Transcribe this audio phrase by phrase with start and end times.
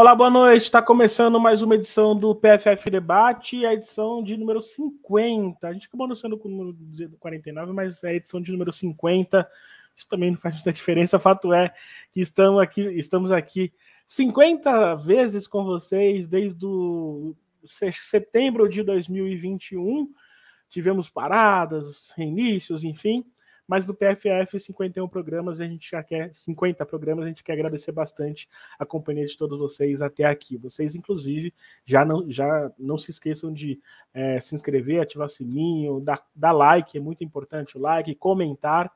[0.00, 0.62] Olá, boa noite.
[0.62, 5.68] Está começando mais uma edição do PFF Debate, a edição de número 50.
[5.68, 9.46] A gente acabou anunciando com o número 49, mas é a edição de número 50.
[9.94, 11.18] Isso também não faz muita diferença.
[11.18, 11.70] O fato é
[12.14, 13.74] que estamos aqui, estamos aqui
[14.06, 17.36] 50 vezes com vocês desde o
[17.66, 20.10] setembro de 2021.
[20.70, 23.22] Tivemos paradas, reinícios, enfim
[23.70, 27.92] mas do PFF 51 programas, a gente já quer 50 programas, a gente quer agradecer
[27.92, 30.56] bastante a companhia de todos vocês até aqui.
[30.56, 33.80] Vocês, inclusive, já não, já não se esqueçam de
[34.12, 38.92] é, se inscrever, ativar sininho, dar, dar like, é muito importante o like, comentar.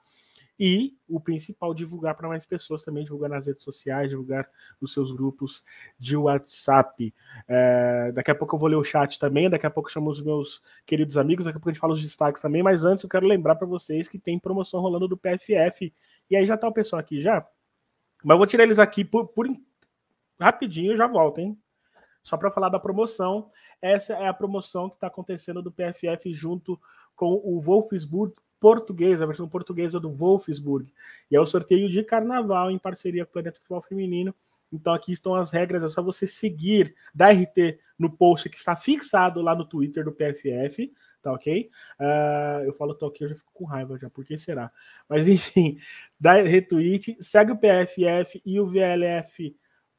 [0.59, 4.49] E o principal, divulgar para mais pessoas também, divulgar nas redes sociais, divulgar
[4.81, 5.65] nos seus grupos
[5.99, 7.13] de WhatsApp.
[7.49, 10.11] É, daqui a pouco eu vou ler o chat também, daqui a pouco eu chamo
[10.11, 13.03] os meus queridos amigos, daqui a pouco a gente fala os destaques também, mas antes
[13.03, 15.93] eu quero lembrar para vocês que tem promoção rolando do PFF.
[16.31, 17.45] E aí já tá o pessoal aqui já.
[18.23, 19.49] Mas eu vou tirar eles aqui por, por
[20.41, 21.59] rapidinho, eu já volto, hein?
[22.23, 23.51] Só para falar da promoção.
[23.83, 26.81] Essa é a promoção que está acontecendo do PFF junto
[27.15, 30.93] com o Wolfsburg portuguesa, a versão portuguesa do Wolfsburg.
[31.31, 34.35] E é o sorteio de carnaval em parceria com o Planeta Futebol Feminino.
[34.73, 38.75] Então aqui estão as regras, é só você seguir da RT no post que está
[38.75, 41.71] fixado lá no Twitter do PFF, tá ok?
[42.01, 44.73] Uh, eu falo tô aqui, eu já fico com raiva já, por que será?
[45.09, 45.79] Mas enfim,
[46.19, 49.57] dá retweet, segue o PFF e o VLF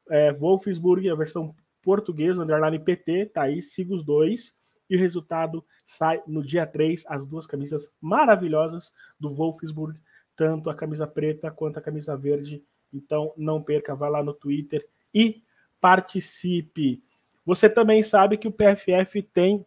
[0.10, 4.56] é, Wolfsburg, a versão portuguesa, underline PT, tá aí, siga os dois
[4.90, 10.00] e o resultado sai no dia 3, as duas camisas maravilhosas do Wolfsburg,
[10.36, 12.64] tanto a camisa preta quanto a camisa verde.
[12.94, 15.44] Então não perca, vá lá no Twitter e
[15.80, 17.04] participe.
[17.46, 19.66] Você também sabe que o PFF tem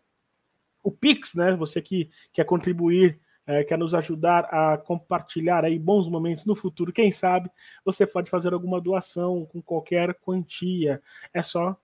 [0.83, 1.55] o Pix, né?
[1.57, 6.93] Você que quer contribuir, é, quer nos ajudar a compartilhar aí bons momentos no futuro,
[6.93, 7.51] quem sabe
[7.85, 11.01] você pode fazer alguma doação com qualquer quantia.
[11.33, 11.77] É só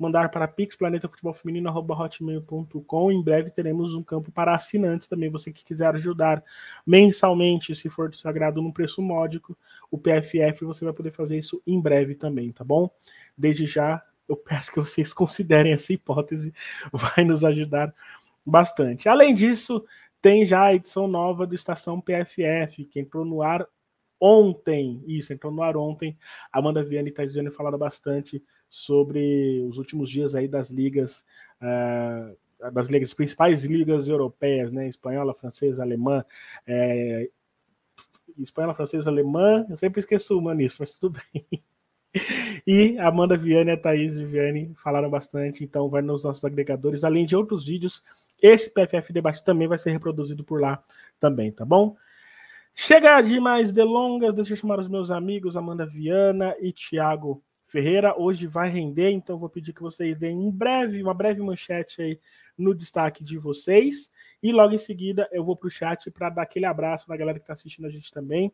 [0.00, 3.12] mandar para pixplanetafutebolfeminino.hotmail.com.
[3.12, 5.28] Em breve teremos um campo para assinantes também.
[5.30, 6.42] Você que quiser ajudar
[6.86, 9.54] mensalmente, se for do seu agrado, num preço módico,
[9.90, 12.90] o PFF, você vai poder fazer isso em breve também, tá bom?
[13.36, 16.54] Desde já, eu peço que vocês considerem essa hipótese,
[16.92, 17.92] vai nos ajudar
[18.46, 19.08] bastante.
[19.08, 19.84] Além disso,
[20.22, 23.66] tem já a edição nova do Estação PFF, que entrou no ar
[24.20, 25.02] ontem.
[25.06, 26.16] Isso, entrou no ar ontem.
[26.52, 31.24] Amanda Viana e Thais Viana falaram bastante sobre os últimos dias aí das ligas,
[31.60, 34.86] uh, das ligas principais ligas europeias, né?
[34.88, 36.24] Espanhola, francesa, alemã,
[36.66, 37.28] é,
[38.38, 41.46] espanhola, francesa, alemã, eu sempre esqueço uma nisso, mas tudo bem.
[42.66, 47.04] E a Amanda Viane e a Thaís Viane falaram bastante, então vai nos nossos agregadores,
[47.04, 48.02] além de outros vídeos.
[48.42, 50.82] Esse PFF Debate também vai ser reproduzido por lá
[51.18, 51.96] também, tá bom?
[52.82, 58.18] Chega de mais delongas, deixa eu chamar os meus amigos Amanda Viana e Thiago Ferreira.
[58.18, 62.18] Hoje vai render, então vou pedir que vocês deem um breve, uma breve manchete aí
[62.56, 64.10] no destaque de vocês.
[64.42, 67.38] E logo em seguida eu vou para o chat para dar aquele abraço na galera
[67.38, 68.50] que está assistindo a gente também.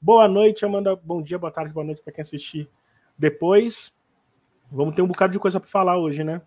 [0.00, 0.96] Boa noite, Amanda.
[0.96, 2.68] Bom dia, boa tarde, boa noite para quem assistir
[3.16, 3.96] depois.
[4.72, 6.42] Vamos ter um bocado de coisa para falar hoje, né?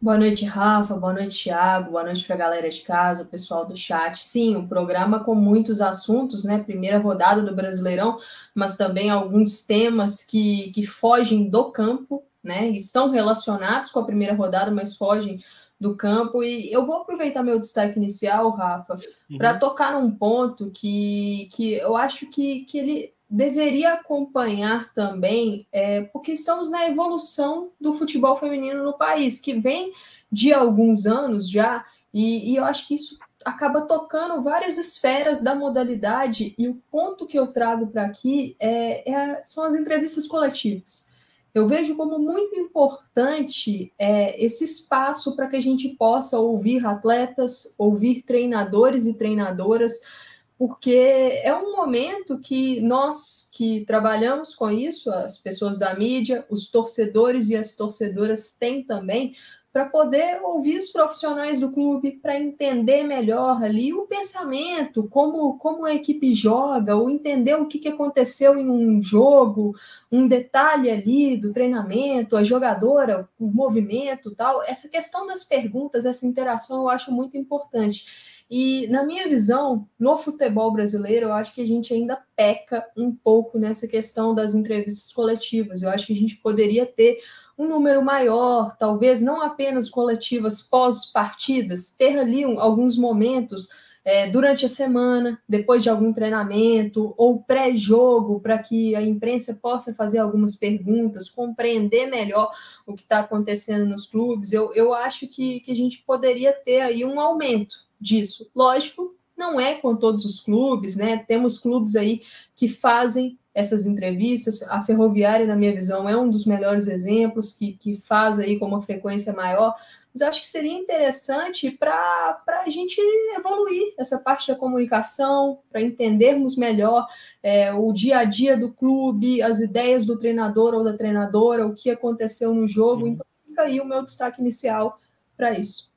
[0.00, 0.94] Boa noite, Rafa.
[0.94, 1.90] Boa noite, Thiago.
[1.90, 4.22] Boa noite para a galera de casa, o pessoal do chat.
[4.22, 6.62] Sim, um programa com muitos assuntos, né?
[6.62, 8.16] Primeira rodada do Brasileirão,
[8.54, 12.68] mas também alguns temas que, que fogem do campo, né?
[12.68, 15.40] Estão relacionados com a primeira rodada, mas fogem
[15.80, 16.44] do campo.
[16.44, 19.36] E eu vou aproveitar meu destaque inicial, Rafa, uhum.
[19.36, 26.02] para tocar num ponto que, que eu acho que, que ele deveria acompanhar também, é,
[26.02, 29.92] porque estamos na evolução do futebol feminino no país, que vem
[30.32, 35.54] de alguns anos já, e, e eu acho que isso acaba tocando várias esferas da
[35.54, 41.12] modalidade, e o ponto que eu trago para aqui é, é, são as entrevistas coletivas.
[41.54, 47.74] Eu vejo como muito importante é, esse espaço para que a gente possa ouvir atletas,
[47.76, 50.27] ouvir treinadores e treinadoras,
[50.58, 56.68] porque é um momento que nós que trabalhamos com isso, as pessoas da mídia, os
[56.68, 59.34] torcedores e as torcedoras têm também,
[59.72, 65.84] para poder ouvir os profissionais do clube, para entender melhor ali o pensamento, como, como
[65.84, 69.76] a equipe joga, ou entender o que, que aconteceu em um jogo,
[70.10, 74.64] um detalhe ali do treinamento, a jogadora, o movimento tal.
[74.64, 78.27] Essa questão das perguntas, essa interação eu acho muito importante.
[78.50, 83.14] E, na minha visão, no futebol brasileiro, eu acho que a gente ainda peca um
[83.14, 85.82] pouco nessa questão das entrevistas coletivas.
[85.82, 87.18] Eu acho que a gente poderia ter
[87.58, 93.68] um número maior, talvez não apenas coletivas pós-partidas, ter ali um, alguns momentos
[94.02, 99.94] é, durante a semana, depois de algum treinamento, ou pré-jogo, para que a imprensa possa
[99.94, 102.50] fazer algumas perguntas, compreender melhor
[102.86, 104.54] o que está acontecendo nos clubes.
[104.54, 108.50] Eu, eu acho que, que a gente poderia ter aí um aumento disso.
[108.54, 111.24] Lógico, não é com todos os clubes, né?
[111.28, 112.22] Temos clubes aí
[112.56, 114.62] que fazem essas entrevistas.
[114.62, 118.66] A Ferroviária, na minha visão, é um dos melhores exemplos, que, que faz aí com
[118.66, 119.74] uma frequência maior.
[120.12, 123.00] Mas eu acho que seria interessante para a gente
[123.36, 127.06] evoluir essa parte da comunicação, para entendermos melhor
[127.42, 131.74] é, o dia a dia do clube, as ideias do treinador ou da treinadora, o
[131.74, 133.06] que aconteceu no jogo.
[133.06, 133.12] Uhum.
[133.12, 134.98] Então, fica aí o meu destaque inicial
[135.36, 135.87] para isso.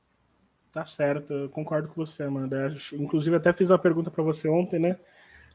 [0.71, 2.75] Tá certo, eu concordo com você, Amanda.
[2.93, 4.97] Inclusive, até fiz uma pergunta para você ontem, né?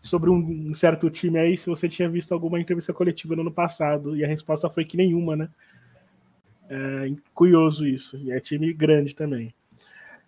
[0.06, 4.16] sobre um, certo time aí, se você tinha visto alguma entrevista coletiva no ano passado,
[4.16, 5.48] e a resposta foi que nenhuma, né?
[6.68, 9.54] É curioso isso, e é time grande também.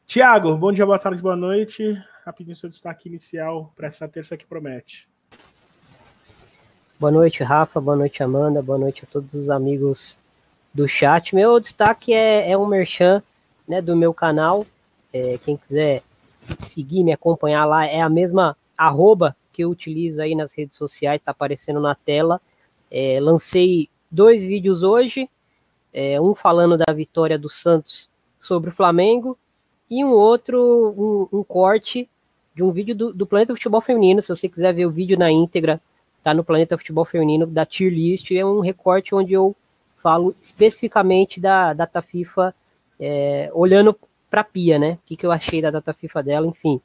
[0.06, 2.00] Tiago, bom dia, boa tarde, boa noite.
[2.24, 5.08] Rapidinho seu destaque inicial para essa terça que promete.
[6.98, 10.18] Boa noite, Rafa, boa noite, Amanda, boa noite a todos os amigos
[10.72, 11.34] do chat.
[11.34, 13.22] Meu destaque é, é um merchan
[13.66, 14.66] né, do meu canal.
[15.12, 16.02] É, quem quiser
[16.60, 21.20] seguir, me acompanhar lá, é a mesma arroba que eu utilizo aí nas redes sociais,
[21.20, 22.40] está aparecendo na tela.
[22.90, 25.28] É, lancei dois vídeos hoje,
[25.92, 28.08] é, um falando da vitória do Santos
[28.38, 29.36] sobre o Flamengo
[29.90, 32.08] e um outro, um, um corte
[32.54, 34.22] de um vídeo do, do, Planeta Futebol Feminino.
[34.22, 35.80] Se você quiser ver o vídeo na íntegra,
[36.22, 38.30] tá no Planeta Futebol Feminino da Tier List.
[38.30, 39.56] É um recorte onde eu
[40.02, 42.54] falo especificamente da data FIFA,
[43.00, 43.96] é, olhando
[44.30, 44.92] para Pia, né?
[44.92, 46.80] O que, que eu achei da data FIFA dela, enfim.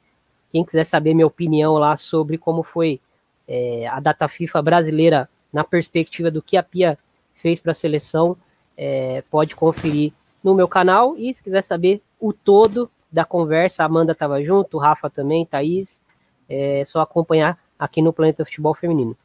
[0.50, 3.00] Quem quiser saber minha opinião lá sobre como foi
[3.46, 6.98] é, a data FIFA brasileira na perspectiva do que a Pia
[7.34, 8.36] fez para a seleção,
[8.76, 10.12] é, pode conferir
[10.42, 11.16] no meu canal.
[11.16, 15.46] E se quiser saber o todo da conversa, a Amanda estava junto, o Rafa também,
[15.46, 16.02] Thaís,
[16.48, 19.16] é só acompanhar aqui no Planeta Futebol Feminino.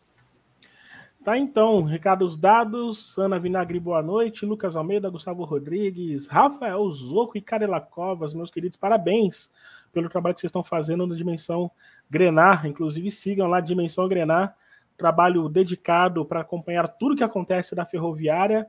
[1.29, 7.41] Tá então, recados dados, Ana Vinagre, boa noite, Lucas Almeida, Gustavo Rodrigues, Rafael Zoco e
[7.41, 9.53] Carela Covas, meus queridos, parabéns
[9.93, 11.69] pelo trabalho que vocês estão fazendo no Dimensão
[12.09, 12.65] Grenar.
[12.65, 14.57] Inclusive, sigam lá Dimensão Grenar,
[14.97, 18.65] trabalho dedicado para acompanhar tudo que acontece da ferroviária.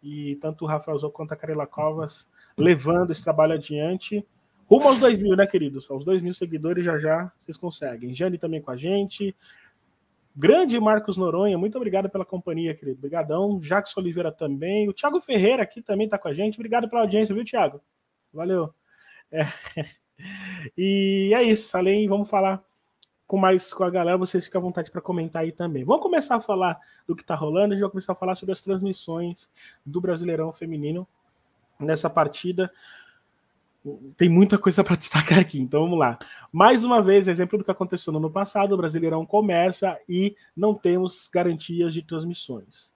[0.00, 4.24] E tanto o Rafael Zou quanto a Carela Covas levando esse trabalho adiante.
[4.66, 5.90] Rumo aos 2 mil, né, queridos?
[5.90, 8.14] Aos 2 mil seguidores já já vocês conseguem.
[8.14, 9.34] Jane também com a gente.
[10.36, 12.98] Grande Marcos Noronha, muito obrigado pela companhia, querido.
[12.98, 13.62] Obrigadão.
[13.62, 14.88] Jacques Oliveira também.
[14.88, 16.56] O Thiago Ferreira aqui também está com a gente.
[16.56, 17.80] Obrigado pela audiência, viu, Thiago?
[18.32, 18.74] Valeu.
[19.30, 19.44] É.
[20.78, 21.76] E é isso.
[21.76, 22.62] Além, vamos falar
[23.26, 25.84] com mais com a galera, vocês ficam à vontade para comentar aí também.
[25.84, 28.52] Vamos começar a falar do que está rolando, a gente vai começar a falar sobre
[28.52, 29.50] as transmissões
[29.84, 31.06] do Brasileirão Feminino
[31.80, 32.70] nessa partida
[34.16, 36.18] tem muita coisa para destacar aqui, então vamos lá.
[36.52, 40.74] Mais uma vez, exemplo do que aconteceu no ano passado, o Brasileirão começa e não
[40.74, 42.92] temos garantias de transmissões.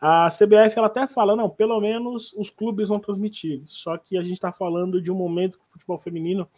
[0.00, 4.22] A CBF ela até fala, não, pelo menos os clubes vão transmitir, só que a
[4.22, 6.48] gente está falando de um momento que o futebol feminino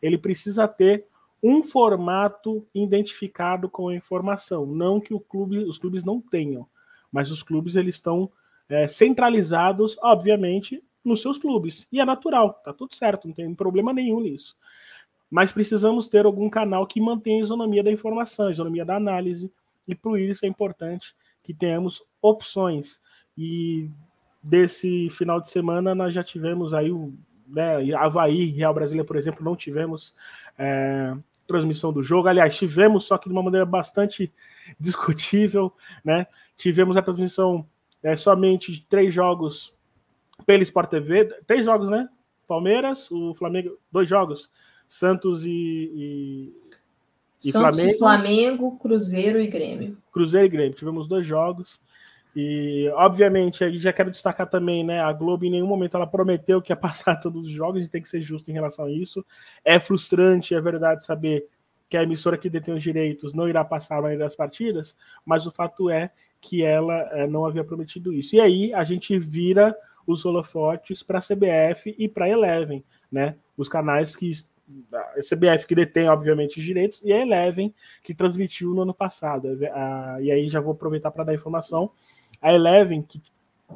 [0.00, 1.06] ele precisa ter
[1.42, 6.66] um formato identificado com a informação, não que o clube, os clubes não tenham,
[7.12, 8.30] mas os clubes eles estão
[8.66, 11.86] é, centralizados, obviamente, nos seus clubes.
[11.92, 14.56] E é natural, tá tudo certo, não tem problema nenhum nisso.
[15.30, 19.52] Mas precisamos ter algum canal que mantenha a isonomia da informação, a isonomia da análise,
[19.86, 23.00] e por isso é importante que tenhamos opções.
[23.36, 23.90] E
[24.42, 27.12] desse final de semana nós já tivemos aí o
[27.46, 30.14] né, Havaí, Real Brasília, por exemplo, não tivemos
[30.58, 31.14] é,
[31.46, 32.28] transmissão do jogo.
[32.28, 34.32] Aliás, tivemos, só que de uma maneira bastante
[34.78, 35.72] discutível,
[36.04, 36.26] né?
[36.56, 37.66] Tivemos a transmissão
[38.02, 39.73] é, somente de três jogos
[40.46, 42.08] pela Sport TV, três jogos, né?
[42.46, 44.50] Palmeiras, o Flamengo, dois jogos,
[44.86, 46.52] Santos e, e,
[47.44, 47.98] e Santos, Flamengo.
[47.98, 49.98] Flamengo, Cruzeiro e Grêmio.
[50.12, 51.80] Cruzeiro e Grêmio, tivemos dois jogos.
[52.36, 55.00] E, obviamente, aí já quero destacar também, né?
[55.00, 58.02] A Globo em nenhum momento ela prometeu que ia passar todos os jogos, gente tem
[58.02, 59.24] que ser justo em relação a isso.
[59.64, 61.48] É frustrante, é verdade, saber
[61.88, 65.46] que a emissora que detém os direitos não irá passar a maioria das partidas, mas
[65.46, 66.10] o fato é
[66.40, 68.34] que ela é, não havia prometido isso.
[68.34, 69.74] E aí a gente vira
[70.06, 73.36] os holofotes para a CBF e para a Eleven, né?
[73.56, 74.30] Os canais que
[74.92, 79.58] a CBF que detém, obviamente, os direitos, e a Eleven, que transmitiu no ano passado.
[80.20, 81.90] e aí já vou aproveitar para dar informação.
[82.40, 83.22] A Eleven, que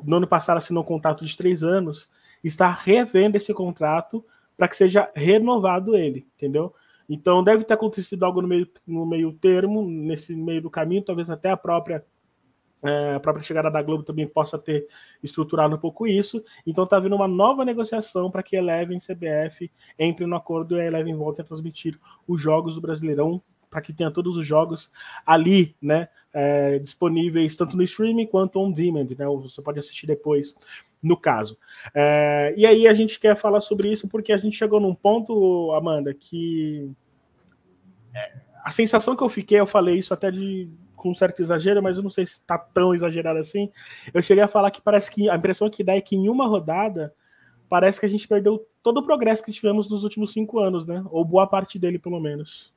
[0.02, 2.10] no ano passado assinou um contrato de três anos,
[2.42, 4.24] está revendo esse contrato
[4.56, 6.74] para que seja renovado ele, entendeu?
[7.08, 11.30] Então deve ter acontecido algo no meio, no meio termo, nesse meio do caminho, talvez
[11.30, 12.04] até a própria
[12.82, 14.86] é, a própria chegada da Globo também possa ter
[15.22, 16.42] estruturado um pouco isso.
[16.66, 20.80] Então está havendo uma nova negociação para que Eleven e CBF entrem no acordo e
[20.80, 24.90] a Eleven volte a transmitir os jogos do Brasileirão para que tenha todos os jogos
[25.26, 30.56] ali, né, é, disponíveis tanto no streaming quanto on demand, né, você pode assistir depois,
[31.02, 31.58] no caso.
[31.94, 35.70] É, e aí a gente quer falar sobre isso porque a gente chegou num ponto,
[35.72, 36.90] Amanda, que
[38.14, 38.32] é,
[38.64, 42.02] a sensação que eu fiquei, eu falei isso até de com certo exagero, mas eu
[42.02, 43.70] não sei se está tão exagerado assim.
[44.12, 46.46] Eu cheguei a falar que parece que a impressão que dá é que em uma
[46.46, 47.14] rodada
[47.68, 51.04] parece que a gente perdeu todo o progresso que tivemos nos últimos cinco anos, né?
[51.10, 52.72] Ou boa parte dele, pelo menos.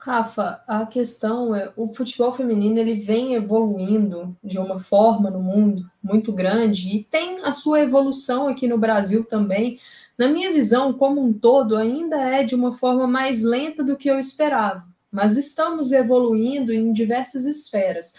[0.00, 5.90] Rafa, a questão é o futebol feminino ele vem evoluindo de uma forma no mundo
[6.00, 9.76] muito grande e tem a sua evolução aqui no Brasil também.
[10.16, 14.08] Na minha visão, como um todo, ainda é de uma forma mais lenta do que
[14.08, 18.14] eu esperava, mas estamos evoluindo em diversas esferas.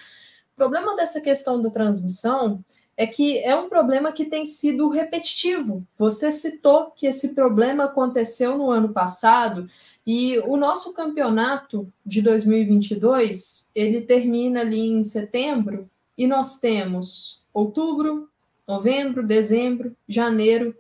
[0.54, 2.64] O problema dessa questão da transmissão
[2.98, 5.88] é que é um problema que tem sido repetitivo.
[5.98, 9.70] Você citou que esse problema aconteceu no ano passado
[10.06, 18.28] e o nosso campeonato de 2022, ele termina ali em setembro e nós temos outubro,
[18.68, 20.76] novembro, dezembro, janeiro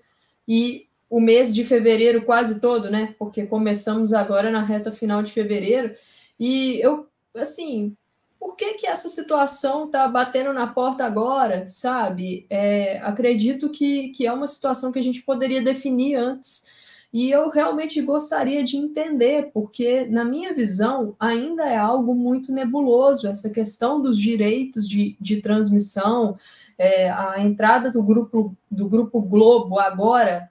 [0.46, 3.16] e o mês de fevereiro quase todo, né?
[3.18, 5.94] Porque começamos agora na reta final de fevereiro.
[6.39, 7.96] E eu, assim,
[8.39, 12.46] por que que essa situação tá batendo na porta agora, sabe?
[12.50, 16.80] É, acredito que, que é uma situação que a gente poderia definir antes
[17.12, 23.28] e eu realmente gostaria de entender, porque, na minha visão, ainda é algo muito nebuloso
[23.28, 26.36] essa questão dos direitos de, de transmissão,
[26.78, 30.50] é, a entrada do grupo, do grupo Globo agora,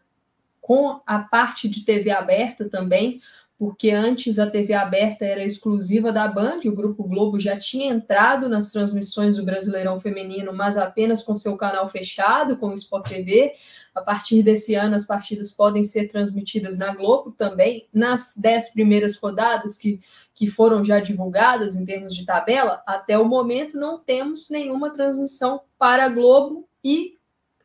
[0.69, 3.23] com a parte de TV aberta também,
[3.59, 8.51] porque antes a TV aberta era exclusiva da Band, o Grupo Globo já tinha entrado
[8.51, 13.55] nas transmissões do Brasileirão Feminino, mas apenas com seu canal fechado, com o Sport TV.
[13.95, 17.89] A partir desse ano, as partidas podem ser transmitidas na Globo também.
[17.91, 19.99] Nas dez primeiras rodadas que,
[20.35, 25.63] que foram já divulgadas em termos de tabela, até o momento não temos nenhuma transmissão
[25.79, 27.18] para a Globo e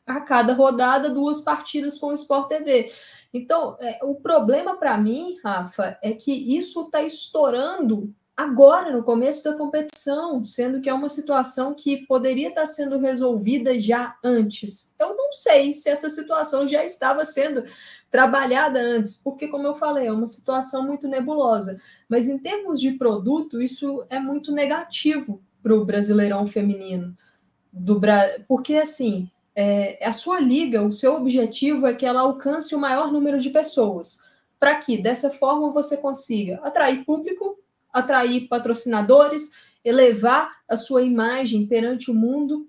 [0.06, 2.92] a cada rodada duas partidas com o Sport TV.
[3.34, 9.44] Então, é, o problema para mim, Rafa, é que isso está estourando agora, no começo
[9.44, 14.96] da competição, sendo que é uma situação que poderia estar tá sendo resolvida já antes.
[15.00, 17.64] Eu não sei se essa situação já estava sendo
[18.12, 21.80] trabalhada antes, porque, como eu falei, é uma situação muito nebulosa.
[22.08, 27.16] Mas em termos de produto, isso é muito negativo para o brasileirão feminino.
[27.72, 28.24] Do Bra...
[28.48, 33.12] Porque, assim, é, a sua liga, o seu objetivo é que ela alcance o maior
[33.12, 34.24] número de pessoas,
[34.60, 37.60] para que dessa forma você consiga atrair público,
[37.92, 39.52] atrair patrocinadores,
[39.84, 42.68] elevar a sua imagem perante o mundo.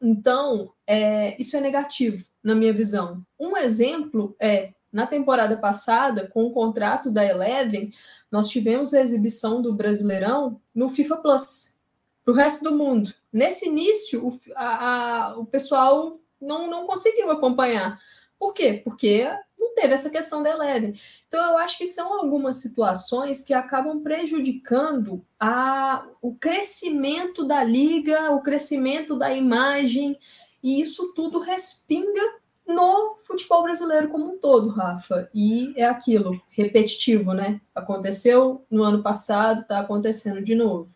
[0.00, 3.24] Então, é, isso é negativo, na minha visão.
[3.38, 7.92] Um exemplo é na temporada passada, com o contrato da Eleven,
[8.30, 11.79] nós tivemos a exibição do Brasileirão no FIFA Plus
[12.24, 13.12] para o resto do mundo.
[13.32, 17.98] Nesse início, o, a, a, o pessoal não, não conseguiu acompanhar.
[18.38, 18.80] Por quê?
[18.84, 20.94] Porque não teve essa questão da Eleven.
[21.28, 28.30] Então, eu acho que são algumas situações que acabam prejudicando a, o crescimento da liga,
[28.32, 30.18] o crescimento da imagem,
[30.62, 35.28] e isso tudo respinga no futebol brasileiro como um todo, Rafa.
[35.34, 37.60] E é aquilo, repetitivo, né?
[37.74, 40.94] Aconteceu no ano passado, está acontecendo de novo.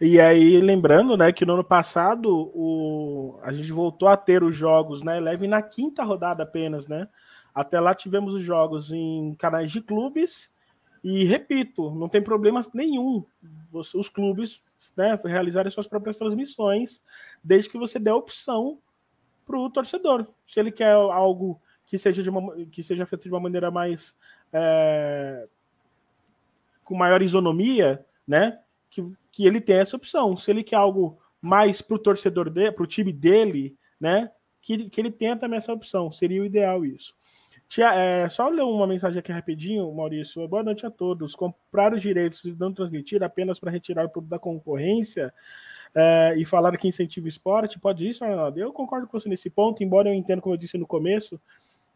[0.00, 4.54] E aí, lembrando, né, que no ano passado o, a gente voltou a ter os
[4.54, 7.08] jogos, né, leve na quinta rodada apenas, né?
[7.54, 10.52] Até lá tivemos os jogos em canais de clubes
[11.02, 13.24] e repito, não tem problema nenhum
[13.72, 14.62] os clubes,
[14.96, 17.02] né, realizarem suas próprias transmissões,
[17.42, 18.78] desde que você dê a opção
[19.44, 20.26] para o torcedor.
[20.46, 24.16] Se ele quer algo que seja de uma, que seja feito de uma maneira mais
[24.52, 25.46] é,
[26.84, 28.58] com maior isonomia, né?
[28.94, 30.36] Que, que ele tem essa opção.
[30.36, 34.30] Se ele quer algo mais para o torcedor dele, para o time dele, né?
[34.62, 36.12] Que, que ele tenha também essa opção.
[36.12, 37.14] Seria o ideal isso.
[37.68, 40.46] Tia, é, só ler uma mensagem aqui rapidinho, Maurício.
[40.46, 41.34] Boa noite a todos.
[41.34, 45.34] Comprar os direitos de não transmitir apenas para retirar o produto da concorrência
[45.94, 48.58] é, e falar que incentiva o esporte, pode isso, Arnaldo?
[48.58, 51.40] Eu concordo com você nesse ponto, embora eu entenda, como eu disse no começo,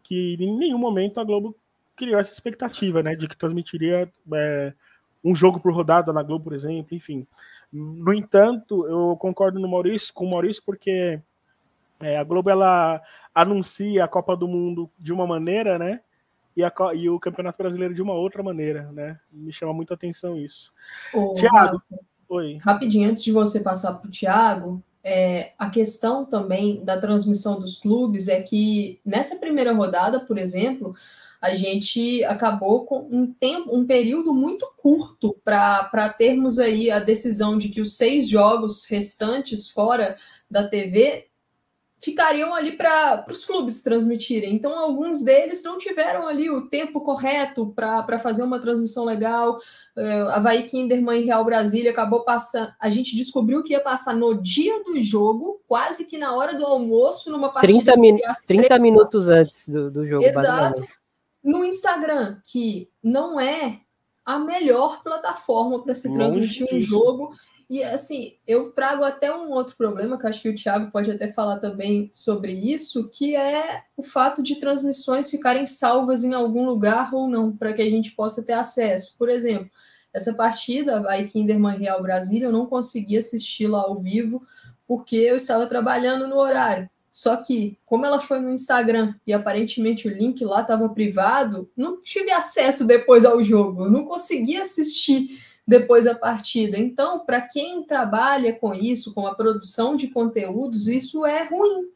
[0.02, 1.56] que em nenhum momento a Globo
[1.96, 4.72] criou essa expectativa, né, de que transmitiria é,
[5.28, 7.26] um jogo por rodada na Globo, por exemplo, enfim.
[7.72, 11.20] No entanto, eu concordo no Maurício, com o Maurício, porque
[12.00, 13.00] é, a Globo ela
[13.34, 16.00] anuncia a Copa do Mundo de uma maneira, né?
[16.56, 19.18] E, a, e o Campeonato Brasileiro de uma outra maneira, né?
[19.30, 20.72] Me chama muita atenção isso.
[21.36, 21.80] Tiago.
[22.28, 22.58] Oi.
[22.60, 27.78] Rapidinho, antes de você passar para o Thiago, é, a questão também da transmissão dos
[27.78, 30.92] clubes é que nessa primeira rodada, por exemplo,
[31.40, 37.56] a gente acabou com um tempo, um período muito curto para termos aí a decisão
[37.56, 40.16] de que os seis jogos restantes fora
[40.50, 41.28] da TV
[42.00, 44.54] ficariam ali para os clubes transmitirem.
[44.54, 49.58] Então, alguns deles não tiveram ali o tempo correto para fazer uma transmissão legal.
[49.96, 52.72] Uh, Havaí Kinderman e Real Brasília acabou passando.
[52.80, 56.64] A gente descobriu que ia passar no dia do jogo, quase que na hora do
[56.64, 60.24] almoço, numa partida 30, min 30 minutos antes do, do jogo.
[60.24, 60.86] Exato.
[61.42, 63.80] No Instagram, que não é
[64.24, 67.30] a melhor plataforma para se transmitir um jogo
[67.70, 71.30] e assim, eu trago até um outro problema, que acho que o Thiago pode até
[71.30, 77.12] falar também sobre isso, que é o fato de transmissões ficarem salvas em algum lugar
[77.12, 79.16] ou não, para que a gente possa ter acesso.
[79.18, 79.70] Por exemplo,
[80.14, 84.42] essa partida, vai Kinderman Real Brasília, eu não consegui assisti-la ao vivo,
[84.86, 86.88] porque eu estava trabalhando no horário.
[87.10, 92.00] Só que, como ela foi no Instagram e aparentemente o link lá estava privado, não
[92.02, 95.28] tive acesso depois ao jogo, eu não consegui assistir
[95.66, 96.78] depois da partida.
[96.78, 101.90] Então, para quem trabalha com isso, com a produção de conteúdos, isso é ruim,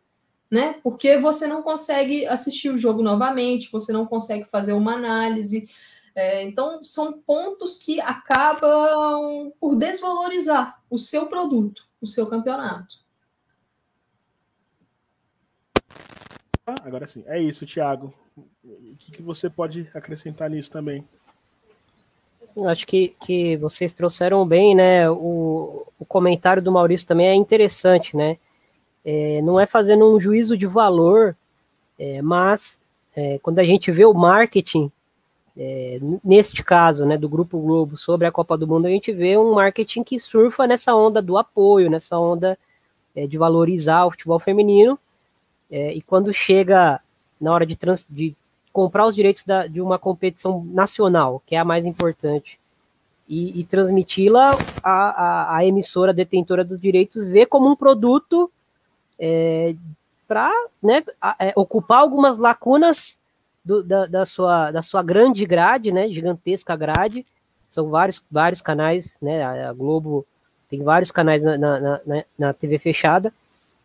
[0.50, 0.76] né?
[0.83, 5.69] Porque você não consegue assistir o jogo novamente, você não consegue fazer uma análise.
[6.14, 13.01] É, então, são pontos que acabam por desvalorizar o seu produto, o seu campeonato.
[16.72, 18.14] Ah, agora sim, é isso, Thiago.
[18.34, 21.06] O que você pode acrescentar nisso também?
[22.66, 25.10] Acho que, que vocês trouxeram bem, né?
[25.10, 28.38] O, o comentário do Maurício também é interessante, né?
[29.04, 31.36] É, não é fazendo um juízo de valor,
[31.98, 34.90] é, mas é, quando a gente vê o marketing,
[35.56, 39.37] é, neste caso, né, do Grupo Globo sobre a Copa do Mundo, a gente vê
[39.37, 42.58] um marketing que surfa nessa onda do apoio, nessa onda
[43.14, 44.98] é, de valorizar o futebol feminino,
[45.72, 47.00] é, e quando chega
[47.40, 48.37] na hora de, trans, de
[48.72, 52.61] comprar os direitos da, de uma competição nacional, que é a mais importante,
[53.26, 54.50] e, e transmiti-la
[54.82, 58.50] a, a, a, emissora detentora dos direitos vê como um produto
[59.18, 59.74] é,
[60.28, 60.50] para
[60.82, 61.02] né,
[61.38, 63.16] é, ocupar algumas lacunas
[63.64, 67.24] do, da, da, sua, da sua grande grade, né, gigantesca grade.
[67.70, 70.26] São vários, vários canais, né, a Globo
[70.68, 73.32] tem vários canais na, na, na, na TV fechada.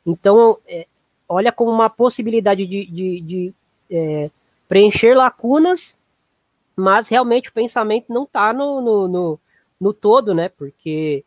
[0.05, 0.87] Então, é,
[1.27, 3.53] olha como uma possibilidade de, de, de
[3.89, 4.29] é,
[4.67, 5.97] preencher lacunas,
[6.75, 9.39] mas realmente o pensamento não está no, no, no,
[9.79, 10.49] no, todo, né?
[10.49, 11.23] Porque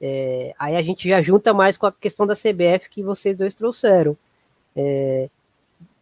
[0.00, 3.54] é, aí a gente já junta mais com a questão da CBF que vocês dois
[3.54, 4.16] trouxeram.
[4.74, 5.28] É,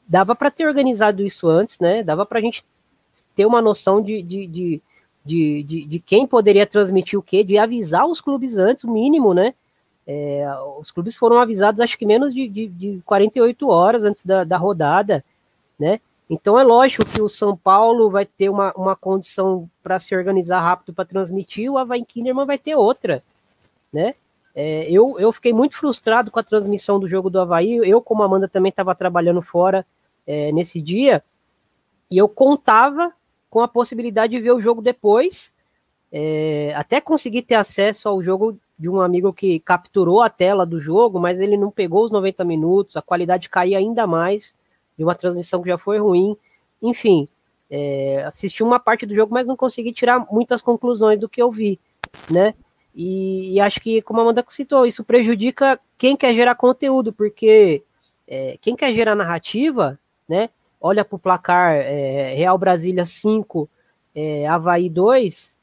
[0.08, 2.02] dava para ter organizado isso antes, né?
[2.02, 2.64] Dava para a gente
[3.34, 4.82] ter uma noção de, de, de,
[5.24, 9.34] de, de, de quem poderia transmitir o quê, de avisar os clubes antes, o mínimo,
[9.34, 9.54] né?
[10.06, 10.44] É,
[10.80, 14.56] os clubes foram avisados, acho que menos de, de, de 48 horas antes da, da
[14.56, 15.24] rodada,
[15.78, 16.00] né?
[16.28, 20.60] Então é lógico que o São Paulo vai ter uma, uma condição para se organizar
[20.60, 23.22] rápido para transmitir, o Havaí Kinderman vai ter outra,
[23.92, 24.14] né?
[24.54, 28.22] É, eu, eu fiquei muito frustrado com a transmissão do jogo do Havaí, eu como
[28.22, 29.86] Amanda também estava trabalhando fora
[30.26, 31.22] é, nesse dia,
[32.10, 33.12] e eu contava
[33.48, 35.52] com a possibilidade de ver o jogo depois,
[36.10, 40.80] é, até conseguir ter acesso ao jogo de um amigo que capturou a tela do
[40.80, 44.56] jogo, mas ele não pegou os 90 minutos, a qualidade caía ainda mais,
[44.98, 46.36] de uma transmissão que já foi ruim.
[46.82, 47.28] Enfim,
[47.70, 51.48] é, assisti uma parte do jogo, mas não consegui tirar muitas conclusões do que eu
[51.48, 51.78] vi,
[52.28, 52.54] né?
[52.92, 57.84] E, e acho que, como a Amanda citou, isso prejudica quem quer gerar conteúdo, porque
[58.26, 59.96] é, quem quer gerar narrativa,
[60.28, 60.50] né?
[60.80, 63.70] Olha para o placar é, Real Brasília 5,
[64.12, 65.56] é, Havaí 2,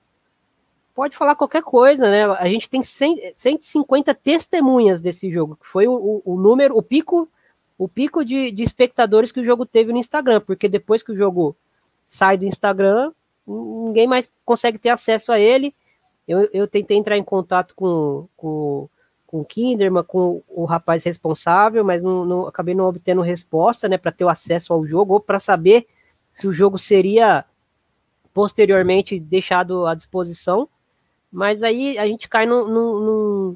[1.00, 2.26] pode falar qualquer coisa, né?
[2.26, 7.26] A gente tem 100, 150 testemunhas desse jogo, que foi o, o, número, o pico
[7.78, 11.16] o pico de, de espectadores que o jogo teve no Instagram, porque depois que o
[11.16, 11.56] jogo
[12.06, 13.14] sai do Instagram,
[13.48, 15.74] ninguém mais consegue ter acesso a ele.
[16.28, 18.90] Eu, eu tentei entrar em contato com, com,
[19.26, 23.98] com o Kinderman, com o rapaz responsável, mas não, não acabei não obtendo resposta, né,
[23.98, 25.88] para ter o acesso ao jogo ou para saber
[26.34, 27.46] se o jogo seria
[28.34, 30.68] posteriormente deixado à disposição.
[31.32, 33.56] Mas aí a gente cai num, num,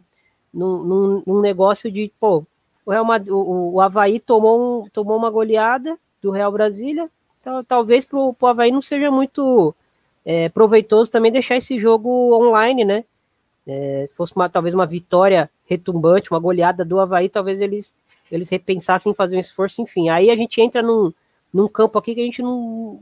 [0.53, 2.45] num, num negócio de, pô,
[2.85, 7.09] o, Real Madrid, o, o Havaí tomou, um, tomou uma goleada do Real Brasília.
[7.41, 9.75] Então, talvez para o Havaí não seja muito
[10.23, 13.03] é, proveitoso também deixar esse jogo online, né?
[13.65, 17.97] É, se fosse uma, talvez uma vitória retumbante, uma goleada do Havaí, talvez eles,
[18.31, 20.09] eles repensassem em fazer um esforço, enfim.
[20.09, 21.13] Aí a gente entra num,
[21.53, 22.99] num campo aqui que a gente não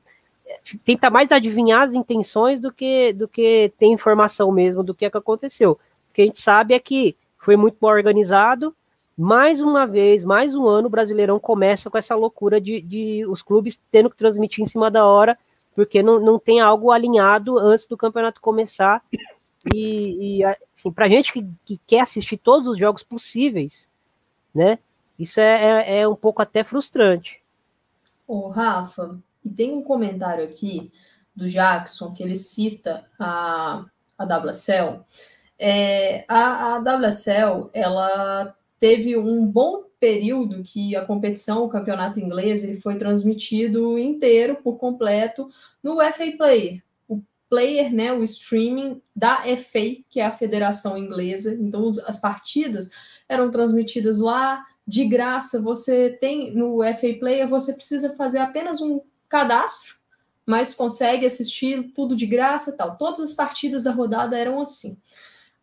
[0.83, 5.09] tenta mais adivinhar as intenções do que do que ter informação mesmo do que, é
[5.09, 5.71] que aconteceu.
[6.09, 8.75] O que a gente sabe é que foi muito mal organizado.
[9.17, 13.41] Mais uma vez, mais um ano, o Brasileirão começa com essa loucura de, de os
[13.41, 15.37] clubes tendo que transmitir em cima da hora,
[15.75, 19.03] porque não, não tem algo alinhado antes do campeonato começar.
[19.71, 23.87] E, e assim, para gente que, que, quer assistir todos os jogos possíveis,
[24.53, 24.79] né?
[25.19, 27.43] Isso é, é, é um pouco até frustrante.
[28.27, 30.91] Ô, Rafa, e tem um comentário aqui
[31.35, 33.85] do Jackson que ele cita a,
[34.17, 35.01] a WSL.
[35.57, 42.63] É, a, a WSL, ela teve um bom período que a competição, o campeonato inglês,
[42.63, 45.47] ele foi transmitido inteiro, por completo,
[45.83, 46.81] no FA Player.
[47.07, 51.53] O player, né, o streaming da FA, que é a federação inglesa.
[51.53, 55.61] Então, as partidas eram transmitidas lá, de graça.
[55.61, 58.99] Você tem no FA Player, você precisa fazer apenas um
[59.31, 59.95] cadastro,
[60.45, 62.97] mas consegue assistir tudo de graça tal.
[62.97, 65.01] Todas as partidas da rodada eram assim.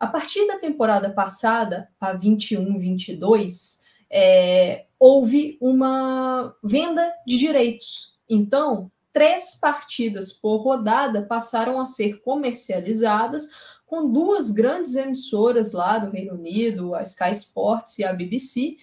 [0.00, 8.16] A partir da temporada passada, a 21-22, é, houve uma venda de direitos.
[8.28, 13.48] Então, três partidas por rodada passaram a ser comercializadas
[13.84, 18.76] com duas grandes emissoras lá do Reino Unido, a Sky Sports e a BBC,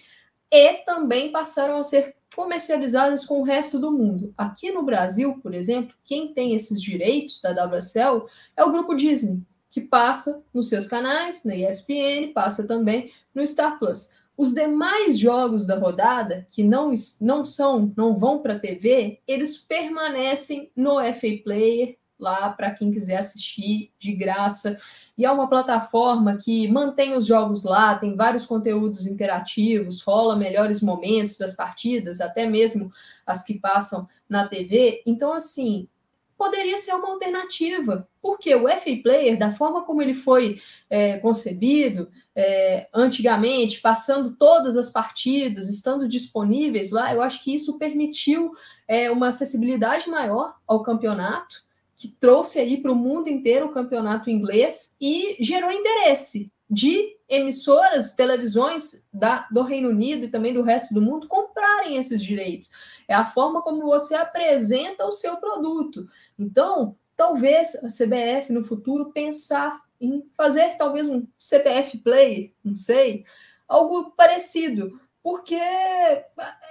[0.50, 4.32] e também passaram a ser comercializadas com o resto do mundo.
[4.36, 9.42] Aqui no Brasil, por exemplo, quem tem esses direitos da WSL é o grupo Disney
[9.76, 14.20] que passa nos seus canais, na ESPN, passa também no Star Plus.
[14.34, 19.58] Os demais jogos da rodada, que não, não são, não vão para a TV, eles
[19.58, 24.78] permanecem no FA Player, lá para quem quiser assistir de graça.
[25.16, 30.80] E é uma plataforma que mantém os jogos lá, tem vários conteúdos interativos, rola melhores
[30.80, 32.90] momentos das partidas, até mesmo
[33.26, 35.02] as que passam na TV.
[35.06, 35.88] Então, assim,
[36.36, 42.10] poderia ser uma alternativa, porque o FA Player, da forma como ele foi é, concebido
[42.34, 48.50] é, antigamente, passando todas as partidas, estando disponíveis lá, eu acho que isso permitiu
[48.86, 51.64] é, uma acessibilidade maior ao campeonato,
[51.96, 58.12] que trouxe aí para o mundo inteiro o campeonato inglês e gerou interesse de emissoras,
[58.12, 63.02] televisões da, do Reino Unido e também do resto do mundo comprarem esses direitos.
[63.08, 66.06] É a forma como você apresenta o seu produto.
[66.38, 73.24] Então, talvez a CBF no futuro pensar em fazer talvez um CPF Play, não sei,
[73.66, 75.58] algo parecido, porque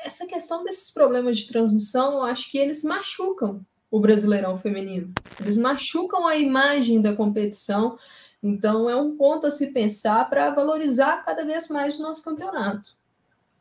[0.03, 5.13] essa questão desses problemas de transmissão, eu acho que eles machucam o Brasileirão feminino.
[5.39, 7.95] Eles machucam a imagem da competição
[8.47, 12.91] então, é um ponto a se pensar para valorizar cada vez mais o nosso campeonato.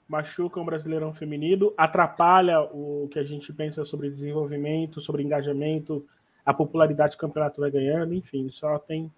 [0.07, 6.05] Machuca o Brasileirão Feminino, atrapalha o que a gente pensa sobre desenvolvimento, sobre engajamento,
[6.45, 9.11] a popularidade que o campeonato vai ganhando, enfim, só tem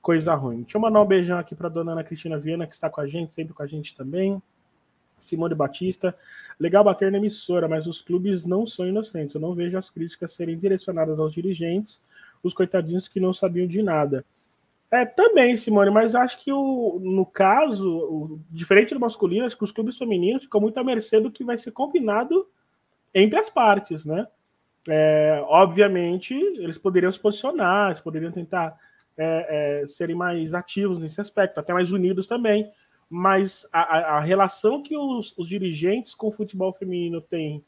[0.00, 0.62] coisa ruim.
[0.62, 3.06] Deixa eu mandar um beijão aqui para dona Ana Cristina Viana, que está com a
[3.06, 4.42] gente, sempre com a gente também.
[5.24, 6.14] Simone Batista.
[6.58, 9.34] Legal bater na emissora, mas os clubes não são inocentes.
[9.34, 12.02] Eu não vejo as críticas serem direcionadas aos dirigentes,
[12.42, 14.24] os coitadinhos que não sabiam de nada.
[14.90, 19.62] É, também, Simone, mas acho que o, no caso, o, diferente do masculino, acho que
[19.62, 22.48] os clubes femininos ficam muito à mercê do que vai ser combinado
[23.14, 24.26] entre as partes, né?
[24.88, 28.76] É, obviamente, eles poderiam se posicionar, eles poderiam tentar
[29.16, 32.70] é, é, serem mais ativos nesse aspecto, até mais unidos também,
[33.10, 37.64] mas a, a relação que os, os dirigentes com o futebol feminino têm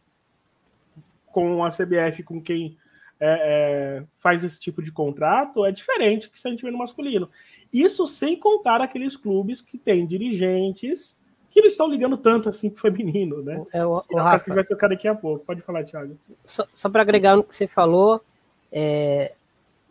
[1.26, 2.78] com a CBF, com quem
[3.18, 6.78] é, é, faz esse tipo de contrato é diferente que se a gente vê no
[6.78, 7.28] masculino.
[7.72, 11.18] Isso sem contar aqueles clubes que têm dirigentes
[11.50, 13.62] que não estão ligando tanto assim pro feminino, né?
[13.72, 15.44] É, o, o Rafa, que vai tocar daqui a pouco.
[15.44, 16.16] Pode falar, Thiago.
[16.44, 18.22] Só, só para agregar no que você falou,
[18.70, 19.34] é,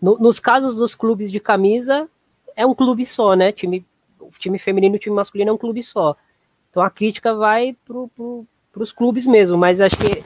[0.01, 2.09] no, nos casos dos clubes de camisa,
[2.55, 3.51] é um clube só, né?
[3.51, 3.85] Time,
[4.39, 6.15] time feminino e o time masculino é um clube só.
[6.69, 10.23] Então a crítica vai para pro, os clubes mesmo, mas acho que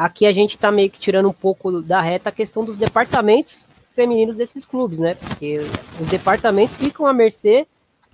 [0.00, 3.66] Aqui a gente está meio que tirando um pouco da reta a questão dos departamentos
[3.94, 5.14] femininos desses clubes, né?
[5.14, 5.58] Porque
[6.00, 7.66] os departamentos ficam à mercê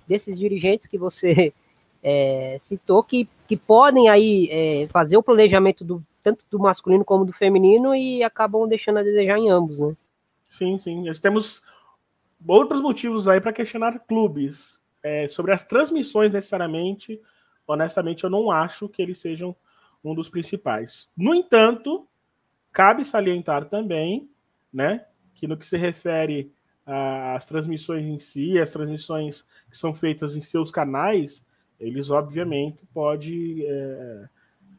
[0.05, 1.53] desses dirigentes que você
[2.03, 7.23] é, citou, que, que podem aí é, fazer o planejamento do, tanto do masculino como
[7.23, 9.95] do feminino e acabam deixando a desejar em ambos, né?
[10.51, 11.05] Sim, sim.
[11.05, 11.61] Nós temos
[12.45, 14.77] outros motivos aí para questionar clubes.
[15.03, 17.21] É, sobre as transmissões, necessariamente,
[17.67, 19.55] honestamente, eu não acho que eles sejam
[20.03, 21.11] um dos principais.
[21.15, 22.07] No entanto,
[22.71, 24.29] cabe salientar também,
[24.71, 26.51] né, que no que se refere
[26.85, 31.45] às transmissões em si, as transmissões que são feitas em seus canais,
[31.79, 34.29] eles obviamente podem é,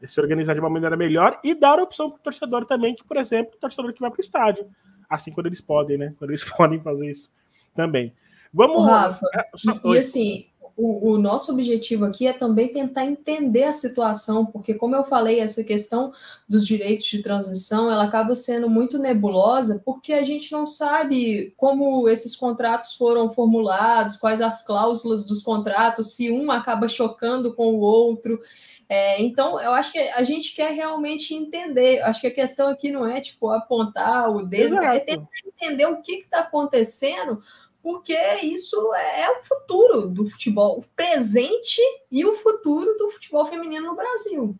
[0.07, 3.17] se organizar de uma maneira melhor e dar opção para o torcedor também, que, por
[3.17, 4.69] exemplo, o torcedor que vai para o estádio,
[5.09, 6.13] assim quando eles podem, né?
[6.17, 7.33] Quando eles podem fazer isso
[7.75, 8.13] também.
[8.53, 8.83] Vamos.
[8.83, 9.49] Rafa, é,
[9.85, 14.73] e, e assim, o, o, nosso objetivo aqui é também tentar entender a situação, porque,
[14.73, 16.09] como eu falei, essa questão
[16.47, 22.07] dos direitos de transmissão ela acaba sendo muito nebulosa, porque a gente não sabe como
[22.07, 27.79] esses contratos foram formulados, quais as cláusulas dos contratos, se um acaba chocando com o
[27.79, 28.39] outro.
[28.87, 32.01] É, então, eu acho que a gente quer realmente entender.
[32.03, 34.95] Acho que a questão aqui não é tipo apontar o dedo, é Exato.
[34.95, 37.39] é tentar entender o que está acontecendo
[37.89, 43.87] porque isso é o futuro do futebol, o presente e o futuro do futebol feminino
[43.87, 44.55] no Brasil.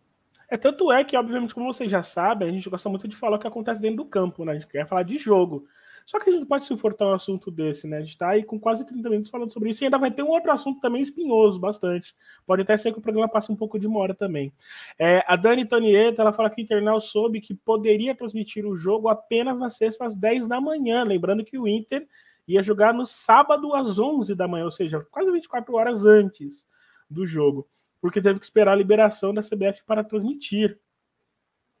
[0.48, 3.36] É tanto é que, obviamente, como vocês já sabem, a gente gosta muito de falar
[3.36, 4.50] o que acontece dentro do campo, né?
[4.50, 5.64] A gente quer falar de jogo.
[6.04, 7.98] Só que a gente pode se furtar um assunto desse, né?
[7.98, 10.24] A gente tá aí com quase 30 minutos falando sobre isso e ainda vai ter
[10.24, 12.16] um outro assunto também espinhoso, bastante.
[12.44, 14.52] Pode até ser que o programa passe um pouco de uma hora também.
[14.98, 19.08] É, a Dani Tonieta, ela fala que o Internal soube que poderia transmitir o jogo
[19.08, 21.04] apenas na sexta às 10 da manhã.
[21.04, 22.08] Lembrando que o Inter
[22.54, 26.66] ia jogar no sábado às 11 da manhã, ou seja, quase 24 horas antes
[27.08, 27.68] do jogo,
[28.00, 30.80] porque teve que esperar a liberação da CBF para transmitir.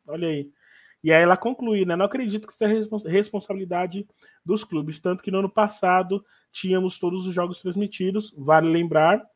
[0.06, 0.50] Olha aí.
[1.02, 1.96] E aí ela conclui, né?
[1.96, 4.06] Não acredito que seja responsabilidade
[4.44, 9.26] dos clubes, tanto que no ano passado tínhamos todos os jogos transmitidos, vale lembrar,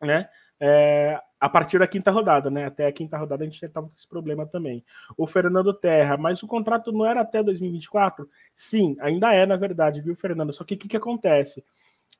[0.00, 0.28] né?
[0.60, 2.64] É, a partir da quinta rodada, né?
[2.64, 4.84] Até a quinta rodada a gente já estava com esse problema também.
[5.16, 8.28] O Fernando Terra, mas o contrato não era até 2024?
[8.54, 10.52] Sim, ainda é, na verdade, viu, Fernando?
[10.52, 11.64] Só que o que, que acontece?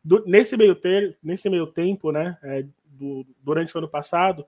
[0.04, 2.36] Do, nesse, meio ter, nesse meio tempo, né?
[2.42, 4.46] É, do, durante o ano passado,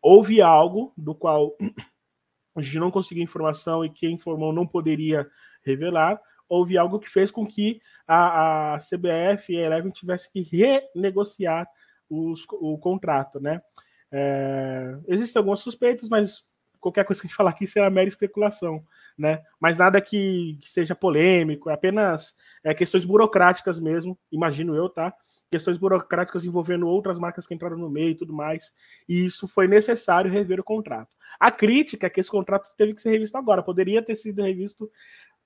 [0.00, 1.56] houve algo do qual
[2.56, 5.28] a gente não conseguiu informação e quem informou não poderia
[5.64, 6.20] revelar.
[6.48, 11.66] Houve algo que fez com que a, a CBF e a Eleven tivessem que renegociar
[12.12, 13.62] os, o contrato, né?
[14.10, 16.44] É, existem algumas suspeitas, mas
[16.78, 18.84] qualquer coisa que a gente falar aqui será mera especulação,
[19.16, 19.42] né?
[19.58, 25.14] Mas nada que, que seja polêmico, é apenas é, questões burocráticas mesmo, imagino eu, tá?
[25.50, 28.72] Questões burocráticas envolvendo outras marcas que entraram no meio e tudo mais.
[29.08, 31.14] E isso foi necessário rever o contrato.
[31.38, 34.90] A crítica é que esse contrato teve que ser revisto agora, poderia ter sido revisto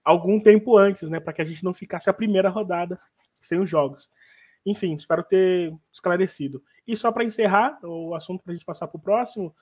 [0.05, 1.21] algum tempo antes, né?
[1.21, 2.99] Para que a gente não ficasse a primeira rodada
[3.43, 4.11] sem os jogos.
[4.67, 6.61] Enfim, espero ter esclarecido.
[6.85, 9.55] E só para encerrar o assunto para a gente passar para o próximo,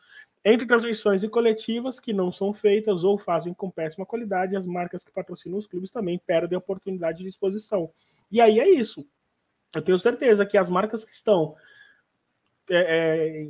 [0.43, 5.05] entre transmissões e coletivas que não são feitas ou fazem com péssima qualidade, as marcas
[5.05, 7.91] que patrocinam os clubes também perdem a oportunidade de exposição.
[8.33, 9.07] E aí é isso.
[9.75, 11.55] Eu tenho certeza que as marcas que estão
[12.71, 13.47] é, é,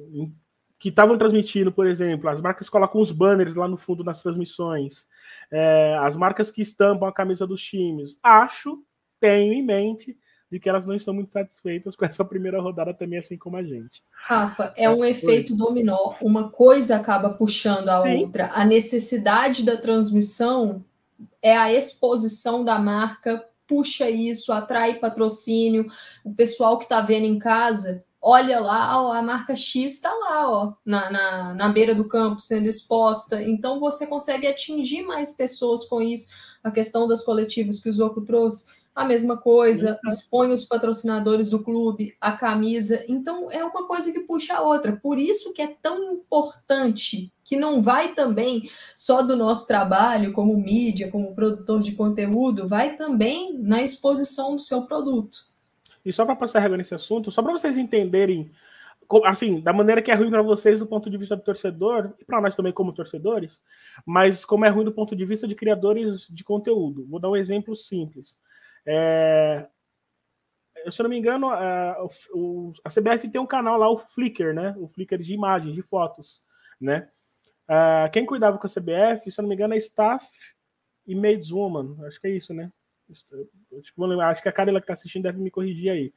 [0.77, 5.07] que estavam transmitindo, por exemplo, as marcas colocam os banners lá no fundo das transmissões,
[5.53, 8.85] é, as marcas que estampam a camisa dos times, acho,
[9.21, 10.19] tenho em mente
[10.55, 13.63] de que elas não estão muito satisfeitas com essa primeira rodada também, assim como a
[13.65, 14.05] gente.
[14.13, 16.15] Rafa, é um efeito dominó.
[16.23, 18.19] Uma coisa acaba puxando a Sim.
[18.19, 18.51] outra.
[18.55, 20.85] A necessidade da transmissão
[21.43, 25.87] é a exposição da marca, puxa isso, atrai patrocínio.
[26.25, 30.51] O pessoal que está vendo em casa olha lá, ó, a marca X está lá,
[30.51, 33.43] ó, na, na, na beira do campo sendo exposta.
[33.43, 36.29] Então você consegue atingir mais pessoas com isso.
[36.63, 41.63] A questão das coletivas que o Zoco trouxe a mesma coisa, expõe os patrocinadores do
[41.63, 43.05] clube, a camisa.
[43.09, 44.97] Então é uma coisa que puxa a outra.
[45.03, 48.63] Por isso que é tão importante que não vai também
[48.97, 54.61] só do nosso trabalho como mídia, como produtor de conteúdo, vai também na exposição do
[54.61, 55.53] seu produto.
[56.05, 58.51] E só para passar régua nesse assunto, só para vocês entenderem
[59.25, 62.25] assim, da maneira que é ruim para vocês do ponto de vista do torcedor, e
[62.25, 63.61] para nós também como torcedores,
[64.05, 67.07] mas como é ruim do ponto de vista de criadores de conteúdo.
[67.07, 68.39] Vou dar um exemplo simples.
[68.87, 69.69] É,
[70.91, 74.53] se eu não me engano, a, o, a CBF tem um canal lá, o Flickr,
[74.53, 74.75] né?
[74.79, 76.43] O Flickr de imagens, de fotos,
[76.81, 77.09] né?
[77.65, 80.27] Uh, quem cuidava com a CBF, se eu não me engano, é Staff
[81.07, 81.97] e Maids Woman.
[82.07, 82.71] Acho que é isso, né?
[84.31, 86.13] Acho que a Carla que está assistindo deve me corrigir aí.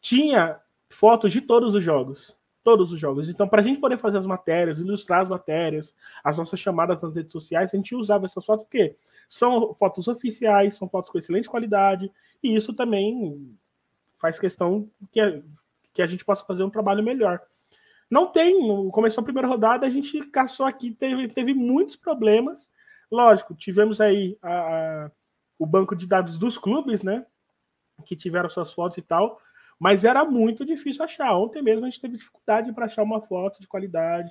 [0.00, 2.37] Tinha fotos de todos os jogos
[2.68, 3.30] todos os jogos.
[3.30, 7.16] Então, para a gente poder fazer as matérias, ilustrar as matérias, as nossas chamadas nas
[7.16, 8.94] redes sociais, a gente usava essas fotos porque
[9.26, 13.56] são fotos oficiais, são fotos com excelente qualidade, e isso também
[14.18, 15.40] faz questão que a,
[15.94, 17.40] que a gente possa fazer um trabalho melhor.
[18.10, 22.70] Não tem, começou a primeira rodada, a gente caçou aqui, teve, teve muitos problemas.
[23.10, 25.10] Lógico, tivemos aí a, a,
[25.58, 27.24] o banco de dados dos clubes, né?
[28.04, 29.40] Que tiveram suas fotos e tal,
[29.78, 31.36] mas era muito difícil achar.
[31.36, 34.30] Ontem mesmo a gente teve dificuldade para achar uma foto de qualidade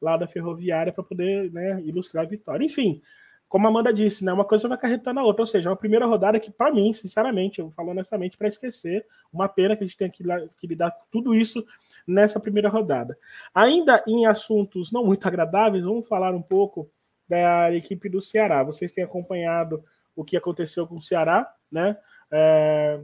[0.00, 2.64] lá da ferroviária para poder né, ilustrar a vitória.
[2.64, 3.02] Enfim,
[3.48, 5.42] como a Amanda disse, né, uma coisa vai acarretando a outra.
[5.42, 9.06] Ou seja, é uma primeira rodada que, para mim, sinceramente, eu falo honestamente, para esquecer,
[9.32, 10.24] uma pena que a gente tenha que,
[10.58, 11.64] que lidar com tudo isso
[12.06, 13.16] nessa primeira rodada.
[13.54, 16.90] Ainda em assuntos não muito agradáveis, vamos falar um pouco
[17.28, 18.62] da equipe do Ceará.
[18.62, 19.82] Vocês têm acompanhado
[20.14, 21.96] o que aconteceu com o Ceará, né?
[22.30, 23.00] É,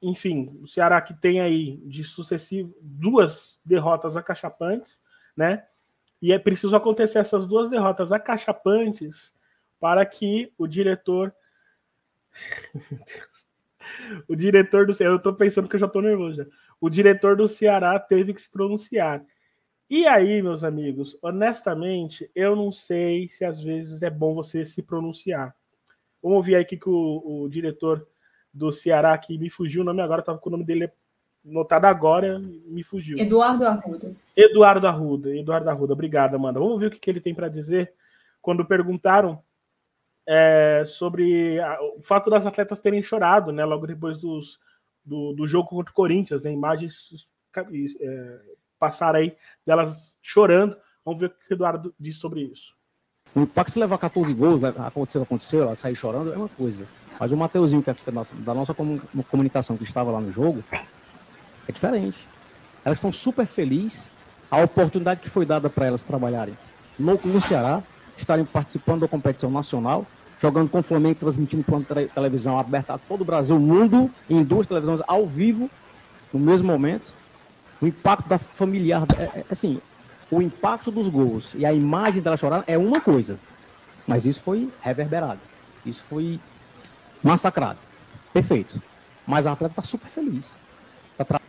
[0.00, 5.00] enfim, o Ceará que tem aí de sucessivo duas derrotas acachapantes,
[5.36, 5.64] né?
[6.20, 9.34] E é preciso acontecer essas duas derrotas acachapantes
[9.78, 11.34] para que o diretor.
[14.28, 15.14] o diretor do Ceará.
[15.14, 16.36] Eu tô pensando que eu já tô nervoso.
[16.36, 16.46] Já.
[16.80, 19.24] O diretor do Ceará teve que se pronunciar.
[19.88, 24.82] E aí, meus amigos, honestamente, eu não sei se às vezes é bom você se
[24.82, 25.54] pronunciar.
[26.20, 28.06] Vamos ouvir aí o que, que o, o diretor
[28.56, 30.90] do Ceará, que me fugiu o nome agora, estava com o nome dele
[31.44, 33.18] notado agora, me fugiu.
[33.18, 34.16] Eduardo Arruda.
[34.36, 36.58] Eduardo Arruda, Eduardo Arruda, obrigado, Amanda.
[36.58, 37.92] Vamos ver o que, que ele tem para dizer
[38.40, 39.42] quando perguntaram
[40.26, 44.58] é, sobre a, o fato das atletas terem chorado, né, logo depois dos,
[45.04, 47.28] do, do jogo contra o Corinthians, né, imagens
[48.00, 48.40] é,
[48.78, 50.76] passaram aí delas chorando.
[51.04, 52.75] Vamos ver o que o Eduardo disse sobre isso.
[53.36, 56.86] O impacto se levar 14 gols, né, aconteceu, aconteceu, ela sair chorando, é uma coisa.
[57.20, 57.96] Mas o Mateuzinho, que é
[58.38, 58.74] da nossa
[59.30, 60.64] comunicação, que estava lá no jogo,
[61.68, 62.18] é diferente.
[62.82, 64.10] Elas estão super felizes.
[64.50, 66.56] A oportunidade que foi dada para elas trabalharem
[66.98, 67.82] no, no Ceará,
[68.16, 70.06] estarem participando da competição nacional,
[70.40, 74.42] jogando com o Flamengo, transmitindo por uma televisão aberta a todo o Brasil, mundo, em
[74.42, 75.70] duas televisões ao vivo,
[76.32, 77.12] no mesmo momento.
[77.82, 79.78] O impacto da familiar, é, é, assim,
[80.30, 83.38] o impacto dos gols e a imagem dela chorar é uma coisa,
[84.06, 85.40] mas isso foi reverberado.
[85.84, 86.40] Isso foi
[87.22, 87.78] massacrado.
[88.32, 88.82] Perfeito.
[89.26, 90.56] Mas a atleta está super feliz.
[91.16, 91.40] Tá tra...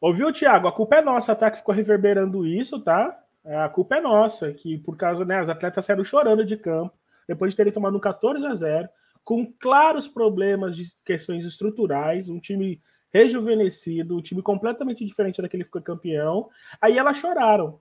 [0.00, 0.68] Ouviu, Thiago?
[0.68, 1.50] A culpa é nossa, tá?
[1.50, 3.18] Que ficou reverberando isso, tá?
[3.44, 6.92] É, a culpa é nossa, que por causa, né, as atletas saíram chorando de campo,
[7.26, 8.88] depois de terem tomado um 14 a 0
[9.24, 12.80] com claros problemas de questões estruturais, um time
[13.12, 16.48] rejuvenescido, um time completamente diferente daquele que foi campeão.
[16.80, 17.80] Aí elas choraram.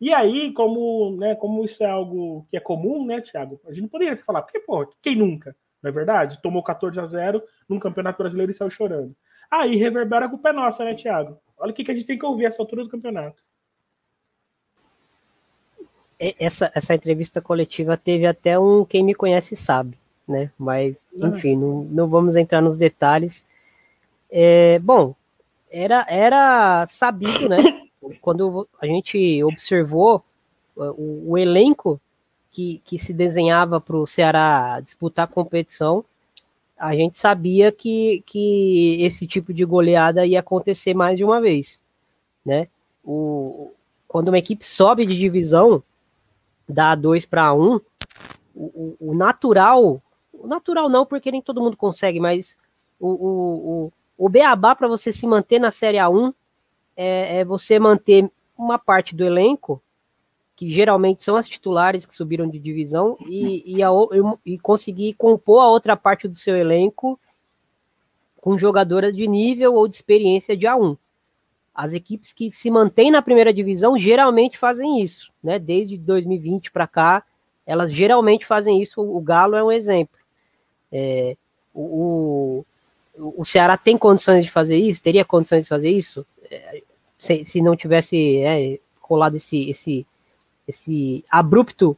[0.00, 3.60] E aí, como, né, como isso é algo que é comum, né, Thiago?
[3.64, 5.56] A gente não poderia falar, porque, pô, quem nunca?
[5.84, 6.40] não é verdade?
[6.40, 9.14] Tomou 14 a 0 num campeonato brasileiro e saiu chorando.
[9.50, 11.38] Aí reverbera a culpa é nossa, né, Thiago?
[11.58, 13.42] Olha o que, que a gente tem que ouvir essa altura do campeonato.
[16.18, 20.50] Essa, essa entrevista coletiva teve até um quem me conhece sabe, né?
[20.58, 21.26] Mas, ah.
[21.26, 23.44] enfim, não, não vamos entrar nos detalhes.
[24.36, 25.14] É, bom,
[25.70, 27.56] era, era sabido, né?
[28.20, 30.24] Quando a gente observou
[30.74, 32.00] o, o elenco
[32.50, 36.04] que, que se desenhava para o Ceará disputar a competição,
[36.76, 41.84] a gente sabia que, que esse tipo de goleada ia acontecer mais de uma vez,
[42.44, 42.66] né?
[43.04, 43.70] O,
[44.08, 45.80] quando uma equipe sobe de divisão,
[46.68, 47.80] da 2 para 1,
[48.52, 52.58] o, o, natural, o natural não, porque nem todo mundo consegue, mas
[52.98, 53.92] o, o,
[54.24, 56.34] o, beabá para você se manter na Série A1
[56.96, 59.82] é, é você manter uma parte do elenco
[60.56, 63.88] que geralmente são as titulares que subiram de divisão, e, e, a,
[64.46, 67.18] e conseguir compor a outra parte do seu elenco
[68.40, 70.96] com jogadoras de nível ou de experiência de A1.
[71.74, 75.58] As equipes que se mantêm na primeira divisão geralmente fazem isso, né?
[75.58, 77.24] Desde 2020 para cá,
[77.66, 79.00] elas geralmente fazem isso.
[79.00, 80.16] O Galo é um exemplo.
[80.92, 81.36] É,
[81.74, 82.64] o,
[83.16, 85.02] o, Ceará tem condições de fazer isso?
[85.02, 86.26] Teria condições de fazer isso?
[86.50, 86.82] É,
[87.18, 90.06] se, se não tivesse é, colado esse, esse
[90.66, 91.96] esse abrupto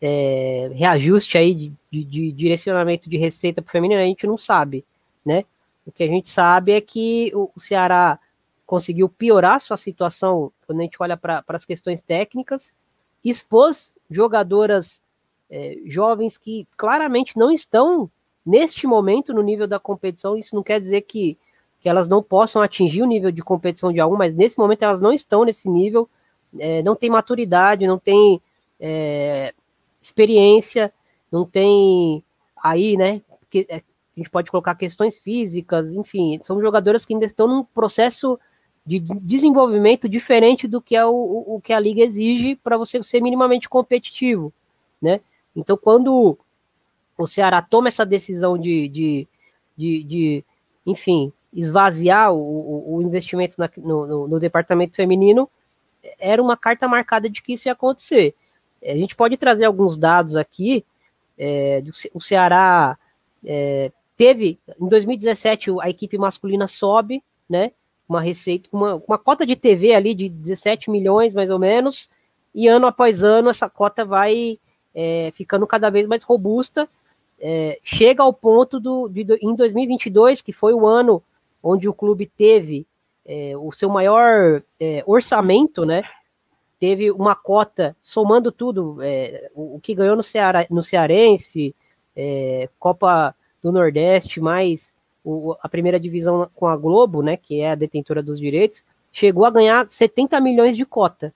[0.00, 4.36] é, reajuste aí de, de, de, direcionamento de receita para o feminino, a gente não
[4.36, 4.84] sabe,
[5.24, 5.44] né?
[5.86, 8.18] O que a gente sabe é que o, o Ceará
[8.66, 12.74] conseguiu piorar sua situação quando a gente olha para as questões técnicas,
[13.24, 15.02] expôs jogadoras
[15.50, 18.10] é, jovens que claramente não estão
[18.48, 20.36] neste momento no nível da competição.
[20.36, 21.36] Isso não quer dizer que,
[21.80, 25.00] que elas não possam atingir o nível de competição de algum, mas nesse momento elas
[25.00, 26.08] não estão nesse nível
[26.56, 28.40] é, não tem maturidade, não tem
[28.80, 29.52] é,
[30.00, 30.92] experiência,
[31.30, 32.22] não tem
[32.62, 33.20] aí, né?
[33.50, 33.82] Que, é, a
[34.20, 38.38] gente pode colocar questões físicas, enfim, são jogadoras que ainda estão num processo
[38.84, 43.20] de desenvolvimento diferente do que é o, o que a liga exige para você ser
[43.20, 44.52] minimamente competitivo,
[45.00, 45.20] né?
[45.54, 46.38] Então, quando
[47.18, 49.28] o Ceará toma essa decisão de, de,
[49.76, 50.44] de, de
[50.86, 55.48] enfim, esvaziar o, o investimento na, no, no, no, departamento feminino,
[56.18, 58.34] era uma carta marcada de que isso ia acontecer.
[58.84, 60.84] A gente pode trazer alguns dados aqui.
[61.36, 61.82] É,
[62.14, 62.96] o Ceará
[63.44, 67.72] é, teve, em 2017, a equipe masculina sobe, né?
[68.08, 72.08] Uma receita, uma, uma cota de TV ali de 17 milhões, mais ou menos,
[72.54, 74.58] e ano após ano essa cota vai
[74.94, 76.88] é, ficando cada vez mais robusta.
[77.40, 81.22] É, chega ao ponto do, de, em 2022, que foi o ano
[81.62, 82.86] onde o clube teve
[83.24, 86.02] é, o seu maior é, orçamento, né?
[86.80, 91.74] Teve uma cota, somando tudo, é, o, o, que ganhou no, Ceará, no Cearense,
[92.16, 97.72] é, Copa do Nordeste, mais o, a primeira divisão com a Globo, né, que é
[97.72, 101.34] a detentora dos direitos, chegou a ganhar 70 milhões de cota,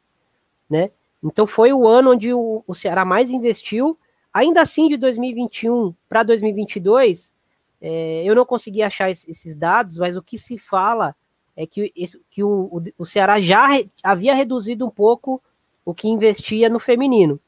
[0.71, 0.91] né?
[1.23, 3.97] Então foi o ano onde o, o Ceará mais investiu.
[4.33, 7.35] Ainda assim, de 2021 para 2022,
[7.81, 11.15] é, eu não consegui achar esses dados, mas o que se fala
[11.57, 15.43] é que, esse, que o, o, Ceará já re, havia reduzido um pouco
[15.85, 17.39] o que investia no feminino,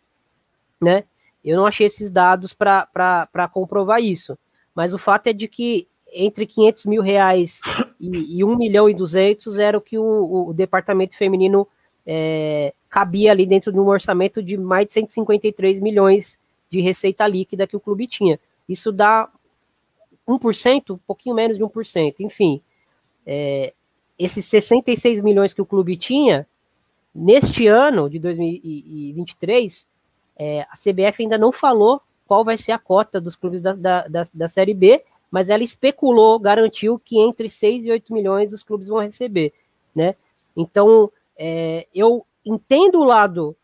[0.80, 1.04] né?
[1.42, 4.36] Eu não achei esses dados para comprovar isso,
[4.74, 7.60] mas o fato é de que entre 500 mil reais
[8.00, 11.66] e, e 1 milhão e 200 era o que o, o departamento feminino
[12.06, 16.38] é, cabia ali dentro de um orçamento de mais de 153 milhões
[16.74, 18.38] de receita líquida que o clube tinha.
[18.68, 19.30] Isso dá
[20.26, 22.60] 1%, um pouquinho menos de 1%, enfim.
[23.24, 23.72] É,
[24.18, 26.48] esses 66 milhões que o clube tinha,
[27.14, 29.86] neste ano de 2023,
[30.36, 34.08] é, a CBF ainda não falou qual vai ser a cota dos clubes da, da,
[34.08, 38.64] da, da Série B, mas ela especulou, garantiu que entre 6 e 8 milhões os
[38.64, 39.52] clubes vão receber,
[39.94, 40.16] né?
[40.56, 43.56] Então, é, eu entendo o lado,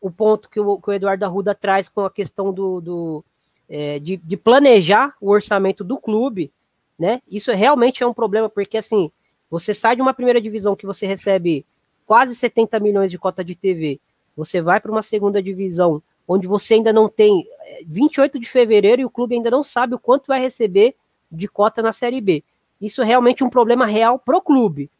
[0.00, 3.24] o ponto que o, que o Eduardo Arruda traz com a questão do, do
[3.68, 6.50] é, de, de, planejar o orçamento do clube,
[6.98, 7.20] né?
[7.28, 9.10] Isso realmente é um problema, porque assim,
[9.50, 11.66] você sai de uma primeira divisão que você recebe
[12.06, 14.00] quase 70 milhões de cota de TV,
[14.36, 17.48] você vai para uma segunda divisão onde você ainda não tem
[17.86, 20.94] 28 é, de fevereiro e o clube ainda não sabe o quanto vai receber
[21.32, 22.44] de cota na Série B.
[22.80, 24.90] Isso é realmente um problema real pro clube.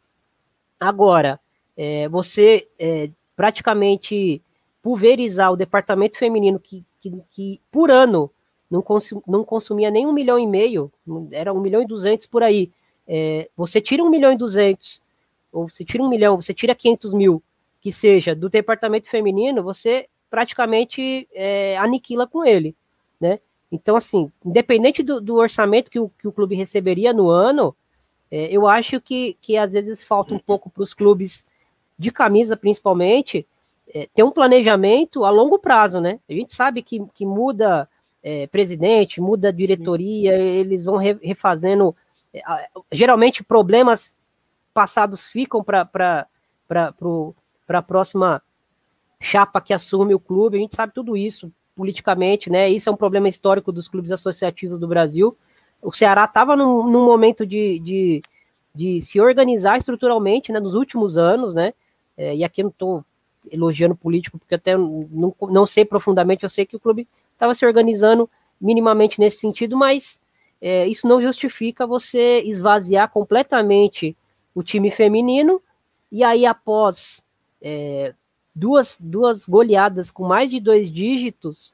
[0.80, 1.38] Agora,
[1.76, 4.42] é, você é, praticamente
[4.88, 8.30] pulverizar o departamento feminino que, que, que por ano
[8.70, 10.90] não, consum, não, consumia nem um milhão e meio,
[11.30, 12.72] era um milhão e duzentos por aí.
[13.06, 15.02] É, você tira um milhão e duzentos,
[15.52, 17.42] ou você tira um milhão, você tira 500 mil,
[17.82, 22.74] que seja, do departamento feminino, você praticamente é, aniquila com ele,
[23.20, 23.40] né?
[23.70, 27.76] Então, assim, independente do, do orçamento que o, que o clube receberia no ano,
[28.30, 31.44] é, eu acho que, que às vezes falta um pouco para os clubes
[31.98, 33.46] de camisa principalmente,
[33.94, 36.20] é, ter um planejamento a longo prazo, né?
[36.28, 37.88] A gente sabe que, que muda
[38.22, 40.42] é, presidente, muda diretoria, Sim.
[40.42, 41.94] eles vão re, refazendo.
[42.32, 42.42] É,
[42.92, 44.16] geralmente problemas
[44.74, 46.26] passados ficam para
[47.68, 48.42] a próxima
[49.20, 52.68] chapa que assume o clube, a gente sabe tudo isso politicamente, né?
[52.68, 55.36] Isso é um problema histórico dos clubes associativos do Brasil.
[55.80, 58.22] O Ceará estava num, num, momento de, de,
[58.74, 61.72] de, se organizar estruturalmente né, nos últimos anos, né?
[62.16, 63.04] É, e aqui eu não estou
[63.50, 67.64] elogiando político, porque até não, não sei profundamente, eu sei que o clube estava se
[67.64, 68.28] organizando
[68.60, 70.20] minimamente nesse sentido, mas
[70.60, 74.16] é, isso não justifica você esvaziar completamente
[74.54, 75.62] o time feminino
[76.10, 77.22] e aí após
[77.62, 78.14] é,
[78.54, 81.72] duas, duas goleadas com mais de dois dígitos,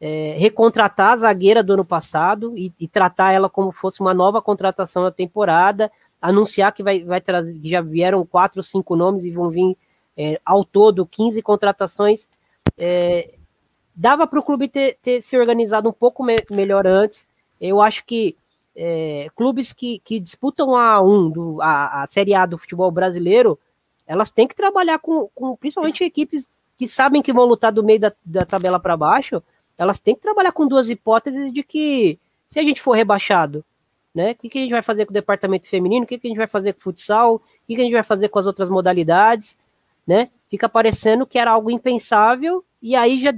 [0.00, 4.42] é, recontratar a zagueira do ano passado e, e, tratar ela como fosse uma nova
[4.42, 5.90] contratação da temporada,
[6.20, 9.76] anunciar que vai, vai trazer, que já vieram quatro, cinco nomes e vão vir
[10.16, 12.28] é, ao todo 15 contratações,
[12.76, 13.34] é,
[13.94, 17.26] dava para o clube ter, ter, se organizado um pouco me melhor antes.
[17.60, 18.36] Eu acho que
[18.76, 23.58] é, clubes que, que disputam a A1, do, a, a Série A do futebol brasileiro,
[24.06, 28.00] elas têm que trabalhar com, com principalmente equipes que sabem que vão lutar do meio
[28.00, 29.42] da, da tabela para baixo,
[29.78, 33.64] elas têm que trabalhar com duas hipóteses de que se a gente for rebaixado,
[34.14, 36.26] né, o que, que a gente vai fazer com o departamento feminino, o que, que
[36.26, 38.38] a gente vai fazer com o futsal, o que, que a gente vai fazer com
[38.38, 39.58] as outras modalidades,
[40.06, 40.30] né?
[40.50, 43.32] Fica parecendo que era algo impensável, e aí já,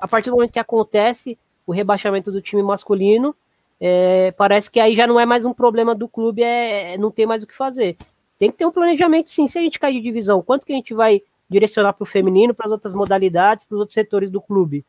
[0.00, 3.34] a partir do momento que acontece o rebaixamento do time masculino,
[3.80, 7.10] é, parece que aí já não é mais um problema do clube, é, é não
[7.10, 7.96] ter mais o que fazer.
[8.38, 10.76] Tem que ter um planejamento, sim, se a gente cair de divisão, quanto que a
[10.76, 14.40] gente vai direcionar para o feminino, para as outras modalidades, para os outros setores do
[14.40, 14.84] clube?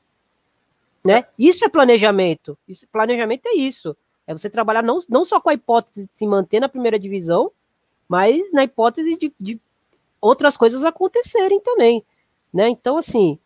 [1.04, 1.26] Né?
[1.38, 2.58] Isso é planejamento.
[2.68, 3.96] Isso, planejamento é isso.
[4.26, 7.52] É você trabalhar não, não só com a hipótese de se manter na primeira divisão,
[8.10, 9.62] mas na hipótese de, de
[10.26, 12.04] outras coisas acontecerem também,
[12.54, 12.68] né?
[12.70, 13.38] Então, assim,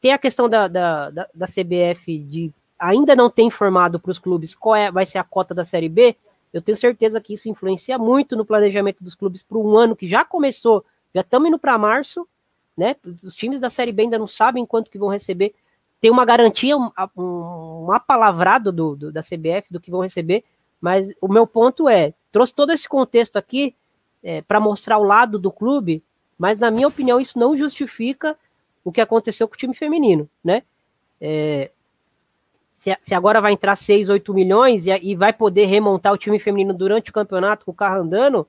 [0.00, 4.18] tem, a questão da, da, da, da, CBF de ainda não ter informado para os
[4.18, 6.16] clubes qual é, vai ser a cota da Série B.
[6.52, 10.06] Eu tenho certeza que isso influencia muito no planejamento dos clubes para um ano que
[10.06, 12.26] já começou, já estamos indo para março,
[12.76, 12.96] né?
[13.22, 15.54] Os times da Série B ainda não sabem quanto que vão receber.
[16.00, 20.44] Tem uma garantia, um, um, um apalavrado do, do, da CBF do que vão receber,
[20.80, 23.74] mas o meu ponto é, trouxe todo esse contexto aqui
[24.22, 26.02] é, para mostrar o lado do clube,
[26.38, 28.36] mas na minha opinião isso não justifica
[28.84, 30.62] o que aconteceu com o time feminino, né?
[31.20, 31.70] É,
[32.74, 36.38] se, se, agora vai entrar 6, 8 milhões e, e, vai poder remontar o time
[36.38, 38.46] feminino durante o campeonato com o carro andando,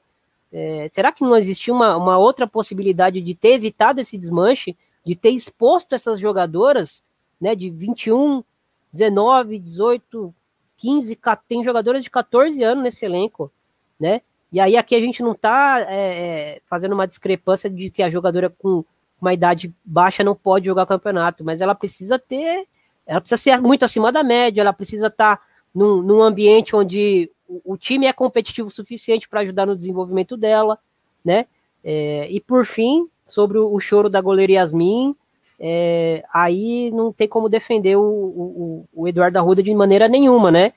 [0.52, 4.76] é, será que não existia uma, uma outra possibilidade de ter evitado esse desmanche,
[5.06, 7.04] de ter exposto essas jogadoras,
[7.40, 8.44] né, de 21,
[8.92, 10.34] 19, 18,
[10.78, 13.52] 15, tem jogadoras de 14 anos nesse elenco,
[14.00, 14.22] né?
[14.52, 18.10] E aí aqui a gente não está é, é, fazendo uma discrepância de que a
[18.10, 18.86] jogadora com
[19.20, 22.68] uma idade baixa não pode jogar campeonato, mas ela precisa ter,
[23.06, 25.44] ela precisa ser muito acima da média, ela precisa estar tá
[25.74, 30.38] num, num ambiente onde o, o, time é competitivo o suficiente para ajudar no desenvolvimento
[30.38, 30.78] dela,
[31.24, 31.48] né?
[31.84, 35.16] É, e por fim, sobre o, o, choro da goleira Yasmin,
[35.60, 40.74] é, aí não tem como defender o, o, o Eduardo Arruda de maneira nenhuma, né?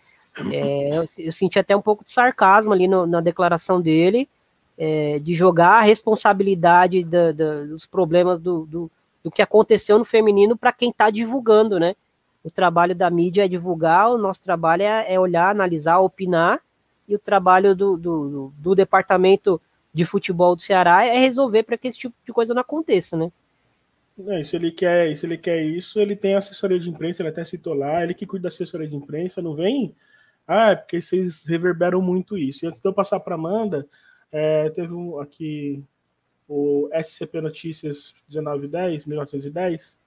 [0.52, 4.28] É, eu, eu, senti até um pouco de sarcasmo ali no, na declaração dele,
[4.76, 8.90] é, de jogar a responsabilidade da, da, dos problemas do, do,
[9.24, 11.96] do, que aconteceu no feminino para quem está divulgando, né?
[12.44, 16.60] O trabalho da mídia é divulgar, o nosso trabalho é, é olhar, analisar, opinar,
[17.08, 19.60] e o trabalho do, do, do departamento
[19.92, 23.32] de futebol do Ceará é resolver para que esse tipo de coisa não aconteça, né?
[24.44, 27.72] Se ele quer, se ele quer isso, ele tem assessoria de imprensa, ele até citou
[27.72, 29.94] lá, ele que cuida da assessoria de imprensa, não vem
[30.48, 32.64] ah, é porque vocês reverberam muito isso.
[32.64, 33.86] E antes de eu passar para Amanda,
[34.32, 35.84] é, teve um aqui
[36.48, 39.98] o SCP Notícias 1910, 1910,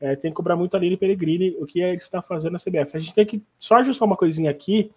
[0.00, 2.96] é, tem que cobrar muito a Lili Peregrini o que ele está fazendo na CBF.
[2.96, 4.92] A gente tem que só ajustar uma coisinha aqui,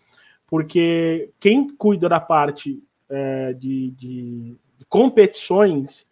[0.45, 4.55] porque quem cuida da parte é, de, de,
[4.87, 6.07] competições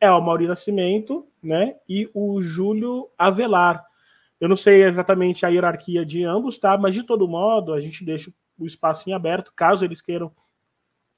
[0.00, 3.86] é o Mauri Nascimento né, e o Júlio Avelar.
[4.42, 6.76] Eu não sei exatamente a hierarquia de ambos, tá?
[6.76, 8.28] Mas de todo modo, a gente deixa
[8.58, 10.32] o espaço em aberto, caso eles queiram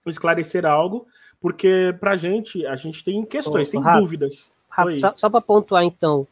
[0.04, 1.06] esclarecer algo,
[1.40, 4.52] porque para a gente, a gente tem questões, Ô, tem dúvidas.
[4.68, 6.26] Rafa, só, só para pontuar então,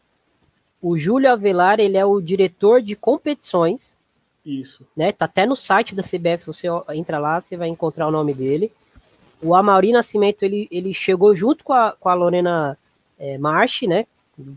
[0.83, 3.99] o Júlio Avelar, ele é o diretor de competições.
[4.45, 4.87] Isso.
[4.95, 5.13] Né?
[5.13, 8.71] Tá até no site da CBF, você entra lá, você vai encontrar o nome dele.
[9.41, 12.77] O Amauri Nascimento, ele, ele chegou junto com a, com a Lorena
[13.19, 14.05] é, Marchi, né?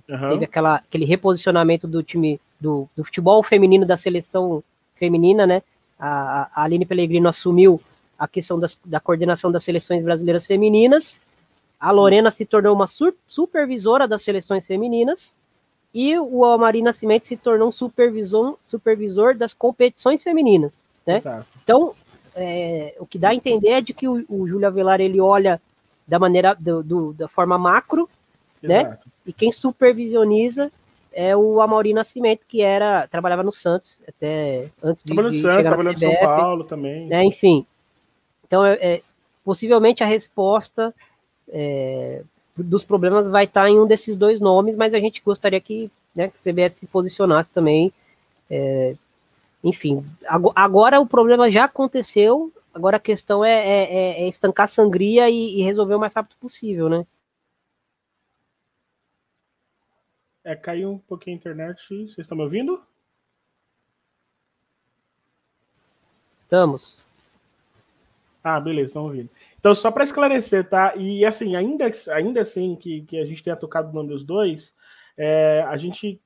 [0.10, 0.30] Uhum.
[0.30, 4.64] Teve aquela, aquele reposicionamento do time do, do, futebol feminino da seleção
[4.96, 5.62] feminina, né?
[6.00, 7.82] A, a Aline Pellegrino assumiu
[8.18, 11.22] a questão das, da coordenação das seleções brasileiras femininas.
[11.80, 15.34] A Lorena se tornou uma sur, supervisora das seleções femininas.
[15.94, 20.84] E o Amari Nascimento se tornou um supervisor, supervisor das competições femininas.
[21.08, 21.22] Né?
[21.64, 21.94] Então,
[22.36, 25.62] é, o que dá a entender é de que o, o Júlio Avelar ele olha
[26.06, 28.10] da maneira do, do, da forma macro?
[28.66, 28.90] Exato.
[28.90, 28.98] né?
[29.26, 30.72] E quem supervisioniza
[31.16, 35.66] é o Amaury Nascimento, que era trabalhava no Santos até antes de, trabalhando de Santos,
[35.66, 37.08] trabalhando no São Paulo também.
[37.08, 37.24] Né?
[37.24, 37.66] Enfim,
[38.46, 39.02] então é, é,
[39.44, 40.94] possivelmente a resposta
[41.48, 42.22] é,
[42.56, 46.30] dos problemas vai estar em um desses dois nomes, mas a gente gostaria que, né,
[46.30, 47.94] que a CBF se posicionasse também.
[48.50, 48.96] É,
[49.64, 50.06] enfim,
[50.54, 55.60] agora o problema já aconteceu, agora a questão é, é, é estancar a sangria e,
[55.60, 57.06] e resolver o mais rápido possível, né?
[60.46, 61.88] É, caiu um pouquinho a internet.
[61.88, 62.80] Vocês estão me ouvindo?
[66.32, 67.00] Estamos.
[68.44, 69.28] Ah, beleza, estão ouvindo.
[69.58, 70.96] Então, só para esclarecer, tá?
[70.96, 74.76] E assim, ainda, ainda assim que, que a gente tenha tocado o nome dos dois,
[75.18, 76.22] é, a gente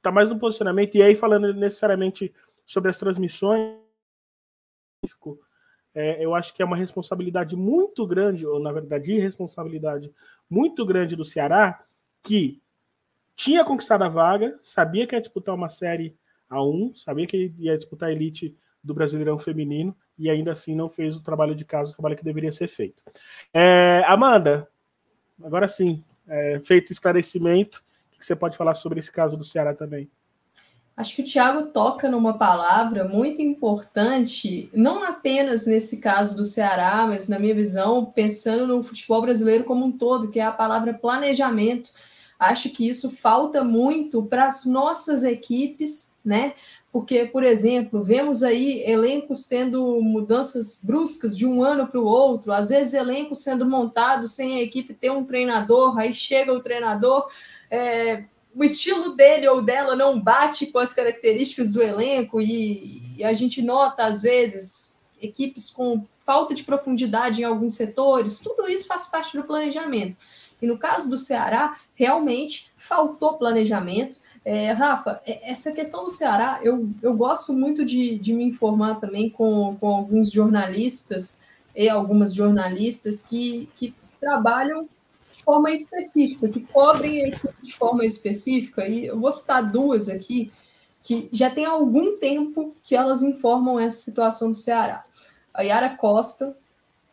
[0.00, 2.32] tá mais no posicionamento, e aí falando necessariamente
[2.64, 3.76] sobre as transmissões,
[5.92, 10.14] é, eu acho que é uma responsabilidade muito grande, ou na verdade, irresponsabilidade
[10.48, 11.84] muito grande do Ceará,
[12.22, 12.61] que
[13.42, 16.16] tinha conquistado a vaga, sabia que ia disputar uma série
[16.48, 21.16] A1, sabia que ia disputar a elite do Brasileirão Feminino e ainda assim não fez
[21.16, 23.02] o trabalho de casa, o trabalho que deveria ser feito.
[23.52, 24.68] É, Amanda,
[25.42, 27.82] agora sim, é, feito esclarecimento,
[28.14, 30.08] o que você pode falar sobre esse caso do Ceará também?
[30.96, 37.06] Acho que o Thiago toca numa palavra muito importante, não apenas nesse caso do Ceará,
[37.08, 40.94] mas na minha visão, pensando no futebol brasileiro como um todo, que é a palavra
[40.94, 41.90] planejamento
[42.42, 46.54] Acho que isso falta muito para as nossas equipes, né?
[46.90, 52.52] Porque, por exemplo, vemos aí elencos tendo mudanças bruscas de um ano para o outro,
[52.52, 57.26] às vezes elencos sendo montados sem a equipe ter um treinador, aí chega o treinador,
[57.70, 58.24] é,
[58.54, 63.32] o estilo dele ou dela não bate com as características do elenco, e, e a
[63.32, 69.06] gente nota, às vezes, equipes com falta de profundidade em alguns setores, tudo isso faz
[69.06, 70.16] parte do planejamento.
[70.62, 74.20] E no caso do Ceará, realmente faltou planejamento.
[74.44, 79.00] É, Rafa, é, essa questão do Ceará, eu, eu gosto muito de, de me informar
[79.00, 84.88] também com, com alguns jornalistas e algumas jornalistas que, que trabalham
[85.32, 90.08] de forma específica, que cobrem a equipe de forma específica, e eu vou citar duas
[90.08, 90.52] aqui,
[91.02, 95.04] que já tem algum tempo que elas informam essa situação do Ceará.
[95.52, 96.56] A Yara Costa,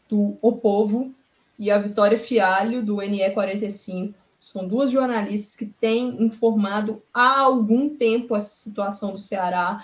[0.08, 1.12] do O Povo,
[1.60, 4.14] e a Vitória Fialho, do NE45.
[4.40, 9.84] São duas jornalistas que têm informado há algum tempo essa situação do Ceará,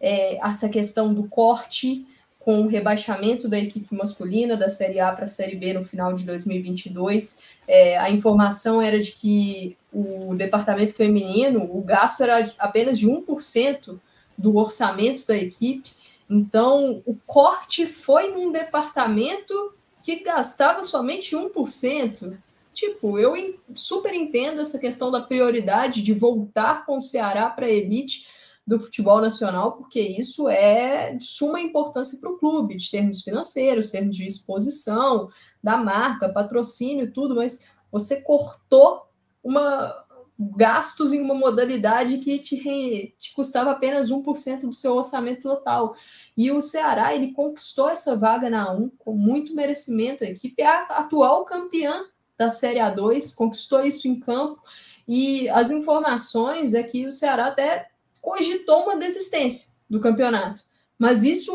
[0.00, 2.04] é, essa questão do corte
[2.40, 6.12] com o rebaixamento da equipe masculina da Série A para a Série B no final
[6.12, 7.38] de 2022.
[7.68, 13.96] É, a informação era de que o departamento feminino, o gasto era apenas de 1%
[14.36, 15.90] do orçamento da equipe.
[16.28, 19.72] Então, o corte foi num departamento
[20.02, 22.36] que gastava somente 1%.
[22.74, 23.34] Tipo, eu
[23.74, 28.22] super entendo essa questão da prioridade de voltar com o Ceará para a elite
[28.66, 33.90] do futebol nacional, porque isso é de suma importância para o clube, de termos financeiros,
[33.90, 35.28] termos de exposição
[35.62, 39.02] da marca, patrocínio, tudo, mas você cortou
[39.42, 39.94] uma
[40.38, 45.94] gastos em uma modalidade que te, re, te custava apenas 1% do seu orçamento total.
[46.36, 50.24] E o Ceará, ele conquistou essa vaga na 1 com muito merecimento.
[50.24, 52.04] A equipe é a atual campeã
[52.36, 54.60] da Série A2, conquistou isso em campo.
[55.06, 57.88] E as informações é que o Ceará até
[58.20, 60.62] cogitou uma desistência do campeonato.
[60.98, 61.52] Mas isso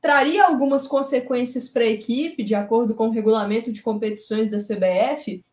[0.00, 5.44] traria algumas consequências para a equipe, de acordo com o regulamento de competições da CBF.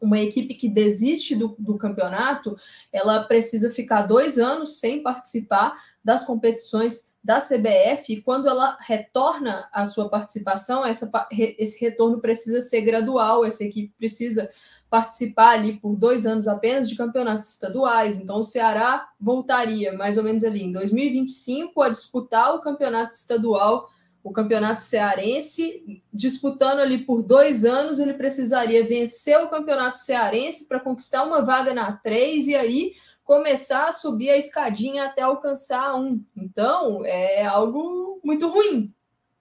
[0.00, 2.54] Uma equipe que desiste do, do campeonato,
[2.92, 5.74] ela precisa ficar dois anos sem participar
[6.04, 11.10] das competições da CBF, e quando ela retorna à sua participação, essa,
[11.58, 14.48] esse retorno precisa ser gradual, essa equipe precisa
[14.88, 18.18] participar ali por dois anos apenas de campeonatos estaduais.
[18.18, 23.90] Então, o Ceará voltaria mais ou menos ali em 2025 a disputar o campeonato estadual,
[24.26, 30.80] o campeonato cearense, disputando ali por dois anos, ele precisaria vencer o campeonato cearense para
[30.80, 36.24] conquistar uma vaga na 3 e aí começar a subir a escadinha até alcançar 1.
[36.36, 38.92] Então, é algo muito ruim.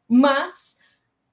[0.07, 0.77] Mas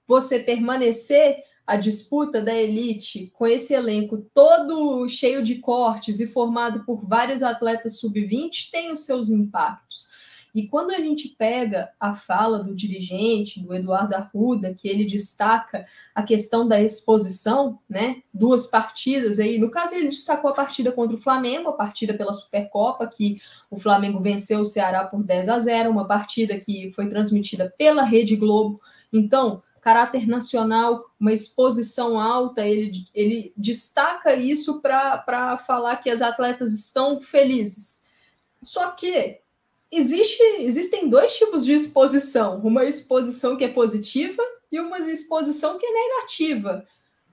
[0.06, 1.36] você permanecer
[1.66, 7.42] a disputa da elite com esse elenco todo cheio de cortes e formado por vários
[7.42, 10.21] atletas sub-20 tem os seus impactos.
[10.54, 15.86] E quando a gente pega a fala do dirigente, do Eduardo Arruda, que ele destaca
[16.14, 18.22] a questão da exposição, né?
[18.34, 22.32] Duas partidas aí, no caso ele destacou a partida contra o Flamengo, a partida pela
[22.32, 23.40] Supercopa, que
[23.70, 28.02] o Flamengo venceu o Ceará por 10 a 0, uma partida que foi transmitida pela
[28.02, 28.80] Rede Globo.
[29.10, 36.72] Então, caráter nacional, uma exposição alta, ele, ele destaca isso para falar que as atletas
[36.72, 38.10] estão felizes.
[38.62, 39.41] Só que
[39.92, 45.84] existe, existem dois tipos de exposição: uma exposição que é positiva e uma exposição que
[45.84, 46.84] é negativa.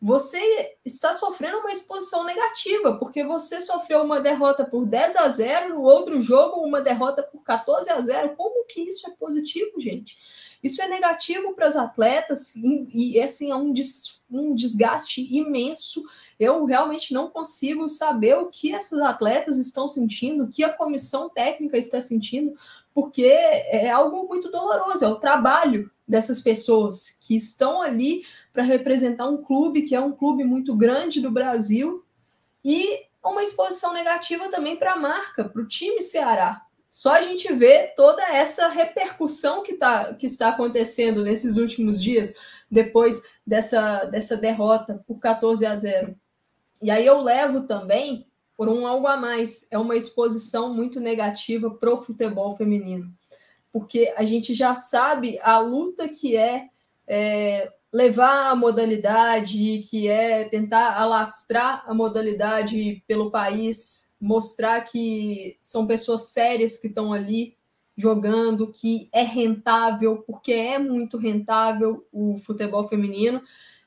[0.02, 5.76] Você está sofrendo uma exposição negativa, porque você sofreu uma derrota por 10 a 0,
[5.76, 8.36] no outro jogo, uma derrota por 14 a 0.
[8.38, 10.18] Como que isso é positivo, gente?
[10.64, 16.04] Isso é negativo para as atletas e, assim, é um, des, um desgaste imenso.
[16.40, 21.30] Eu realmente não consigo saber o que essas atletas estão sentindo, o que a comissão
[21.30, 22.54] técnica está sentindo,
[22.94, 28.24] porque é algo muito doloroso, é o trabalho dessas pessoas que estão ali
[28.60, 32.04] para representar um clube que é um clube muito grande do Brasil
[32.62, 37.54] e uma exposição negativa também para a marca, para o time Ceará, só a gente
[37.54, 42.34] vê toda essa repercussão que, tá, que está acontecendo nesses últimos dias,
[42.70, 46.14] depois dessa, dessa derrota por 14 a 0.
[46.82, 51.70] E aí eu levo também por um algo a mais, é uma exposição muito negativa
[51.70, 53.10] para o futebol feminino,
[53.72, 56.68] porque a gente já sabe a luta que é,
[57.08, 65.88] é levar a modalidade, que é tentar alastrar a modalidade pelo país, mostrar que são
[65.88, 67.58] pessoas sérias que estão ali
[67.98, 73.42] jogando, que é rentável, porque é muito rentável o futebol feminino.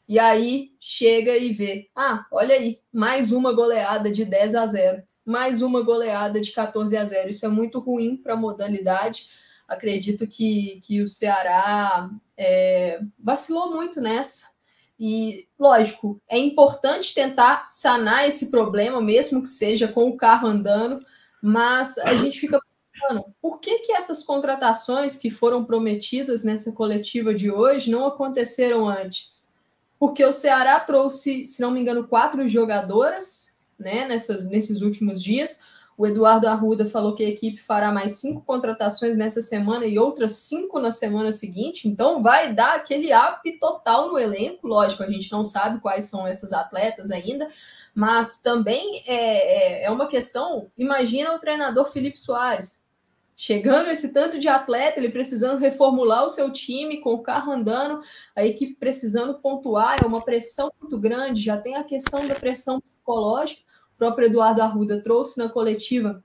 [0.08, 5.02] E aí chega e vê: ah, olha aí, mais uma goleada de 10 a 0,
[5.24, 7.28] mais uma goleada de 14 a 0.
[7.30, 9.26] Isso é muito ruim para a modalidade
[9.72, 12.10] acredito que, que o Ceará
[12.42, 14.50] é, vacilou muito nessa.
[14.98, 21.00] E, lógico, é importante tentar sanar esse problema, mesmo que seja com o carro andando,
[21.40, 22.60] mas a gente fica
[22.92, 28.88] pensando, por que, que essas contratações que foram prometidas nessa coletiva de hoje não aconteceram
[28.88, 29.56] antes?
[29.98, 35.71] Porque o Ceará trouxe, se não me engano, quatro jogadoras né, nessas, nesses últimos dias,
[35.96, 40.32] o Eduardo Arruda falou que a equipe fará mais cinco contratações nessa semana e outras
[40.32, 41.86] cinco na semana seguinte.
[41.86, 44.66] Então, vai dar aquele up total no elenco.
[44.66, 47.48] Lógico, a gente não sabe quais são essas atletas ainda,
[47.94, 50.70] mas também é, é, é uma questão.
[50.76, 52.90] Imagina o treinador Felipe Soares.
[53.36, 58.00] Chegando esse tanto de atleta, ele precisando reformular o seu time com o carro andando,
[58.36, 61.42] a equipe precisando pontuar, é uma pressão muito grande.
[61.42, 63.71] Já tem a questão da pressão psicológica
[64.02, 66.24] próprio Eduardo Arruda trouxe na coletiva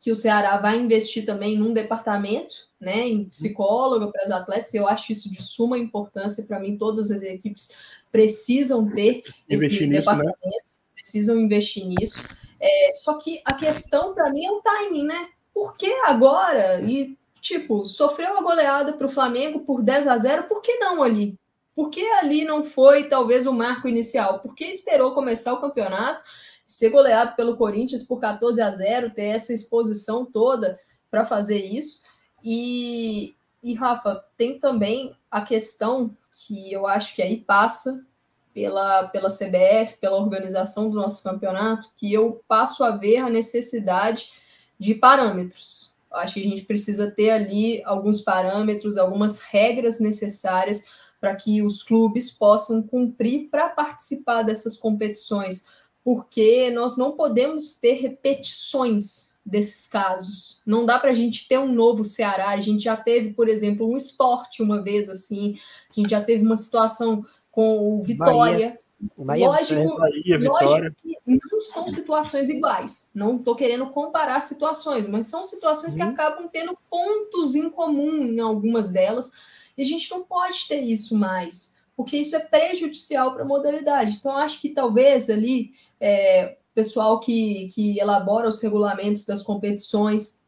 [0.00, 4.72] que o Ceará vai investir também num departamento, né, em psicólogo para os atletas.
[4.72, 6.78] Eu acho isso de suma importância para mim.
[6.78, 9.98] Todas as equipes precisam ter esse nisso, né?
[9.98, 10.58] departamento, né?
[10.94, 12.22] precisam investir nisso.
[12.60, 15.28] É, só que a questão para mim é o timing, né?
[15.52, 16.80] Por que agora?
[16.82, 21.02] E tipo, sofreu uma goleada para o Flamengo por 10 a 0, por que não
[21.02, 21.36] ali?
[21.74, 24.38] Por que ali não foi talvez o marco inicial?
[24.38, 26.22] Por que esperou começar o campeonato?
[26.68, 30.78] Ser goleado pelo Corinthians por 14 a 0, ter essa exposição toda
[31.10, 32.02] para fazer isso.
[32.44, 38.06] E, e, Rafa, tem também a questão que eu acho que aí passa
[38.52, 44.30] pela, pela CBF, pela organização do nosso campeonato, que eu passo a ver a necessidade
[44.78, 45.96] de parâmetros.
[46.10, 51.82] Acho que a gente precisa ter ali alguns parâmetros, algumas regras necessárias para que os
[51.82, 55.77] clubes possam cumprir para participar dessas competições
[56.08, 60.62] porque nós não podemos ter repetições desses casos.
[60.64, 62.48] Não dá para a gente ter um novo Ceará.
[62.48, 65.58] A gente já teve, por exemplo, um esporte uma vez assim,
[65.90, 68.78] a gente já teve uma situação com o Vitória.
[69.18, 69.48] Bahia.
[69.48, 73.10] lógico, Bahia, lógico que não são situações iguais.
[73.14, 76.08] Não estou querendo comparar situações, mas são situações que uhum.
[76.08, 79.30] acabam tendo pontos em comum em algumas delas,
[79.76, 84.18] e a gente não pode ter isso mais porque isso é prejudicial para a modalidade.
[84.20, 90.46] Então, acho que talvez ali é, pessoal que, que elabora os regulamentos das competições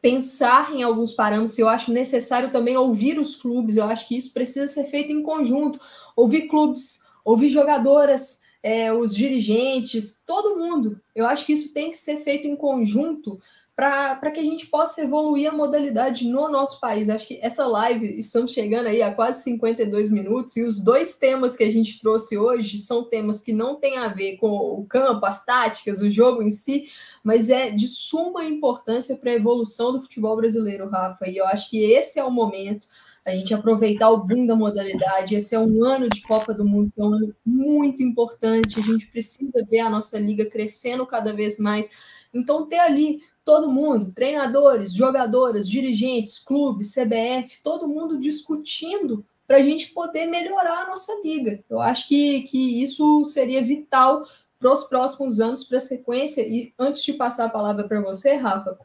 [0.00, 1.58] pensar em alguns parâmetros.
[1.58, 3.76] Eu acho necessário também ouvir os clubes.
[3.76, 5.80] Eu acho que isso precisa ser feito em conjunto.
[6.16, 11.00] Ouvir clubes, ouvir jogadoras, é, os dirigentes, todo mundo.
[11.14, 13.38] Eu acho que isso tem que ser feito em conjunto
[13.78, 17.08] para que a gente possa evoluir a modalidade no nosso país.
[17.08, 21.54] Acho que essa live, estamos chegando aí a quase 52 minutos, e os dois temas
[21.56, 25.24] que a gente trouxe hoje são temas que não têm a ver com o campo,
[25.24, 26.88] as táticas, o jogo em si,
[27.22, 31.28] mas é de suma importância para a evolução do futebol brasileiro, Rafa.
[31.28, 32.88] E eu acho que esse é o momento
[33.24, 35.36] a gente aproveitar o boom da modalidade.
[35.36, 38.80] Esse é um ano de Copa do Mundo, que é um ano muito importante.
[38.80, 42.18] A gente precisa ver a nossa liga crescendo cada vez mais.
[42.34, 49.62] Então, ter ali todo mundo, treinadores, jogadoras, dirigentes, clubes, CBF, todo mundo discutindo para a
[49.62, 51.64] gente poder melhorar a nossa liga.
[51.70, 54.22] Eu acho que, que isso seria vital
[54.60, 56.42] para os próximos anos, para a sequência.
[56.42, 58.78] E antes de passar a palavra para você, Rafa,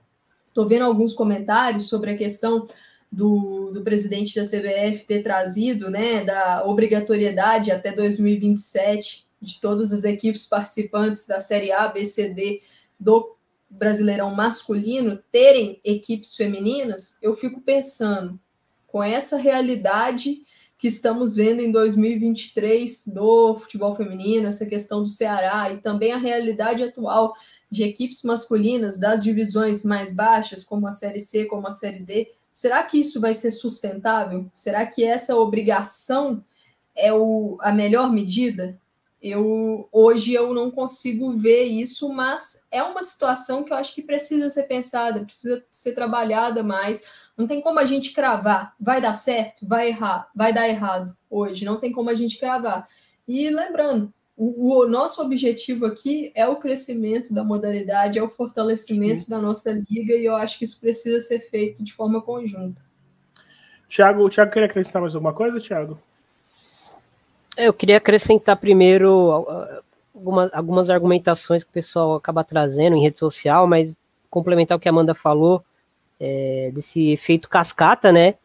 [0.47, 2.65] estou vendo alguns comentários sobre a questão
[3.11, 10.05] do, do presidente da CBF ter trazido, né, da obrigatoriedade até 2027 de todas as
[10.05, 12.61] equipes participantes da Série A, B, C, D
[12.97, 13.32] do
[13.77, 18.39] Brasileirão masculino terem equipes femininas, eu fico pensando
[18.87, 20.41] com essa realidade
[20.77, 26.17] que estamos vendo em 2023 do futebol feminino, essa questão do Ceará e também a
[26.17, 27.33] realidade atual
[27.71, 32.27] de equipes masculinas das divisões mais baixas, como a Série C, como a Série D,
[32.51, 34.45] será que isso vai ser sustentável?
[34.51, 36.43] Será que essa obrigação
[36.95, 38.77] é o, a melhor medida?
[39.23, 44.01] Eu hoje eu não consigo ver isso, mas é uma situação que eu acho que
[44.01, 47.31] precisa ser pensada, precisa ser trabalhada mais.
[47.37, 51.63] Não tem como a gente cravar, vai dar certo, vai errar, vai dar errado hoje,
[51.63, 52.85] não tem como a gente cravar.
[53.25, 59.21] E lembrando, o, o nosso objetivo aqui é o crescimento da modalidade, é o fortalecimento
[59.21, 59.29] Sim.
[59.29, 62.81] da nossa liga, e eu acho que isso precisa ser feito de forma conjunta.
[63.87, 65.97] Tiago, Tiago queria acrescentar mais alguma coisa, Tiago?
[67.57, 69.45] É, eu queria acrescentar primeiro
[70.13, 73.95] algumas, algumas argumentações que o pessoal acaba trazendo em rede social, mas
[74.29, 75.63] complementar o que a Amanda falou,
[76.19, 78.35] é, desse efeito cascata, né?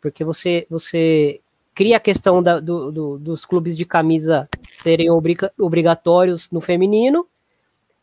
[0.00, 1.40] Porque você, você
[1.74, 7.26] cria a questão da, do, do, dos clubes de camisa serem obriga, obrigatórios no feminino,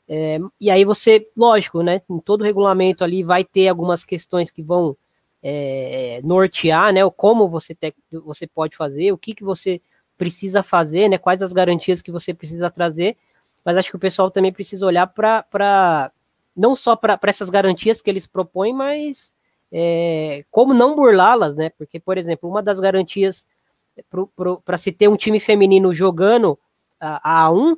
[0.10, 2.02] é, e aí você, lógico, né?
[2.10, 4.96] Em todo regulamento ali vai ter algumas questões que vão
[5.44, 7.02] é, nortear, né?
[7.16, 7.94] Como você, te,
[8.24, 9.82] você pode fazer, o que, que você
[10.18, 11.18] precisa fazer, né?
[11.18, 13.18] Quais as garantias que você precisa trazer,
[13.64, 16.12] mas acho que o pessoal também precisa olhar para
[16.56, 19.36] não só para essas garantias que eles propõem, mas
[19.72, 21.70] é, como não burlá-las, né?
[21.70, 23.48] Porque, por exemplo, uma das garantias
[24.66, 26.58] para se ter um time feminino jogando
[27.00, 27.78] a, a A1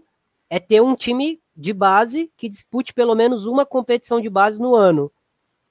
[0.50, 4.76] é ter um time de base que dispute pelo menos uma competição de base no
[4.76, 5.12] ano.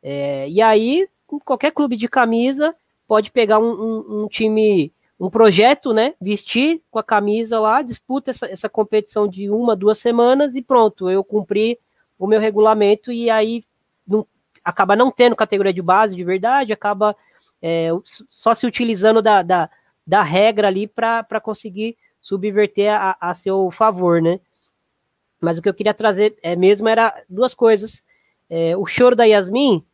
[0.02, 1.08] É, e aí,
[1.44, 2.74] qualquer clube de camisa
[3.06, 6.14] pode pegar um, um, um time um projeto, né?
[6.20, 11.10] Vestir com a camisa lá, disputa essa, essa competição de uma, duas semanas e pronto,
[11.10, 11.78] eu cumpri
[12.18, 13.64] o meu regulamento e aí
[14.06, 14.26] não,
[14.62, 17.16] acaba não tendo categoria de base de verdade, acaba
[17.60, 19.70] é, só se utilizando da, da,
[20.06, 24.40] da regra ali para conseguir subverter a, a seu favor, né?
[25.40, 28.04] Mas o que eu queria trazer é mesmo era duas coisas
[28.50, 29.84] É, o choro da Yasmin,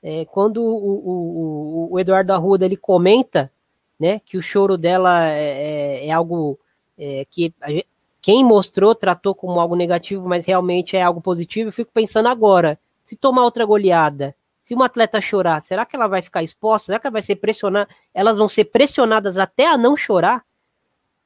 [0.00, 3.50] é, quando o, o, o, Eduardo Arruda ele comenta
[3.98, 6.58] né, que o choro dela é, é, é algo
[6.98, 7.54] é, que
[8.20, 12.78] quem mostrou tratou como algo negativo, mas realmente é algo positivo, eu fico pensando agora,
[13.02, 16.86] se tomar outra goleada, se uma atleta chorar, será que ela vai ficar exposta?
[16.86, 17.86] Será que ela vai ser pressionada?
[18.14, 20.42] Elas vão ser pressionadas até a não chorar,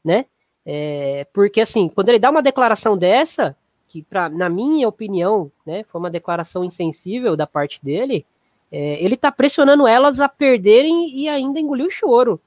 [0.04, 0.26] né?
[0.66, 3.56] É, porque assim, quando ele dá uma declaração dessa,
[3.86, 8.26] que pra, na minha opinião, né, foi uma declaração insensível da parte dele,
[8.70, 12.40] é, ele tá pressionando elas a perderem e ainda engolir o choro.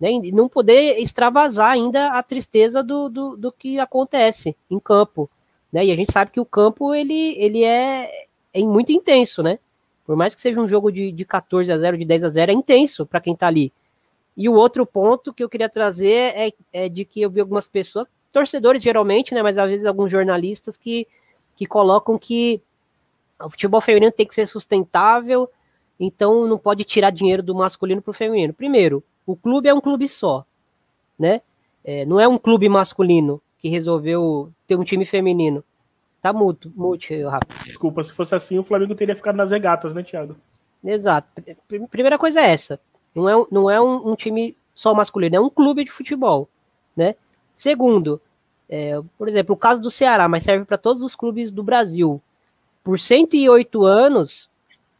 [0.00, 5.28] Né, e não poder extravasar ainda a tristeza do, do, do, que acontece em campo.
[5.72, 8.08] Né, e a gente sabe que o campo ele, ele é,
[8.54, 9.58] é muito intenso, né?
[10.06, 12.52] Por mais que seja um jogo de, de 14 a 0, de 10 a 0,
[12.52, 13.72] é intenso para quem tá ali.
[14.36, 17.66] E o outro ponto que eu queria trazer é, é de que eu vi algumas
[17.66, 21.08] pessoas, torcedores geralmente, né, mas às vezes alguns jornalistas que,
[21.56, 22.62] que colocam que
[23.40, 25.50] o futebol feminino tem que ser sustentável,
[25.98, 28.54] então não pode tirar dinheiro do masculino para o feminino.
[28.54, 30.42] Primeiro, o clube é um clube só,
[31.18, 31.42] né?
[31.84, 35.62] É, não é um clube masculino que resolveu ter um time feminino.
[36.22, 37.46] Tá mudo, mute, Rafa.
[37.62, 40.34] Desculpa, se fosse assim, o Flamengo teria ficado nas regatas, né, Thiago?
[40.82, 41.28] Exato.
[41.90, 42.80] Primeira coisa é essa.
[43.14, 46.48] Não é, não é um, um time só masculino, é um clube de futebol,
[46.96, 47.14] né?
[47.54, 48.18] Segundo,
[48.66, 52.18] é, por exemplo, o caso do Ceará, mas serve para todos os clubes do Brasil.
[52.82, 54.48] Por 108 anos,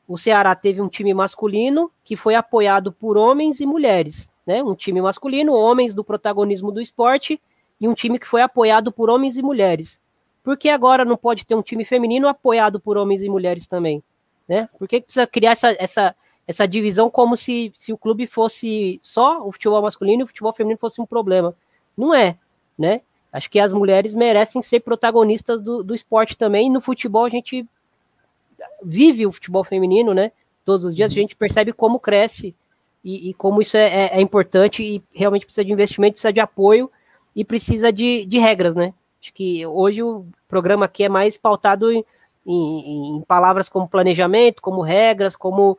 [0.09, 4.29] o Ceará teve um time masculino que foi apoiado por homens e mulheres.
[4.47, 4.63] Né?
[4.63, 7.41] Um time masculino, homens do protagonismo do esporte,
[7.81, 10.01] e um time que foi apoiado por homens e mulheres.
[10.43, 14.03] Por que agora não pode ter um time feminino apoiado por homens e mulheres também?
[14.49, 14.67] Né?
[14.79, 19.47] Por que precisa criar essa, essa, essa divisão como se, se o clube fosse só
[19.47, 21.55] o futebol masculino e o futebol feminino fosse um problema?
[21.97, 22.39] Não é
[22.79, 23.01] né?
[23.33, 26.71] Acho que as mulheres merecem ser protagonistas do, do esporte também.
[26.71, 27.67] No futebol, a gente
[28.83, 30.33] vive o futebol feminino, né?
[30.65, 32.55] Todos os dias a gente percebe como cresce
[33.03, 36.41] e, e como isso é, é, é, importante e realmente precisa de investimento, precisa de
[36.41, 36.91] apoio
[37.35, 38.93] e precisa de, de regras, né?
[39.21, 42.05] Acho que hoje o programa aqui é mais pautado em,
[42.47, 45.79] em, em palavras como planejamento, como regras, como,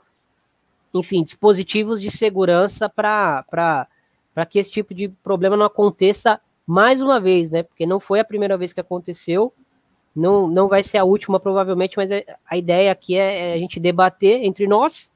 [0.93, 3.45] enfim, dispositivos de segurança para
[4.49, 7.63] que esse tipo de problema não aconteça mais uma vez, né?
[7.63, 9.53] Porque não foi a primeira vez que aconteceu,
[10.15, 13.57] não, não vai ser a última, provavelmente, mas é, a ideia aqui é, é a
[13.57, 15.11] gente debater entre nós,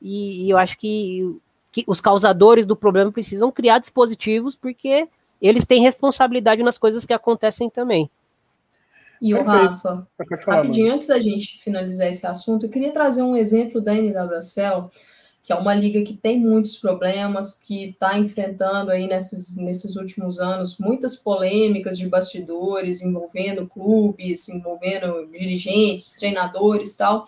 [0.00, 1.36] e, e eu acho que,
[1.70, 5.08] que os causadores do problema precisam criar dispositivos, porque
[5.40, 8.10] eles têm responsabilidade nas coisas que acontecem também.
[9.20, 10.04] E o Rafa,
[10.48, 14.88] rapidinho, antes da gente finalizar esse assunto, eu queria trazer um exemplo da NWSL,
[15.42, 20.38] que é uma liga que tem muitos problemas, que está enfrentando aí nesses, nesses últimos
[20.38, 27.24] anos muitas polêmicas de bastidores envolvendo clubes, envolvendo dirigentes, treinadores tal.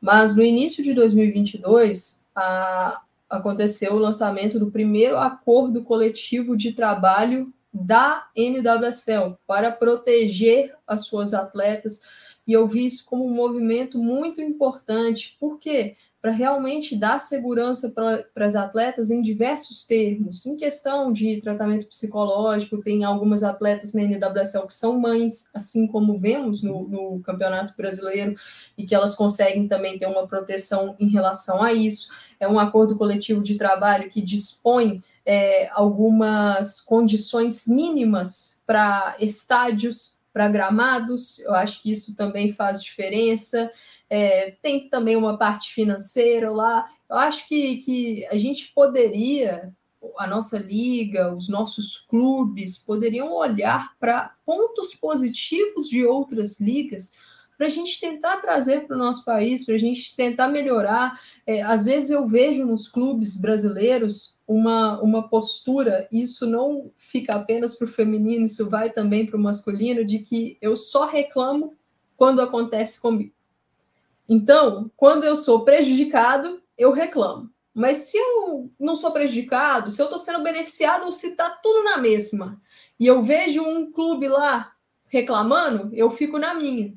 [0.00, 7.52] Mas no início de 2022, a, aconteceu o lançamento do primeiro acordo coletivo de trabalho
[7.72, 12.38] da NWSL para proteger as suas atletas.
[12.46, 15.36] E eu vi isso como um movimento muito importante.
[15.38, 15.94] Por quê?
[16.20, 20.44] Para realmente dar segurança para as atletas em diversos termos.
[20.46, 26.18] Em questão de tratamento psicológico, tem algumas atletas na NWSL que são mães, assim como
[26.18, 28.34] vemos no, no Campeonato Brasileiro,
[28.76, 32.08] e que elas conseguem também ter uma proteção em relação a isso.
[32.40, 40.48] É um acordo coletivo de trabalho que dispõe é, algumas condições mínimas para estádios, para
[40.48, 43.70] gramados, eu acho que isso também faz diferença
[44.10, 46.86] é, tem também uma parte financeira lá.
[47.10, 49.72] Eu acho que, que a gente poderia,
[50.18, 57.28] a nossa liga, os nossos clubes, poderiam olhar para pontos positivos de outras ligas
[57.58, 61.20] para a gente tentar trazer para o nosso país, para a gente tentar melhorar.
[61.44, 67.74] É, às vezes eu vejo nos clubes brasileiros uma, uma postura, isso não fica apenas
[67.74, 71.76] para o feminino, isso vai também para o masculino, de que eu só reclamo
[72.16, 73.32] quando acontece comigo.
[74.28, 77.50] Então, quando eu sou prejudicado, eu reclamo.
[77.74, 81.82] Mas se eu não sou prejudicado, se eu estou sendo beneficiado ou se está tudo
[81.84, 82.60] na mesma,
[83.00, 84.72] e eu vejo um clube lá
[85.06, 86.92] reclamando, eu fico na minha.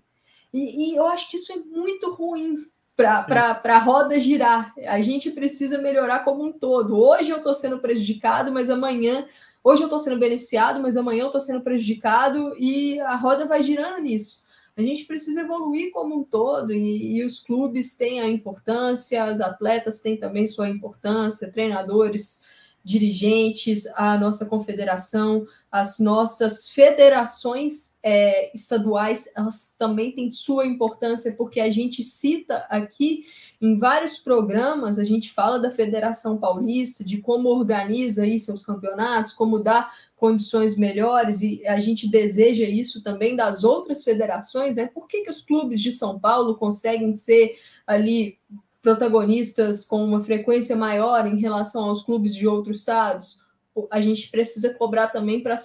[0.53, 2.55] E, e eu acho que isso é muito ruim
[2.97, 4.73] para a roda girar.
[4.87, 6.99] A gente precisa melhorar como um todo.
[6.99, 9.25] Hoje eu estou sendo prejudicado, mas amanhã.
[9.63, 13.61] Hoje eu estou sendo beneficiado, mas amanhã eu estou sendo prejudicado e a roda vai
[13.61, 18.27] girando nisso a gente precisa evoluir como um todo e, e, os clubes têm a
[18.27, 22.41] importância, os atletas têm também sua importância, treinadores
[22.83, 31.59] dirigentes, a nossa confederação, as nossas federações é, estaduais, elas também têm sua importância, porque
[31.59, 33.25] a gente cita aqui
[33.61, 39.33] em vários programas, a gente fala da Federação Paulista, de como organiza aí seus campeonatos,
[39.33, 39.87] como dá
[40.21, 44.85] condições melhores, e a gente deseja isso também das outras federações, né?
[44.85, 47.55] Por que, que os clubes de São Paulo conseguem ser
[47.87, 48.37] ali
[48.83, 53.41] protagonistas com uma frequência maior em relação aos clubes de outros estados,
[53.89, 55.55] a gente precisa cobrar também para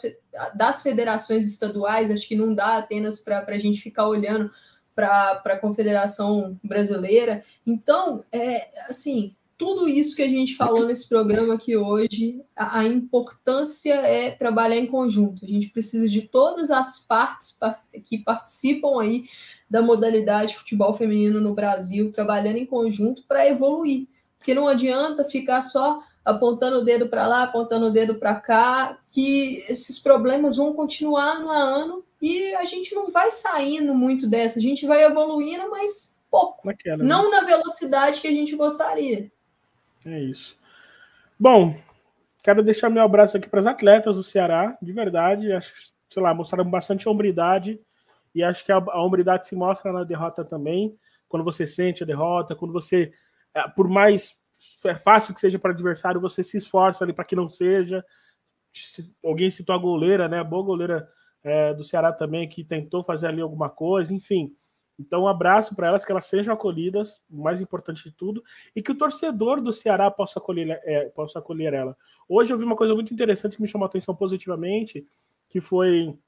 [0.55, 4.51] das federações estaduais, acho que não dá apenas para a gente ficar olhando
[4.95, 7.43] para a Confederação Brasileira.
[7.67, 12.85] Então, é assim, tudo isso que a gente falou nesse programa aqui hoje, a, a,
[12.85, 15.45] importância é trabalhar em conjunto.
[15.45, 17.59] A gente precisa de todas as partes
[18.05, 19.25] que participam aí
[19.69, 24.07] da modalidade futebol feminino no Brasil, trabalhando em conjunto para evoluir.
[24.39, 28.99] Porque não adianta ficar só apontando o dedo para lá, apontando o dedo para cá,
[29.09, 34.27] que esses problemas vão continuar ano a ano e a gente não vai saindo muito
[34.27, 36.67] dessa, a gente vai evoluindo, mas pouco.
[36.67, 37.05] Naquela, né?
[37.05, 39.31] Não na velocidade que a gente gostaria.
[40.07, 40.57] É isso.
[41.39, 41.77] Bom,
[42.43, 45.53] quero deixar meu abraço aqui para os atletas do Ceará, de verdade.
[45.53, 47.81] Acho sei lá, mostraram bastante hombridade
[48.35, 50.97] e acho que a, a hombridade se mostra na derrota também.
[51.29, 53.13] Quando você sente a derrota, quando você,
[53.53, 54.39] é, por mais
[54.85, 58.05] é fácil que seja para o adversário, você se esforça ali para que não seja.
[59.25, 60.39] Alguém citou a goleira, né?
[60.39, 61.09] A boa goleira
[61.43, 64.49] é, do Ceará também, que tentou fazer ali alguma coisa, enfim.
[64.99, 68.43] Então, um abraço para elas, que elas sejam acolhidas, o mais importante de tudo,
[68.75, 71.97] e que o torcedor do Ceará possa acolher, é, possa acolher ela.
[72.29, 75.07] Hoje eu vi uma coisa muito interessante que me chamou a atenção positivamente,
[75.51, 76.19] que foi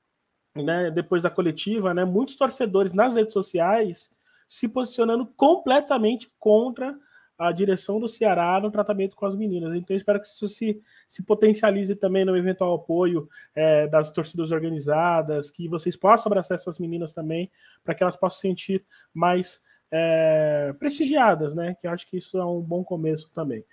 [0.54, 4.14] né, depois da coletiva, né, muitos torcedores nas redes sociais
[4.48, 6.98] se posicionando completamente contra
[7.38, 9.74] a direção do Ceará no tratamento com as meninas.
[9.74, 15.50] Então, espero que isso se, se potencialize também no eventual apoio é, das torcidas organizadas,
[15.50, 17.50] que vocês possam abraçar essas meninas também,
[17.84, 18.84] para que elas possam se sentir
[19.14, 21.76] mais é, prestigiadas, né?
[21.80, 23.64] Que eu acho que isso é um bom começo também.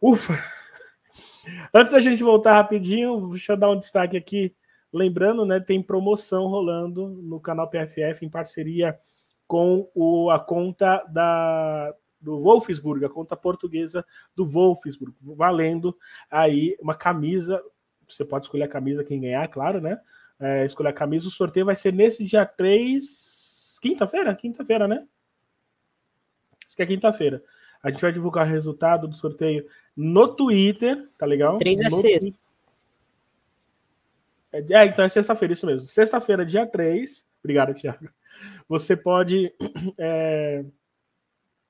[0.00, 0.34] Ufa!
[1.72, 4.54] Antes da gente voltar rapidinho, deixa eu dar um destaque aqui
[4.92, 8.98] Lembrando, né, tem promoção rolando no canal PFF em parceria
[9.46, 14.04] com o, a conta da, do Wolfsburg, a conta portuguesa
[14.34, 15.96] do Wolfsburg, valendo
[16.30, 17.62] aí uma camisa.
[18.08, 20.00] Você pode escolher a camisa quem ganhar, claro, né?
[20.38, 21.28] É, escolher a camisa.
[21.28, 24.34] O sorteio vai ser nesse dia 3, quinta-feira?
[24.34, 25.06] Quinta-feira, né?
[26.66, 27.42] Acho que é quinta-feira.
[27.82, 29.66] A gente vai divulgar o resultado do sorteio
[29.96, 31.58] no Twitter, tá legal?
[31.58, 32.32] 3 é sexta.
[34.52, 35.86] É, é, então é sexta-feira, isso mesmo.
[35.86, 37.28] Sexta-feira, dia 3.
[37.42, 38.08] Obrigado, Thiago.
[38.68, 39.52] Você pode.
[39.98, 40.64] É,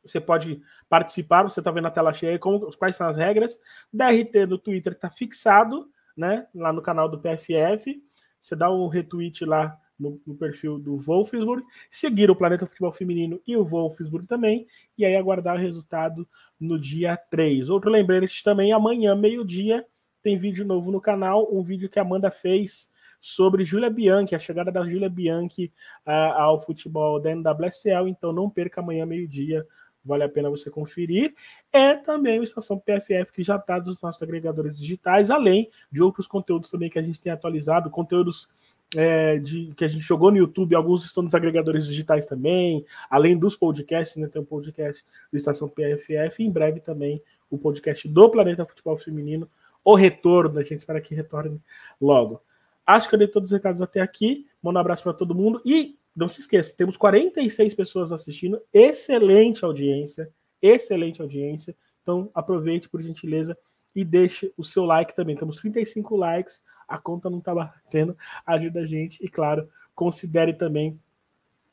[0.04, 3.58] você pode participar, você está vendo a tela cheia, como, quais são as regras.
[3.92, 6.46] DRT no Twitter está fixado, né?
[6.54, 8.02] Lá no canal do PFF.
[8.40, 13.40] Você dá um retweet lá no, no, perfil do Wolfsburg, seguir o Planeta Futebol Feminino
[13.46, 14.66] e o Wolfsburg também,
[14.98, 16.28] e aí aguardar o resultado
[16.58, 17.70] no dia 3.
[17.70, 19.86] Outro lembrete também, amanhã, meio-dia,
[20.20, 22.90] tem vídeo novo no canal, um vídeo que a Amanda fez
[23.20, 25.72] sobre Júlia Bianchi, a chegada da Júlia Bianchi
[26.04, 29.64] uh, ao futebol da NWSL, então não perca amanhã meio-dia,
[30.04, 31.34] vale a pena você conferir.
[31.72, 36.26] É também o Estação PFF que já está dos nossos agregadores digitais, além de outros
[36.26, 38.48] conteúdos também que a gente tem atualizado, conteúdos
[38.96, 43.38] é, de, que a gente jogou no YouTube, alguns estão nos agregadores digitais também, além
[43.38, 47.56] dos podcasts, né, tem o um podcast do Estação PFF, e em breve também o
[47.56, 49.48] podcast do Planeta Futebol Feminino,
[49.84, 50.58] o retorno.
[50.58, 51.60] A gente espera que retorne
[52.00, 52.40] logo.
[52.86, 54.46] Acho que eu dei todos os recados até aqui.
[54.62, 55.60] Manda um abraço para todo mundo.
[55.64, 58.60] E não se esqueça, temos 46 pessoas assistindo.
[58.72, 60.30] Excelente audiência.
[60.60, 61.74] Excelente audiência.
[62.02, 63.56] Então aproveite, por gentileza,
[63.94, 65.36] e deixe o seu like também.
[65.36, 66.62] Temos 35 likes.
[66.86, 68.16] A conta não está batendo.
[68.44, 69.24] Ajuda a gente.
[69.24, 71.00] E claro, considere também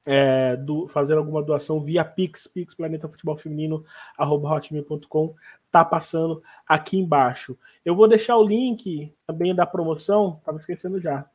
[0.06, 3.84] é, do, fazer alguma doação via Pix, Pix Planeta Futebol Feminino,
[4.18, 5.36] arroba hotmail.com,
[5.70, 7.58] tá passando aqui embaixo.
[7.84, 11.30] Eu vou deixar o link também da promoção, tava esquecendo já.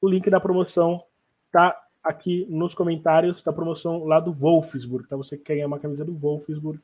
[0.00, 1.04] O link da promoção
[1.52, 5.04] tá aqui nos comentários da promoção lá do Wolfsburg.
[5.04, 6.80] Então você que quer ganhar uma camisa do Wolfsburg,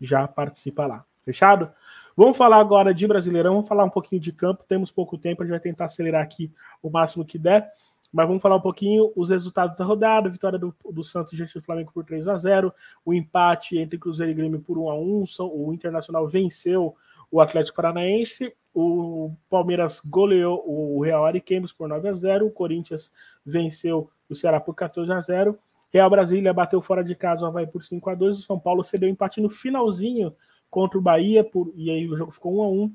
[0.00, 1.04] já participa lá.
[1.24, 1.70] Fechado?
[2.16, 4.64] Vamos falar agora de Brasileirão, vamos falar um pouquinho de campo.
[4.66, 6.52] Temos pouco tempo, a gente vai tentar acelerar aqui
[6.82, 7.70] o máximo que der.
[8.12, 10.28] Mas vamos falar um pouquinho os resultados da rodada.
[10.28, 12.72] Vitória do, do Santos diante do Flamengo por 3 a 0
[13.04, 16.96] O empate entre Cruzeiro e Grêmio por 1 a 1 O Internacional venceu
[17.30, 18.52] o Atlético Paranaense.
[18.80, 23.12] O Palmeiras goleou o Real Ariquemes por 9 a 0 O Corinthians
[23.44, 25.58] venceu o Ceará por 14 a 0
[25.92, 28.84] Real Brasília bateu fora de casa o Havaí por 5 a 2 O São Paulo
[28.84, 30.32] cedeu empate no finalzinho
[30.70, 32.94] contra o Bahia, por, e aí o jogo ficou 1 a 1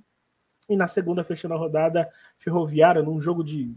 [0.69, 3.75] E na segunda, fechando a rodada, Ferroviária, num jogo de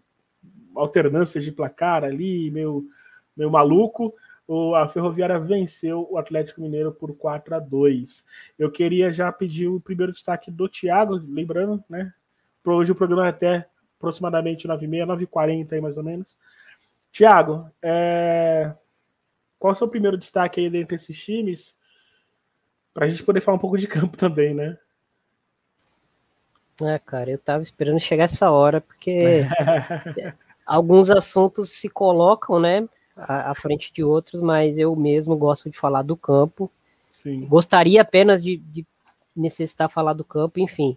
[0.77, 2.87] alternâncias de placar ali, meio,
[3.37, 4.15] meio maluco,
[4.47, 8.25] o, a Ferroviária venceu o Atlético Mineiro por 4 a 2
[8.59, 12.13] Eu queria já pedir o primeiro destaque do Thiago, lembrando, né?
[12.65, 16.39] Hoje o programa é até aproximadamente 9h30, 9h40 aí mais ou menos.
[17.13, 18.75] Thiago, é...
[19.59, 21.77] qual é o seu primeiro destaque aí dentre esses times?
[22.93, 24.79] Para a gente poder falar um pouco de campo também, né?
[26.83, 29.47] É, cara, eu tava esperando chegar essa hora, porque
[30.67, 32.87] alguns assuntos se colocam, né,
[33.17, 36.71] à, à, frente de outros, mas eu mesmo gosto de falar do campo.
[37.11, 37.47] Sim.
[37.47, 38.87] Gostaria apenas de, de
[39.35, 40.97] necessitar falar do campo, enfim.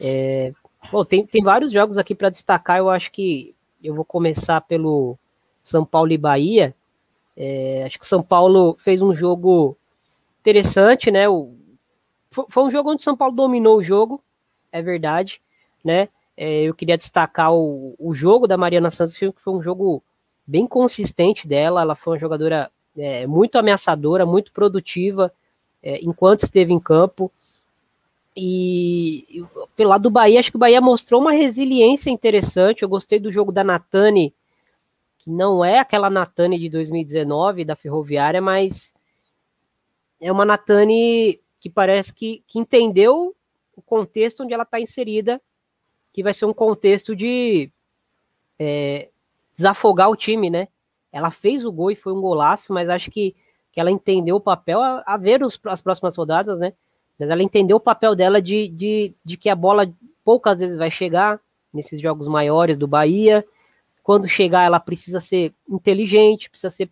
[0.00, 0.52] É,
[0.90, 5.18] bom, tem, tem vários jogos aqui para destacar, eu acho que eu vou começar pelo
[5.62, 6.74] São Paulo e Bahia.
[7.36, 9.76] É, acho que o São Paulo fez um jogo
[10.40, 11.28] interessante, né?
[11.28, 11.52] O,
[12.48, 14.22] foi um jogo onde o São Paulo dominou o jogo,
[14.72, 15.40] é verdade,
[15.84, 16.08] né?
[16.36, 20.02] É, eu queria destacar o, o jogo da Mariana Santos, que foi um jogo
[20.46, 21.82] bem consistente dela.
[21.82, 25.32] Ela foi uma jogadora é, muito ameaçadora, muito produtiva
[25.82, 27.30] é, enquanto esteve em campo.
[28.36, 29.44] E,
[29.76, 32.82] pelo lado do Bahia, acho que o Bahia mostrou uma resiliência interessante.
[32.82, 34.34] Eu gostei do jogo da Natane,
[35.18, 38.94] que não é aquela Natane de 2019 da Ferroviária, mas
[40.20, 43.34] é uma Natane que parece que, que entendeu
[43.76, 45.40] o contexto onde ela está inserida,
[46.12, 47.70] que vai ser um contexto de
[48.58, 49.08] é,
[49.56, 50.68] desafogar o time, né?
[51.12, 53.34] Ela fez o gol e foi um golaço, mas acho que,
[53.72, 56.72] que ela entendeu o papel a, a ver os, as próximas rodadas, né?
[57.18, 59.92] Mas ela entendeu o papel dela de, de, de que a bola
[60.24, 61.40] poucas vezes vai chegar
[61.72, 63.44] nesses jogos maiores do Bahia.
[64.02, 66.90] Quando chegar, ela precisa ser inteligente, precisa ser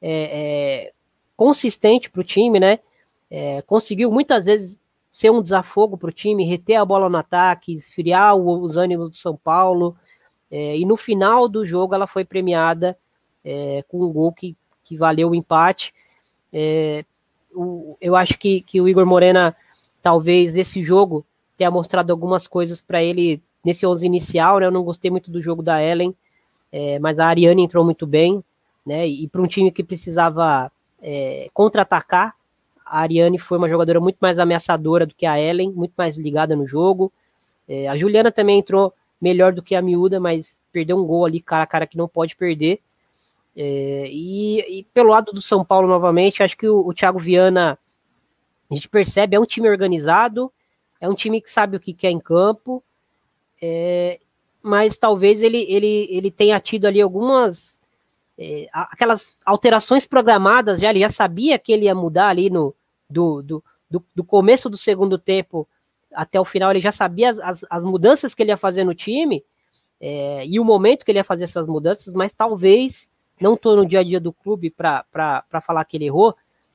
[0.00, 0.92] é, é,
[1.36, 2.78] consistente para o time, né?
[3.30, 4.78] É, conseguiu muitas vezes
[5.10, 9.16] ser um desafogo para o time, reter a bola no ataque, esfriar os ânimos do
[9.16, 9.96] São Paulo.
[10.52, 12.94] É, e no final do jogo ela foi premiada
[13.42, 15.94] é, com um gol que, que valeu o empate.
[16.52, 17.06] É,
[17.54, 19.56] o, eu acho que, que o Igor Morena,
[20.02, 21.24] talvez esse jogo,
[21.56, 24.60] tenha mostrado algumas coisas para ele nesse 11 inicial.
[24.60, 24.66] Né?
[24.66, 26.14] Eu não gostei muito do jogo da Ellen,
[26.70, 28.44] é, mas a Ariane entrou muito bem.
[28.84, 29.08] Né?
[29.08, 32.34] E para um time que precisava é, contra-atacar,
[32.84, 36.54] a Ariane foi uma jogadora muito mais ameaçadora do que a Ellen, muito mais ligada
[36.54, 37.10] no jogo.
[37.66, 38.92] É, a Juliana também entrou
[39.22, 42.34] melhor do que a Miúda, mas perdeu um gol ali cara cara que não pode
[42.34, 42.80] perder.
[43.54, 47.78] É, e, e, pelo lado do São Paulo, novamente, acho que o, o Thiago Viana,
[48.68, 50.52] a gente percebe, é um time organizado,
[51.00, 52.82] é um time que sabe o que quer em campo,
[53.60, 54.18] é,
[54.60, 57.80] mas talvez ele, ele, ele tenha tido ali algumas
[58.36, 62.74] é, aquelas alterações programadas já, ele já sabia que ele ia mudar ali no,
[63.08, 65.68] do, do, do, do começo do segundo tempo
[66.14, 68.94] até o final, ele já sabia as, as, as mudanças que ele ia fazer no
[68.94, 69.44] time
[70.00, 73.08] é, e o momento que ele ia fazer essas mudanças, mas talvez,
[73.40, 76.34] não estou no dia a dia do clube para falar que ele errou,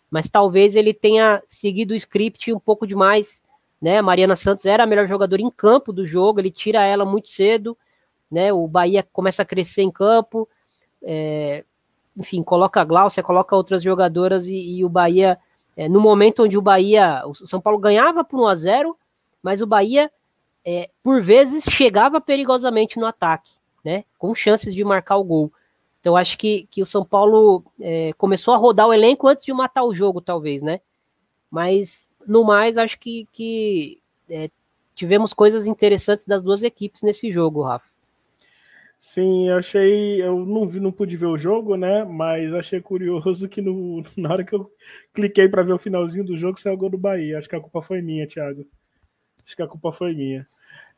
[0.09, 3.43] mas talvez ele tenha seguido o script um pouco demais,
[3.81, 3.97] né?
[3.97, 7.27] A Mariana Santos era a melhor jogadora em campo do jogo, ele tira ela muito
[7.27, 7.77] cedo,
[8.31, 8.53] né?
[8.53, 10.47] O Bahia começa a crescer em campo,
[11.03, 11.65] é,
[12.15, 15.37] enfim, coloca a Glaucia, coloca outras jogadoras e, e o Bahia
[15.75, 18.97] é, no momento onde o Bahia, o São Paulo ganhava por 1 a 0
[19.47, 20.11] mas o Bahia,
[20.65, 24.03] é, por vezes, chegava perigosamente no ataque, né?
[24.17, 25.53] Com chances de marcar o gol.
[26.01, 29.53] Então, acho que, que o São Paulo é, começou a rodar o elenco antes de
[29.53, 30.81] matar o jogo, talvez, né?
[31.49, 34.49] Mas, no mais, acho que, que é,
[34.93, 37.87] tivemos coisas interessantes das duas equipes nesse jogo, Rafa.
[38.99, 40.21] Sim, eu achei.
[40.21, 42.03] Eu não vi, não pude ver o jogo, né?
[42.03, 44.69] Mas achei curioso que no, na hora que eu
[45.13, 47.39] cliquei para ver o finalzinho do jogo, saiu o gol do Bahia.
[47.39, 48.67] Acho que a culpa foi minha, Thiago.
[49.47, 50.45] Acho que a culpa foi minha.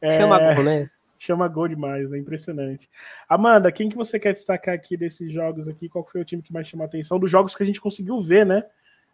[0.01, 0.89] É, chama gol, né?
[1.19, 2.17] Chama gol demais, né?
[2.17, 2.89] Impressionante.
[3.27, 5.87] Amanda, quem que você quer destacar aqui desses jogos aqui?
[5.87, 7.19] Qual foi o time que mais chamou a atenção?
[7.19, 8.63] Dos jogos que a gente conseguiu ver, né?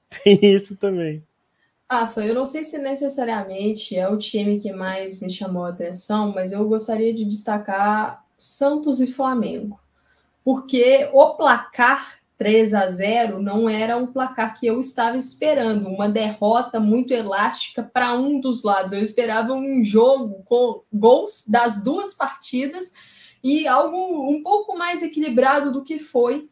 [0.23, 1.21] Tem isso também.
[1.89, 2.29] Ah, foi.
[2.29, 6.53] Eu não sei se necessariamente é o time que mais me chamou a atenção, mas
[6.53, 9.77] eu gostaria de destacar Santos e Flamengo.
[10.45, 16.09] Porque o placar 3 a 0 não era um placar que eu estava esperando, uma
[16.09, 18.93] derrota muito elástica para um dos lados.
[18.93, 22.93] Eu esperava um jogo com gols das duas partidas
[23.43, 26.49] e algo um pouco mais equilibrado do que foi.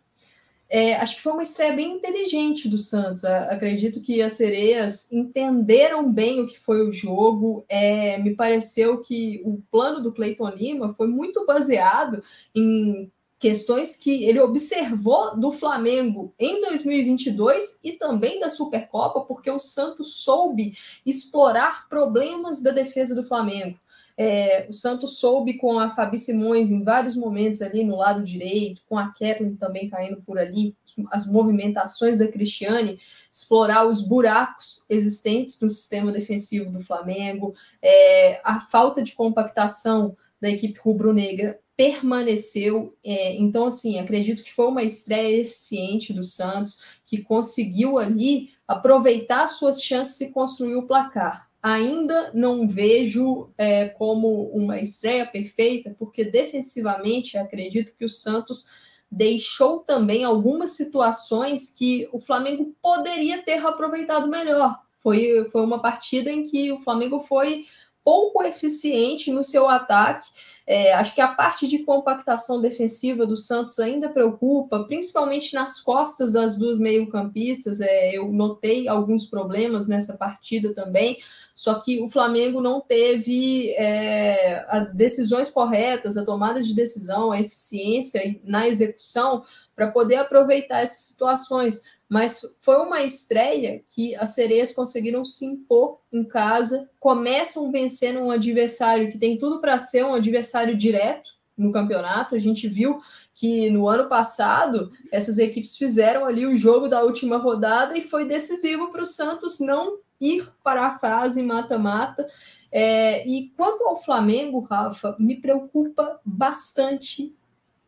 [0.70, 3.24] É, acho que foi uma estreia bem inteligente do Santos.
[3.26, 7.64] Acredito que as sereias entenderam bem o que foi o jogo.
[7.70, 12.24] É, me pareceu que o plano do Cleiton Lima foi muito baseado
[12.56, 13.12] em
[13.44, 20.24] questões que ele observou do Flamengo em 2022 e também da Supercopa, porque o Santos
[20.24, 20.72] soube
[21.06, 23.78] explorar problemas da defesa do Flamengo.
[24.16, 28.82] É, o Santos soube com a Fabi Simões em vários momentos ali no lado direito,
[28.88, 30.74] com a Kathleen também caindo por ali,
[31.12, 32.98] as movimentações da Cristiane,
[33.30, 40.50] explorar os buracos existentes no sistema defensivo do Flamengo, é, a falta de compactação da
[40.50, 42.94] equipe rubro-negra permaneceu.
[43.02, 49.48] É, então, assim, acredito que foi uma estreia eficiente do Santos, que conseguiu ali aproveitar
[49.48, 51.50] suas chances e construir o placar.
[51.62, 58.66] Ainda não vejo é, como uma estreia perfeita, porque defensivamente acredito que o Santos
[59.10, 64.78] deixou também algumas situações que o Flamengo poderia ter aproveitado melhor.
[64.98, 67.66] Foi, foi uma partida em que o Flamengo foi
[68.04, 70.28] pouco eficiente no seu ataque
[70.66, 76.32] é, acho que a parte de compactação defensiva do Santos ainda preocupa, principalmente nas costas
[76.32, 77.82] das duas meio-campistas.
[77.82, 81.18] É, eu notei alguns problemas nessa partida também,
[81.54, 87.42] só que o Flamengo não teve é, as decisões corretas, a tomada de decisão, a
[87.42, 89.44] eficiência na execução
[89.76, 91.82] para poder aproveitar essas situações
[92.14, 98.30] mas foi uma estreia que as sereias conseguiram se impor em casa, começam vencendo um
[98.30, 102.36] adversário que tem tudo para ser um adversário direto no campeonato.
[102.36, 103.00] A gente viu
[103.34, 108.26] que no ano passado essas equipes fizeram ali o jogo da última rodada e foi
[108.26, 112.28] decisivo para o Santos não ir para a fase mata-mata.
[112.72, 117.36] É, e quanto ao Flamengo, Rafa, me preocupa bastante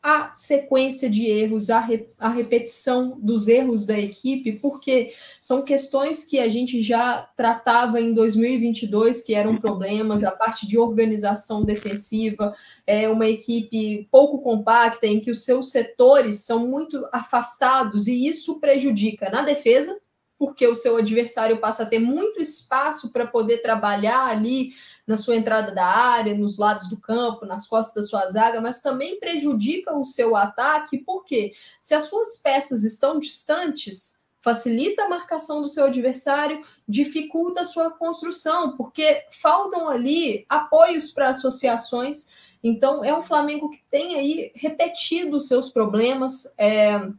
[0.08, 5.12] a sequência de erros, a, re, a repetição dos erros da equipe, porque
[5.42, 10.78] são questões que a gente já tratava em 2022, que eram problemas, a parte de
[10.78, 12.56] organização defensiva,
[12.86, 18.60] é uma equipe pouco compacta, em que os seus setores são muito afastados, e isso
[18.60, 20.00] prejudica na defesa,
[20.38, 24.70] porque o seu adversário passa a ter muito espaço para poder trabalhar ali
[25.08, 28.82] na sua entrada da área, nos lados do campo, nas costas da sua zaga, mas
[28.82, 35.62] também prejudica o seu ataque, porque se as suas peças estão distantes, facilita a marcação
[35.62, 42.56] do seu adversário, dificulta a sua construção, porque faltam ali apoios para associações.
[42.64, 46.56] Então, é um Flamengo que tem aí repetido seus problemas.
[46.60, 47.10] É,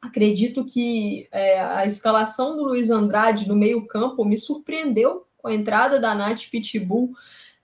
[0.00, 5.98] acredito que é, a escalação do Luiz Andrade no meio-campo me surpreendeu com a entrada
[5.98, 7.12] da Nath Pitbull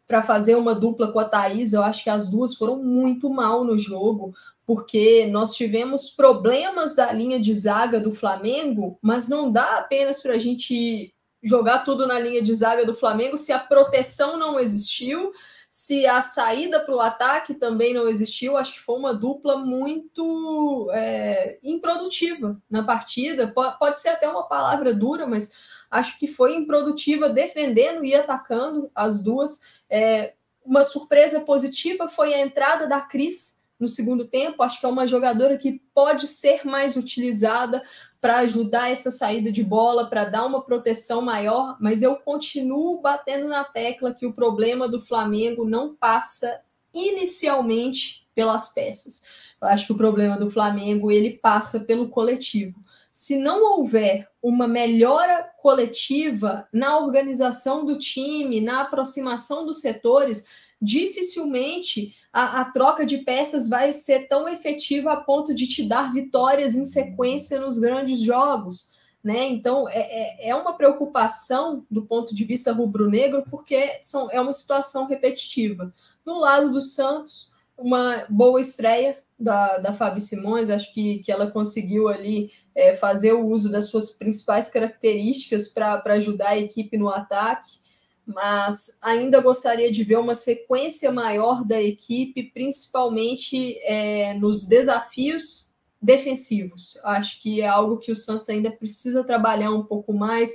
[0.07, 3.65] para fazer uma dupla com a Thaís, eu acho que as duas foram muito mal
[3.65, 4.35] no jogo,
[4.67, 10.35] porque nós tivemos problemas da linha de zaga do Flamengo, mas não dá apenas para
[10.35, 15.33] a gente jogar tudo na linha de zaga do Flamengo se a proteção não existiu,
[15.71, 20.89] se a saída para o ataque também não existiu, acho que foi uma dupla muito
[20.93, 23.53] é, improdutiva na partida.
[23.79, 29.23] Pode ser até uma palavra dura, mas acho que foi improdutiva defendendo e atacando as
[29.23, 29.85] duas.
[29.89, 30.35] É,
[30.65, 34.63] uma surpresa positiva foi a entrada da Cris no segundo tempo.
[34.63, 37.81] Acho que é uma jogadora que pode ser mais utilizada
[38.21, 43.47] para ajudar essa saída de bola, para dar uma proteção maior, mas eu continuo batendo
[43.47, 46.63] na tecla que o problema do Flamengo não passa
[46.93, 49.55] inicialmente pelas peças.
[49.63, 52.84] Eu acho que o problema do Flamengo ele passa pelo coletivo.
[53.17, 62.13] Se não houver uma melhora coletiva na organização do time, na aproximação dos setores, dificilmente
[62.33, 66.75] a, a, troca de peças vai ser tão efetiva a ponto de te dar vitórias
[66.75, 68.91] em sequência nos grandes jogos.
[69.23, 69.45] Né?
[69.45, 74.53] Então é, é, é uma preocupação do ponto de vista rubro-negro, porque são, é uma
[74.53, 75.95] situação repetitiva.
[76.27, 81.51] No lado do Santos, uma boa estreia da, da Fabi Simões, acho que, que ela
[81.51, 87.09] conseguiu ali é, fazer o uso das suas principais características para ajudar a equipe no
[87.09, 87.85] ataque
[88.27, 96.99] mas ainda gostaria de ver uma sequência maior da equipe, principalmente é, nos desafios defensivos.
[97.05, 100.55] Acho que é algo que o Santos ainda precisa trabalhar um pouco mais,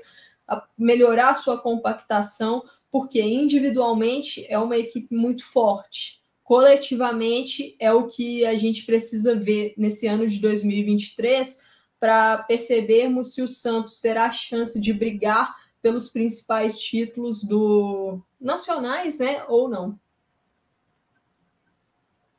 [0.77, 6.23] melhorar sua compactação, porque individualmente é uma equipe muito forte.
[6.49, 11.63] Coletivamente é o que a gente precisa ver nesse ano de 2023
[11.99, 19.45] para percebermos se o Santos terá chance de brigar pelos principais títulos do nacionais, né,
[19.47, 19.99] ou não.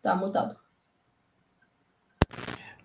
[0.02, 0.58] Tá mutado.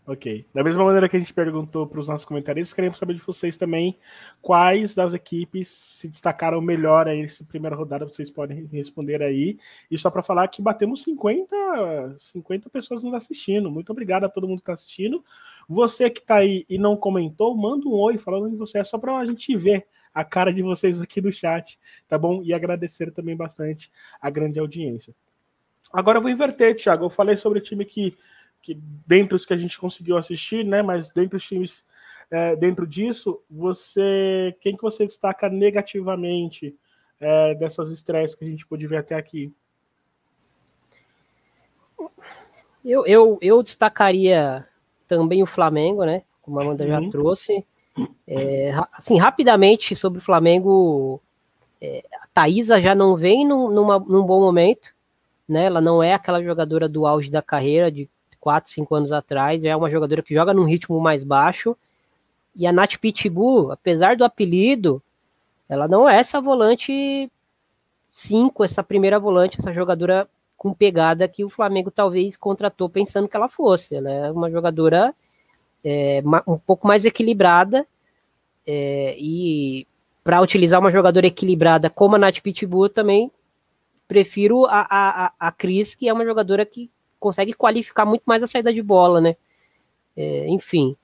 [0.07, 0.45] Ok.
[0.53, 3.57] Da mesma maneira que a gente perguntou para os nossos comentaristas, queremos saber de vocês
[3.57, 3.97] também
[4.39, 9.57] quais das equipes se destacaram melhor aí nessa primeira rodada, vocês podem responder aí.
[9.89, 13.71] E só para falar que batemos 50, 50 pessoas nos assistindo.
[13.71, 15.25] Muito obrigado a todo mundo que está assistindo.
[15.67, 18.99] Você que está aí e não comentou, manda um oi falando de você, é só
[18.99, 22.43] para a gente ver a cara de vocês aqui no chat, tá bom?
[22.43, 23.91] E agradecer também bastante
[24.21, 25.15] a grande audiência.
[25.91, 27.05] Agora eu vou inverter, Thiago.
[27.05, 28.13] Eu falei sobre o time que
[28.65, 28.73] que
[29.05, 30.81] dentre os que a gente conseguiu assistir, né?
[30.81, 31.85] Mas dentre os times
[32.31, 36.75] é, dentro disso, você quem que você destaca negativamente
[37.19, 39.53] é, dessas estreias que a gente pôde ver até aqui?
[42.83, 44.67] Eu, eu, eu destacaria
[45.07, 46.23] também o Flamengo, né?
[46.41, 47.11] Como a Amanda já uhum.
[47.11, 47.63] trouxe.
[48.27, 51.21] É, assim, rapidamente sobre o Flamengo,
[51.79, 54.89] é, a Thaisa já não vem num, numa, num bom momento,
[55.47, 55.65] né?
[55.65, 58.09] Ela não é aquela jogadora do auge da carreira, de
[58.45, 59.65] 4, 5 anos atrás.
[59.65, 61.75] É uma jogadora que joga num ritmo mais baixo.
[62.55, 65.01] E a Nath Pitbull, apesar do apelido,
[65.67, 67.29] ela não é essa volante
[68.11, 73.35] 5, essa primeira volante, essa jogadora com pegada que o Flamengo talvez contratou pensando que
[73.35, 73.95] ela fosse.
[73.95, 75.13] Ela é uma jogadora
[75.83, 77.85] é, um pouco mais equilibrada.
[78.67, 79.87] É, e
[80.23, 83.31] para utilizar uma jogadora equilibrada como a Nath Pitbull, também
[84.07, 86.91] prefiro a, a, a Cris, que é uma jogadora que
[87.25, 89.35] consegue qualificar muito mais a saída de bola, né?
[90.15, 90.95] É, enfim,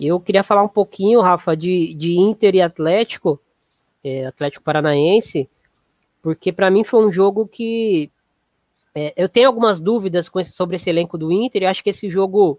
[0.00, 3.40] eu queria falar um pouquinho, Rafa, de, de Inter e Atlético,
[4.02, 5.48] é, Atlético Paranaense,
[6.20, 8.10] porque para mim foi um jogo que
[8.92, 12.10] é, eu tenho algumas dúvidas esse, sobre esse elenco do Inter e acho que esse
[12.10, 12.58] jogo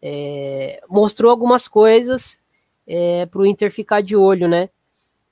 [0.00, 2.42] é, mostrou algumas coisas
[2.86, 4.70] é, para o Inter ficar de olho, né?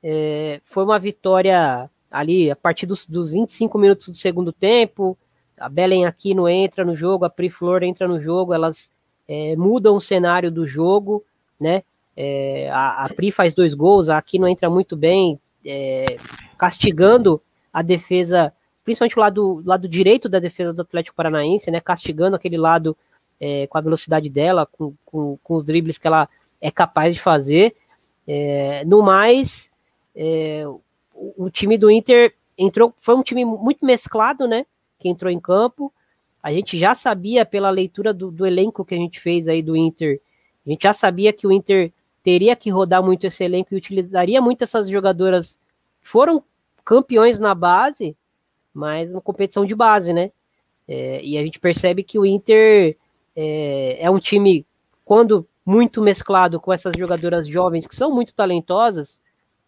[0.02, 5.16] É, foi uma vitória ali a partir dos, dos 25 minutos do segundo tempo,
[5.58, 8.90] a Belen Aquino entra no jogo, a Pri Flor entra no jogo, elas
[9.26, 11.24] é, mudam o cenário do jogo,
[11.58, 11.82] né?
[12.16, 16.18] É, a, a, Pri faz dois gols, a Aquino entra muito bem, é,
[16.58, 17.40] castigando
[17.72, 18.52] a defesa,
[18.84, 21.80] principalmente o lado, lado direito da defesa do Atlético Paranaense, né?
[21.80, 22.96] Castigando aquele lado
[23.40, 26.28] é, com a velocidade dela, com, com, com, os dribles que ela
[26.60, 27.74] é capaz de fazer.
[28.26, 29.70] É, no mais,
[30.14, 34.64] é, o, o time do Inter entrou, foi um time muito mesclado, né?
[35.06, 35.92] Que entrou em campo.
[36.42, 39.76] A gente já sabia, pela leitura do, do, elenco que a gente fez aí do
[39.76, 40.20] Inter,
[40.66, 41.92] a gente já sabia que o Inter
[42.22, 45.60] teria que rodar muito esse elenco e utilizaria muito essas jogadoras
[46.02, 46.42] que foram
[46.84, 48.16] campeões na base,
[48.74, 50.32] mas uma competição de base, né?
[50.88, 52.96] É, e a gente percebe que o Inter
[53.34, 54.66] é, é um time,
[55.04, 59.20] quando muito mesclado com essas jogadoras jovens que são muito talentosas,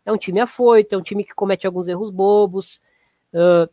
[0.04, 2.80] é um time afoito, é um time que comete alguns erros bobos.
[3.32, 3.68] Uh,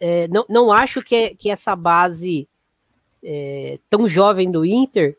[0.00, 2.48] é, não, não acho que, que essa base
[3.22, 5.16] é, tão jovem do Inter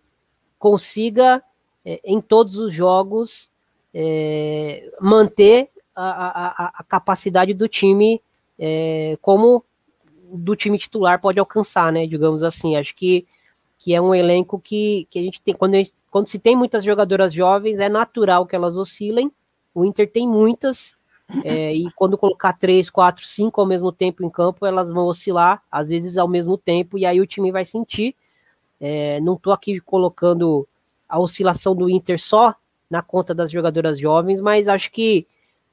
[0.60, 1.44] consiga,
[1.86, 3.52] é, em todos os jogos,
[3.94, 8.22] é, manter a, a, a, capacidade do time
[8.58, 9.64] é, como
[10.34, 12.08] do time titular pode alcançar, né?
[12.08, 12.76] Digamos assim.
[12.76, 13.28] Acho que,
[13.78, 15.54] que é um elenco que, que a gente tem.
[15.54, 19.32] Quando, gente, quando se tem muitas jogadoras jovens, é natural que elas oscilem.
[19.76, 20.96] O Inter tem muitas,
[21.44, 25.62] é, e quando colocar três, quatro, cinco ao mesmo tempo em campo, elas vão oscilar,
[25.72, 28.16] às vezes ao mesmo tempo, e aí o time vai sentir.
[28.80, 30.68] É, não estou aqui colocando
[31.08, 32.56] a oscilação do Inter só
[32.90, 35.26] na conta das jogadoras jovens, mas acho que,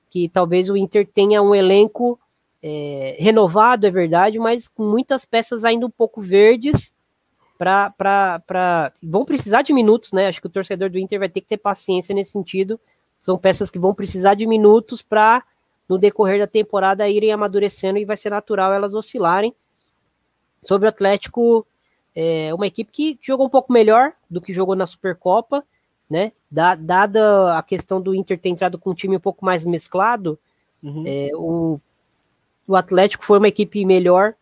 [0.09, 2.19] que talvez o Inter tenha um elenco
[2.63, 6.95] é, renovado, é verdade, mas com muitas peças ainda um pouco verdes.
[7.59, 7.93] Pra...
[9.03, 10.29] Vão precisar de minutos, né?
[10.29, 12.81] Acho que o torcedor do Inter vai ter que ter paciência nesse sentido
[13.21, 15.45] são peças que vão precisar de minutos para,
[15.91, 19.53] no decorrer da temporada, irem amadurecendo e vai ser natural elas oscilarem.
[20.63, 21.67] Sobre o Atlético,
[22.15, 25.65] é uma equipe que jogou um pouco melhor do que jogou na Supercopa,
[26.09, 26.31] né?
[26.49, 30.39] Dada a questão do Inter ter entrado com um time um pouco mais mesclado,
[30.81, 31.03] uhum.
[31.05, 31.81] é, o,
[32.69, 34.35] o Atlético foi uma equipe melhor,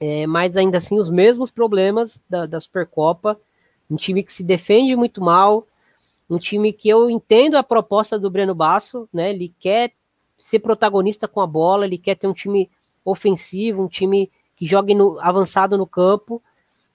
[0.00, 3.38] é, mas ainda assim os mesmos problemas da, da Supercopa.
[3.88, 5.68] Um time que se defende muito mal,
[6.28, 9.30] um time que eu entendo a proposta do Breno Basso, né?
[9.30, 9.92] Ele quer
[10.38, 12.70] ser protagonista com a bola, ele quer ter um time
[13.04, 16.42] ofensivo, um time que jogue no, avançado no campo.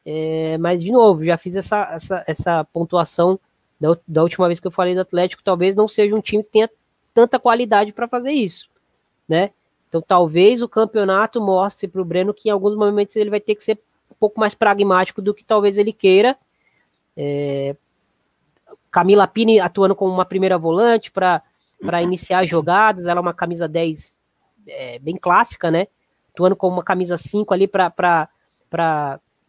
[0.05, 3.39] É, mas, de novo, já fiz essa, essa, essa pontuação
[3.79, 5.43] da, da, última vez que eu falei do Atlético.
[5.43, 6.69] Talvez não seja um time que tenha
[7.13, 8.69] tanta qualidade para fazer isso,
[9.27, 9.51] né?
[9.87, 13.55] Então, talvez o campeonato mostre para o Breno que em alguns momentos ele vai ter
[13.55, 13.79] que ser
[14.11, 16.35] um pouco mais pragmático do que talvez ele queira,
[17.15, 17.75] é,
[18.89, 21.41] Camila Pini atuando como uma primeira volante para
[22.01, 24.17] iniciar jogadas, ela é uma camisa 10
[24.67, 25.87] é, bem clássica, né?
[26.31, 28.29] Atuando como uma camisa 5 ali para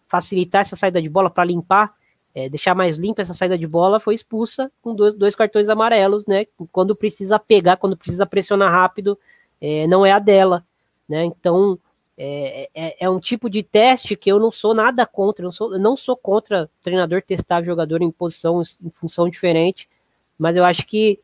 [0.07, 1.95] facilitar essa saída de bola, para limpar
[2.35, 6.27] é, deixar mais limpa essa saída de bola, foi expulsa com dois, dois cartões amarelos,
[6.27, 6.47] né?
[6.73, 9.17] Quando precisa pegar, quando precisa pressionar rápido,
[9.61, 10.67] é, não é a dela,
[11.09, 11.25] né?
[11.25, 11.79] Então
[12.19, 15.53] é, é, é, um tipo de teste que eu não sou nada contra, eu não
[15.53, 19.89] sou, eu não sou contra treinador testar jogador em posição, em função diferente,
[20.37, 21.21] mas eu acho que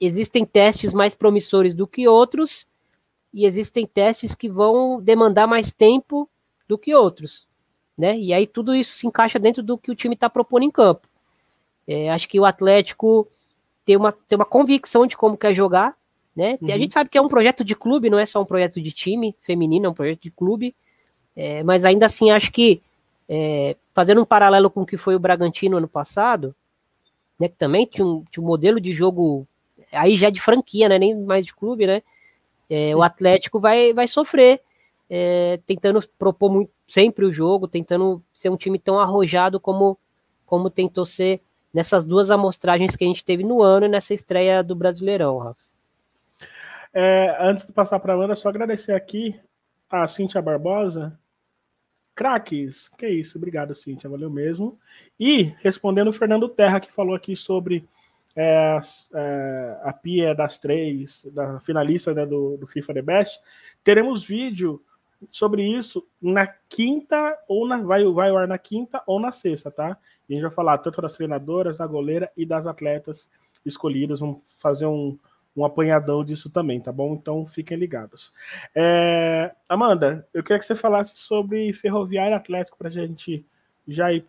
[0.00, 2.66] existem testes mais promissores do que outros
[3.32, 6.28] e existem testes que vão demandar mais tempo
[6.68, 7.46] do que outros,
[7.96, 8.16] né?
[8.18, 11.08] E aí tudo isso se encaixa dentro do que o time está propondo em campo.
[11.86, 13.28] É, acho que o Atlético
[13.84, 15.96] tem uma, tem uma convicção de como quer jogar,
[16.34, 16.58] né?
[16.60, 16.72] Uhum.
[16.72, 18.90] A gente sabe que é um projeto de clube, não é só um projeto de
[18.90, 20.74] time feminino, é um projeto de clube.
[21.36, 22.80] É, mas ainda assim, acho que
[23.28, 26.54] é, fazendo um paralelo com o que foi o Bragantino ano passado,
[27.38, 27.48] né?
[27.48, 29.46] Que também tinha um, tinha um modelo de jogo
[29.94, 30.98] aí já de franquia, né?
[30.98, 32.02] Nem mais de clube, né?
[32.68, 34.60] É, o Atlético vai, vai sofrer,
[35.08, 39.98] é, tentando propor muito, sempre o jogo, tentando ser um time tão arrojado como,
[40.46, 41.40] como tentou ser
[41.72, 45.62] nessas duas amostragens que a gente teve no ano e nessa estreia do Brasileirão, Rafa.
[46.92, 49.38] É, antes de passar para a Amanda, só agradecer aqui
[49.90, 51.18] a Cíntia Barbosa.
[52.14, 54.78] Craques, que isso, obrigado, Cíntia, valeu mesmo.
[55.18, 57.84] E respondendo o Fernando Terra, que falou aqui sobre
[58.36, 58.80] é,
[59.14, 63.40] é, a Pia das três, da finalista né, do, do, FIFA The Best,
[63.82, 64.82] teremos vídeo
[65.30, 69.96] sobre isso na quinta ou na vai vai ar na quinta ou na sexta, tá?
[70.28, 73.30] E a gente vai falar tanto das treinadoras, da goleira e das atletas
[73.64, 74.20] escolhidas.
[74.20, 75.18] Vamos fazer um,
[75.56, 77.14] um apanhadão disso também, tá bom?
[77.14, 78.34] Então fiquem ligados.
[78.74, 83.46] É, Amanda, eu queria que você falasse sobre Ferroviário Atlético para a gente
[83.86, 84.26] já ir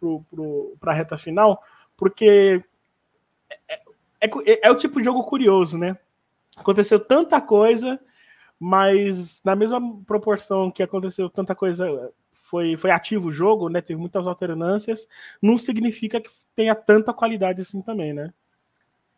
[0.79, 1.61] para a reta final,
[1.97, 2.63] porque
[4.25, 5.97] é, é, é o tipo de jogo curioso, né?
[6.55, 7.99] Aconteceu tanta coisa,
[8.59, 13.81] mas na mesma proporção que aconteceu tanta coisa, foi, foi ativo o jogo, né?
[13.81, 15.07] Teve muitas alternâncias,
[15.41, 18.33] não significa que tenha tanta qualidade assim também, né?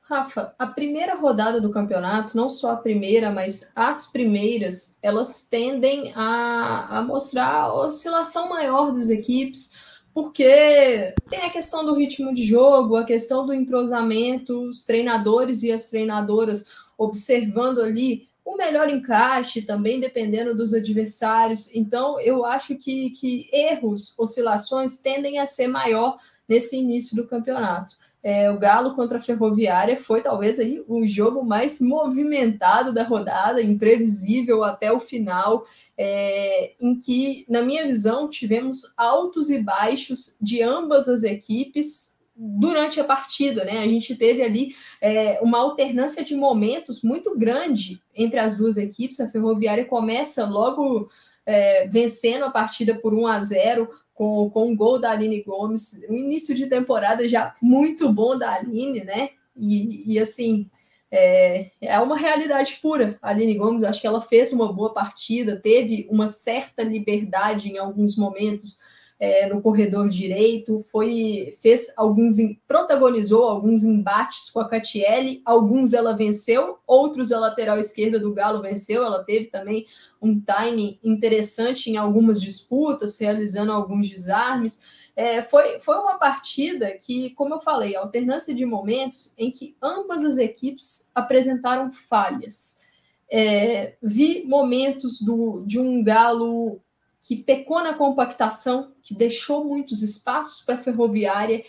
[0.02, 6.14] Rafa, a primeira rodada do campeonato, não só a primeira, mas as primeiras, elas tendem
[6.16, 9.87] a, a mostrar a oscilação maior das equipes,
[10.18, 15.72] porque tem a questão do ritmo de jogo, a questão do entrosamento, os treinadores e
[15.72, 21.70] as treinadoras observando ali o melhor encaixe, também dependendo dos adversários.
[21.72, 26.18] Então, eu acho que, que erros, oscilações tendem a ser maior
[26.50, 27.96] nesse início do campeonato.
[28.30, 33.62] É, o Galo contra a Ferroviária foi talvez aí o jogo mais movimentado da rodada,
[33.62, 35.64] imprevisível até o final,
[35.98, 43.00] é, em que, na minha visão, tivemos altos e baixos de ambas as equipes durante
[43.00, 43.80] a partida, né?
[43.80, 49.22] A gente teve ali é, uma alternância de momentos muito grande entre as duas equipes.
[49.22, 51.08] A Ferroviária começa logo
[51.46, 56.04] é, vencendo a partida por 1 a 0 com, com um gol da Aline Gomes,
[56.10, 59.30] um início de temporada já muito bom da Aline, né?
[59.56, 60.68] E, e assim,
[61.12, 63.18] é, é uma realidade pura.
[63.22, 67.78] A Aline Gomes, acho que ela fez uma boa partida, teve uma certa liberdade em
[67.78, 68.80] alguns momentos
[69.20, 72.36] é, no corredor direito, foi fez alguns
[72.68, 78.62] protagonizou alguns embates com a Catiele, alguns ela venceu, outros a lateral esquerda do Galo
[78.62, 79.86] venceu, ela teve também
[80.22, 85.08] um timing interessante em algumas disputas, realizando alguns desarmes.
[85.16, 90.24] É, foi, foi uma partida que, como eu falei, alternância de momentos em que ambas
[90.24, 92.86] as equipes apresentaram falhas.
[93.32, 96.80] É, vi momentos do, de um Galo
[97.28, 101.62] que pecou na compactação, que deixou muitos espaços para a ferroviária,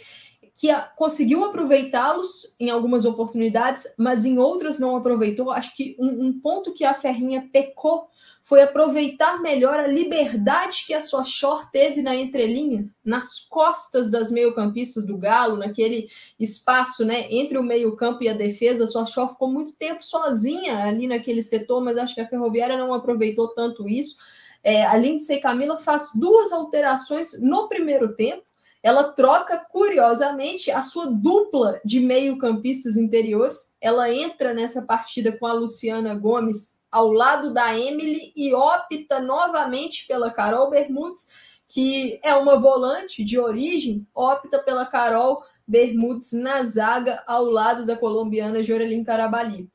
[0.55, 5.51] que a, conseguiu aproveitá-los em algumas oportunidades, mas em outras não aproveitou.
[5.51, 8.09] Acho que um, um, ponto que a Ferrinha pecou
[8.43, 14.31] foi aproveitar melhor a liberdade que a sua Shore teve na entrelinha, nas costas das
[14.31, 16.09] meio-campistas do Galo, naquele
[16.39, 18.85] espaço né, entre o meio-campo e a defesa.
[18.85, 22.77] A sua Shore ficou muito tempo sozinha ali naquele setor, mas acho que a Ferroviária
[22.77, 24.17] não aproveitou tanto isso
[24.63, 28.43] é, a Lindsay Camila faz duas alterações no primeiro tempo.
[28.83, 33.77] Ela troca, curiosamente, a sua dupla de meio-campistas interiores.
[33.81, 40.07] Ela entra nessa partida com a Luciana Gomes ao lado da Emily e opta novamente
[40.07, 47.23] pela Carol Bermudes, que é uma volante de origem, opta pela Carol Bermudes na zaga
[47.27, 49.69] ao lado da colombiana Jorelin Carabali.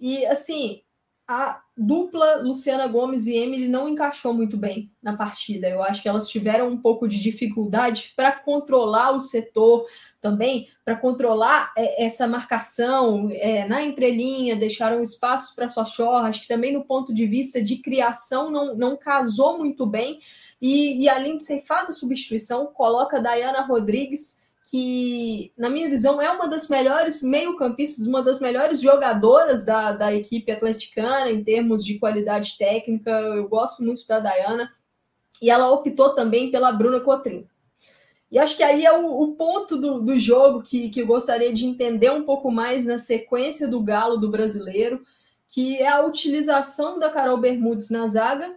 [0.00, 0.82] E assim,
[1.28, 5.68] a dupla Luciana Gomes e Emily não encaixou muito bem na partida.
[5.68, 9.84] Eu acho que elas tiveram um pouco de dificuldade para controlar o setor
[10.20, 16.28] também, para controlar é, essa marcação é, na entrelinha, deixaram espaço para sua chorra.
[16.28, 20.20] Acho que também no ponto de vista de criação não, não casou muito bem.
[20.62, 26.22] E, e a Lindsay faz a substituição, coloca a Dayana Rodrigues que, na minha visão,
[26.22, 31.84] é uma das melhores meio-campistas, uma das melhores jogadoras da, da equipe atleticana em termos
[31.84, 33.10] de qualidade técnica.
[33.10, 34.72] Eu gosto muito da Dayana.
[35.42, 37.46] E ela optou também pela Bruna Cotrim.
[38.32, 41.52] E acho que aí é o, o ponto do, do jogo que, que eu gostaria
[41.52, 45.02] de entender um pouco mais na sequência do Galo do brasileiro,
[45.46, 48.56] que é a utilização da Carol Bermudes na zaga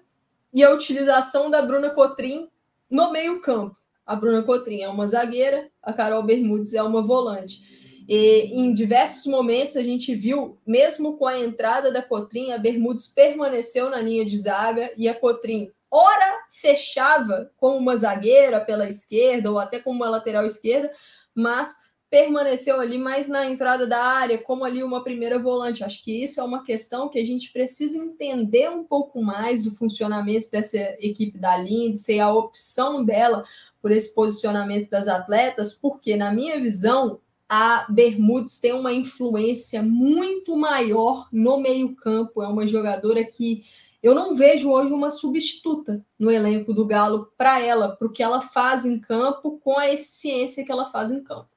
[0.53, 2.49] e a utilização da Bruna Cotrim
[2.89, 3.75] no meio-campo.
[4.07, 8.05] A Bruna Cotrim é uma zagueira, a Carol Bermudes é uma volante.
[8.07, 13.05] E em diversos momentos a gente viu, mesmo com a entrada da Cotrim, a Bermudes
[13.05, 19.51] permaneceu na linha de zaga e a Cotrim ora fechava com uma zagueira pela esquerda
[19.51, 20.89] ou até com uma lateral esquerda,
[21.35, 25.83] mas permaneceu ali mais na entrada da área, como ali uma primeira volante.
[25.83, 29.71] Acho que isso é uma questão que a gente precisa entender um pouco mais do
[29.71, 33.43] funcionamento dessa equipe da Lindsay, a opção dela
[33.81, 37.19] por esse posicionamento das atletas, porque, na minha visão,
[37.49, 42.41] a Bermudes tem uma influência muito maior no meio-campo.
[42.41, 43.63] É uma jogadora que
[44.01, 48.21] eu não vejo hoje uma substituta no elenco do Galo para ela, para o que
[48.21, 51.49] ela faz em campo, com a eficiência que ela faz em campo.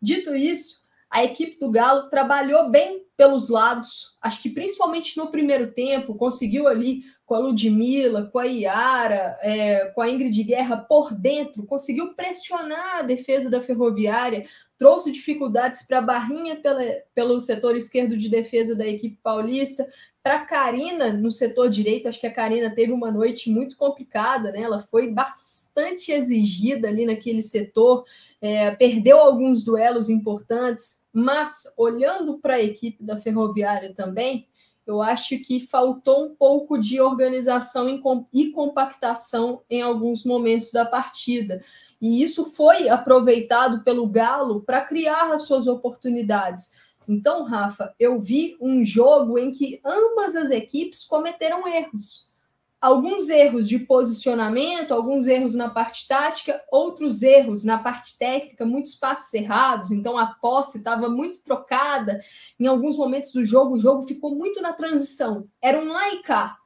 [0.00, 5.70] Dito isso, a equipe do Galo trabalhou bem pelos lados, acho que principalmente no primeiro
[5.72, 11.12] tempo, conseguiu ali com a Ludmilla, com a Iara, é, com a Ingrid Guerra por
[11.12, 14.42] dentro, conseguiu pressionar a defesa da Ferroviária,
[14.78, 16.82] trouxe dificuldades para a Barrinha pela,
[17.14, 19.86] pelo setor esquerdo de defesa da equipe paulista,
[20.22, 24.52] para a Karina no setor direito, acho que a Karina teve uma noite muito complicada,
[24.52, 24.60] né?
[24.60, 28.04] Ela foi bastante exigida ali naquele setor,
[28.40, 34.48] é, perdeu alguns duelos importantes, mas olhando para a equipe da Ferroviária também,
[34.86, 37.88] eu acho que faltou um pouco de organização
[38.32, 41.60] e compactação em alguns momentos da partida.
[42.00, 46.72] E isso foi aproveitado pelo Galo para criar as suas oportunidades.
[47.06, 52.29] Então, Rafa, eu vi um jogo em que ambas as equipes cometeram erros.
[52.80, 58.94] Alguns erros de posicionamento, alguns erros na parte tática, outros erros na parte técnica, muitos
[58.94, 62.18] passes errados, então a posse estava muito trocada.
[62.58, 65.46] Em alguns momentos do jogo, o jogo ficou muito na transição.
[65.60, 65.92] Era um
[66.22, 66.56] cá.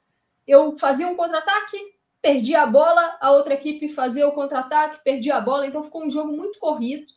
[0.47, 1.79] Eu fazia um contra-ataque,
[2.23, 6.11] perdia a bola, a outra equipe fazia o contra-ataque, perdia a bola, então ficou um
[6.11, 7.13] jogo muito corrido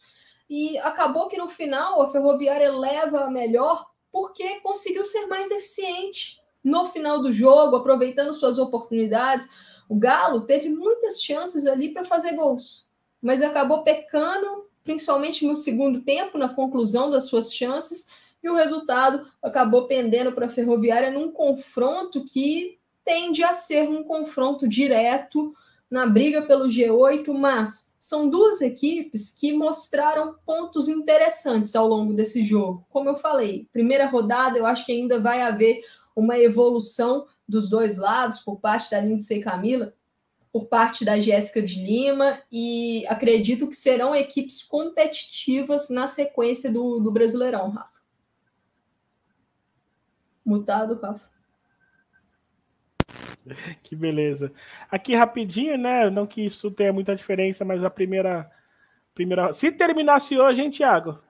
[0.49, 6.46] e acabou que no final a Ferroviária leva a melhor porque conseguiu ser mais eficiente
[6.67, 9.47] no final do jogo, aproveitando suas oportunidades.
[9.87, 12.89] O Galo teve muitas chances ali para fazer gols,
[13.21, 19.25] mas acabou pecando, principalmente no segundo tempo, na conclusão das suas chances, e o resultado
[19.41, 25.53] acabou pendendo para a Ferroviária num confronto que tende a ser um confronto direto
[25.89, 32.43] na briga pelo G8, mas são duas equipes que mostraram pontos interessantes ao longo desse
[32.43, 32.85] jogo.
[32.89, 35.79] Como eu falei, primeira rodada, eu acho que ainda vai haver
[36.17, 39.93] uma evolução dos dois lados, por parte da Lindsay Camila,
[40.51, 46.99] por parte da Jéssica de Lima, e acredito que serão equipes competitivas na sequência do,
[46.99, 48.01] do Brasileirão, Rafa.
[50.43, 51.29] Mutado, Rafa.
[53.83, 54.51] que beleza.
[54.89, 56.09] Aqui rapidinho, né?
[56.09, 58.49] Não que isso tenha muita diferença, mas a primeira.
[59.13, 59.53] primeira...
[59.53, 61.26] Se terminasse hoje, hein, Thiago?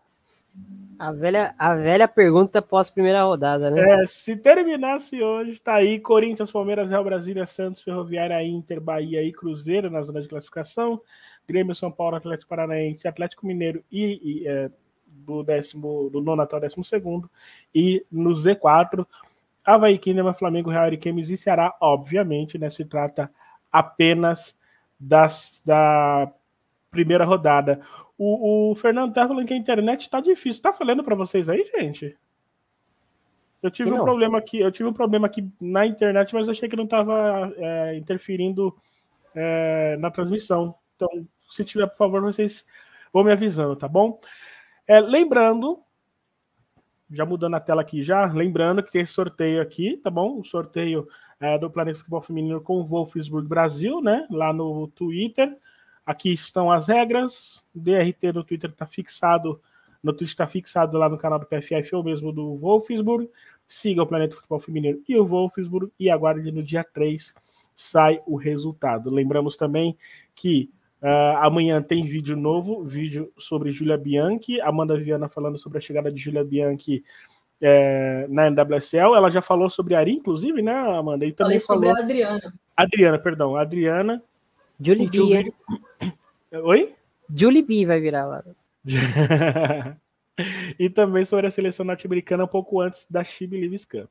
[0.99, 4.01] A velha, a velha pergunta pós primeira rodada, né?
[4.01, 9.31] É, se terminasse hoje, tá aí Corinthians, Palmeiras, Real Brasília, Santos, Ferroviária, Inter, Bahia e
[9.31, 10.99] Cruzeiro na zona de classificação,
[11.47, 14.71] Grêmio, São Paulo, Atlético Paranaense, Atlético Mineiro e, e é,
[15.05, 17.29] do décimo, do nono até o décimo segundo,
[17.73, 19.05] e no Z4
[19.67, 22.69] Havaí, Kinderman, Flamengo, Real Ariquemes e Ceará, obviamente, né?
[22.69, 23.29] Se trata
[23.69, 24.57] apenas
[24.97, 26.31] das, da
[26.89, 27.81] primeira rodada.
[28.17, 30.61] O, o Fernando tá falando que a internet tá difícil.
[30.61, 32.17] Tá falando para vocês aí, gente?
[33.61, 36.75] Eu tive um problema aqui, eu tive um problema aqui na internet, mas achei que
[36.75, 38.75] não estava é, interferindo
[39.35, 40.75] é, na transmissão.
[40.95, 42.65] Então, se tiver, por favor, vocês
[43.11, 44.19] vão me avisando, tá bom?
[44.87, 45.83] É, lembrando
[47.11, 50.39] já mudando a tela aqui já, lembrando que tem esse sorteio aqui, tá bom?
[50.39, 51.07] O sorteio
[51.39, 54.27] é, do Planeta Futebol Feminino com o Wolfsburg Brasil, né?
[54.29, 55.55] Lá no Twitter.
[56.07, 57.61] Aqui estão as regras.
[57.75, 59.61] DRT no Twitter está fixado,
[60.01, 63.29] no Twitter está fixado lá no canal do PFF ou mesmo do Wolfsburg.
[63.67, 67.33] Siga o Planeta Futebol Feminino e o Wolfsburg e aguarde no dia 3
[67.75, 69.09] sai o resultado.
[69.09, 69.97] Lembramos também
[70.33, 75.81] que Uh, amanhã tem vídeo novo, vídeo sobre Julia Bianchi, Amanda Viana falando sobre a
[75.81, 77.03] chegada de Julia Bianchi
[77.61, 79.15] é, na NWSL.
[79.15, 81.23] Ela já falou sobre a Ari, inclusive, né, Amanda?
[81.23, 82.01] E também Falei sobre falou...
[82.01, 82.53] a Adriana.
[82.75, 84.23] Adriana, perdão, Adriana.
[84.79, 85.53] Julie B.
[86.63, 86.95] Oi?
[87.29, 88.43] Julie B vai virar lá.
[90.79, 94.09] e também sobre a seleção norte-americana um pouco antes da Chibi Leaves Cup.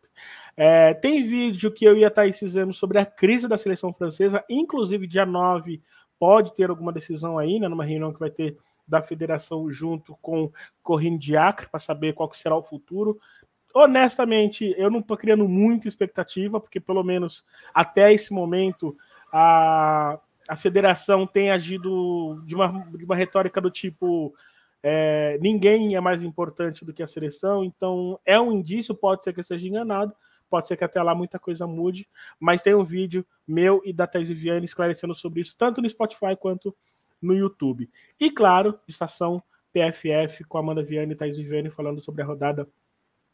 [0.56, 4.44] É, tem vídeo que eu e a Thaís fizemos sobre a crise da seleção francesa,
[4.48, 5.80] inclusive dia 9
[6.18, 8.56] pode ter alguma decisão aí, né, numa reunião que vai ter
[8.88, 10.51] da federação junto com
[10.82, 13.18] Corrine Diacre para saber qual será o futuro.
[13.74, 17.44] Honestamente, eu não estou criando muita expectativa, porque pelo menos
[17.74, 18.97] até esse momento
[19.30, 20.18] a,
[20.48, 24.35] a federação tem agido de uma, de uma retórica do tipo
[24.82, 29.32] é, ninguém é mais importante do que a seleção, então é um indício, pode ser
[29.32, 30.14] que eu esteja enganado,
[30.48, 32.09] pode ser que até lá muita coisa mude,
[32.39, 36.36] mas tem um vídeo meu e da Thais Viviane esclarecendo sobre isso, tanto no Spotify
[36.39, 36.73] quanto
[37.20, 37.90] no YouTube.
[38.20, 39.43] E claro, estação
[39.73, 42.68] PFF com Amanda Viane e Thais Viviane falando sobre a rodada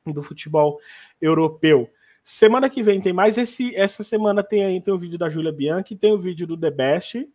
[0.07, 0.81] do futebol
[1.21, 1.91] europeu.
[2.25, 3.37] Semana que vem tem mais.
[3.37, 6.71] Esse, essa semana tem, tem o vídeo da Júlia Bianchi, tem o vídeo do The
[6.71, 7.29] Best,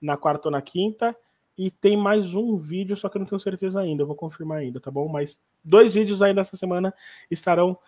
[0.00, 1.16] na quarta ou na quinta.
[1.58, 4.58] E tem mais um vídeo, só que eu não tenho certeza ainda, eu vou confirmar
[4.58, 5.08] ainda, tá bom?
[5.08, 6.92] Mas dois vídeos ainda essa semana
[7.30, 7.78] estarão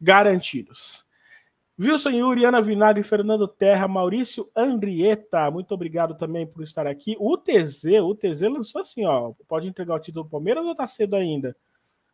[0.00, 1.04] garantidos.
[1.78, 7.16] Wilson Yuri, Ana Vinagre, Fernando Terra, Maurício Andrieta, muito obrigado também por estar aqui.
[7.20, 10.88] O TZ, o TZ lançou assim, ó, pode entregar o título do Palmeiras ou tá
[10.88, 11.54] cedo ainda?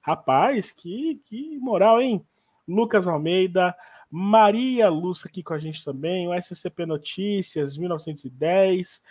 [0.03, 2.23] Rapaz, que, que moral, hein?
[2.67, 3.75] Lucas Almeida,
[4.11, 9.03] Maria Lúcia aqui com a gente também, o SCP Notícias, 1910,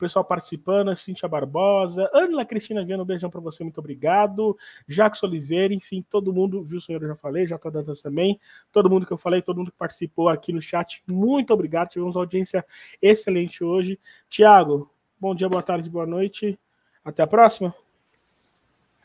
[0.00, 4.56] pessoal participando, Cíntia Barbosa, Ana Cristina Viana, um beijão para você, muito obrigado.
[4.88, 8.40] Jacques Oliveira, enfim, todo mundo, viu, senhor, eu já falei, já tá dando também,
[8.72, 11.90] todo mundo que eu falei, todo mundo que participou aqui no chat, muito obrigado.
[11.90, 12.64] Tivemos uma audiência
[13.00, 14.00] excelente hoje.
[14.28, 16.58] Tiago, bom dia, boa tarde, boa noite.
[17.04, 17.74] Até a próxima.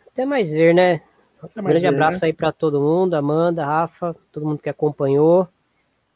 [0.07, 1.01] Até mais ver, né?
[1.43, 2.27] Um grande ver, abraço né?
[2.27, 5.47] aí para todo mundo, Amanda, Rafa, todo mundo que acompanhou.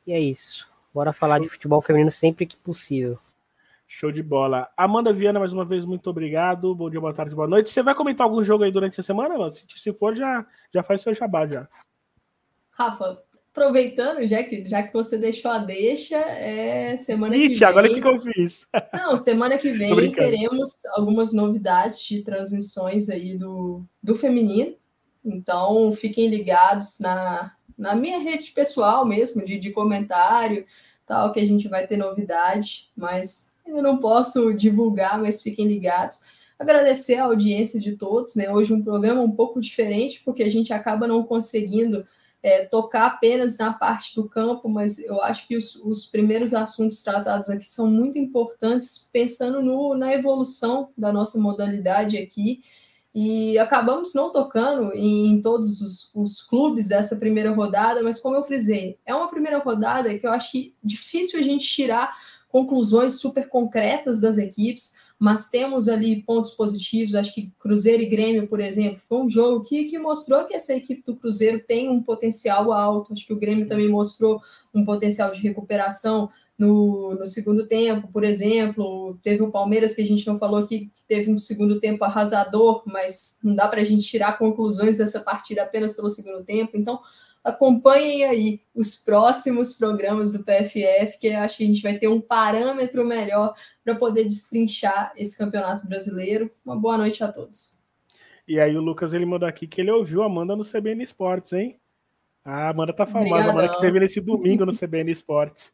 [0.06, 0.68] E é isso.
[0.94, 3.20] Bora falar de futebol feminino sempre que possível.
[3.88, 4.70] Show de bola.
[4.78, 6.76] Amanda Viana, mais uma vez, muito obrigado.
[6.76, 7.72] Bom dia, boa tarde, boa noite.
[7.72, 9.54] Você vai comentar algum jogo aí durante a semana, mano?
[9.54, 11.68] Se, se for, já, já faz seu jabá já.
[12.72, 13.20] Rafa,
[13.52, 17.68] aproveitando, já que, já que você deixou a deixa, é semana Ixi, que vem.
[17.68, 18.68] agora que eu fiz.
[18.94, 24.76] Não, semana que vem teremos algumas novidades de transmissões aí do, do feminino.
[25.24, 30.66] Então, fiquem ligados na, na minha rede pessoal mesmo, de, de comentário,
[31.06, 36.22] tal, que a gente vai ter novidade, mas ainda não posso divulgar, mas fiquem ligados.
[36.58, 38.52] Agradecer a audiência de todos, né?
[38.52, 42.04] Hoje um programa um pouco diferente, porque a gente acaba não conseguindo
[42.42, 47.02] é, tocar apenas na parte do campo, mas eu acho que os, os, primeiros assuntos
[47.02, 52.60] tratados aqui são muito importantes, pensando no, na evolução da nossa modalidade aqui.
[53.14, 58.44] E acabamos não tocando em, todos os, os, clubes dessa primeira rodada, mas como eu
[58.44, 62.16] frisei, é uma primeira rodada que eu acho que difícil a gente tirar
[62.50, 67.16] conclusões super concretas das equipes, mas temos ali pontos positivos.
[67.16, 70.74] Acho que Cruzeiro e Grêmio, por exemplo, foi um jogo que, que mostrou que essa
[70.74, 73.14] equipe do Cruzeiro tem um potencial alto.
[73.14, 74.42] Acho que o Grêmio também mostrou
[74.74, 76.30] um potencial de recuperação
[76.60, 79.18] no, no segundo tempo, por exemplo.
[79.24, 82.84] Teve o Palmeiras, que a gente não falou aqui, que teve um segundo tempo arrasador,
[82.86, 86.72] mas não dá para a gente tirar conclusões dessa partida apenas pelo segundo tempo.
[86.76, 87.00] Então,
[87.44, 92.20] acompanhem aí os próximos programas do PFF, que acho que a gente vai ter um
[92.20, 93.54] parâmetro melhor
[93.84, 96.52] para poder destrinchar esse campeonato brasileiro.
[96.66, 97.80] Uma boa noite a todos.
[98.46, 101.54] E aí o Lucas ele mandou aqui que ele ouviu a Amanda no CBN Esportes,
[101.54, 101.80] hein?
[102.44, 105.74] A Amanda tá famosa, a Amanda que teve nesse domingo no CBN Esportes.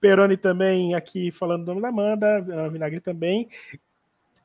[0.00, 3.48] Peroni também aqui falando do nome da Amanda, a Vinagre também.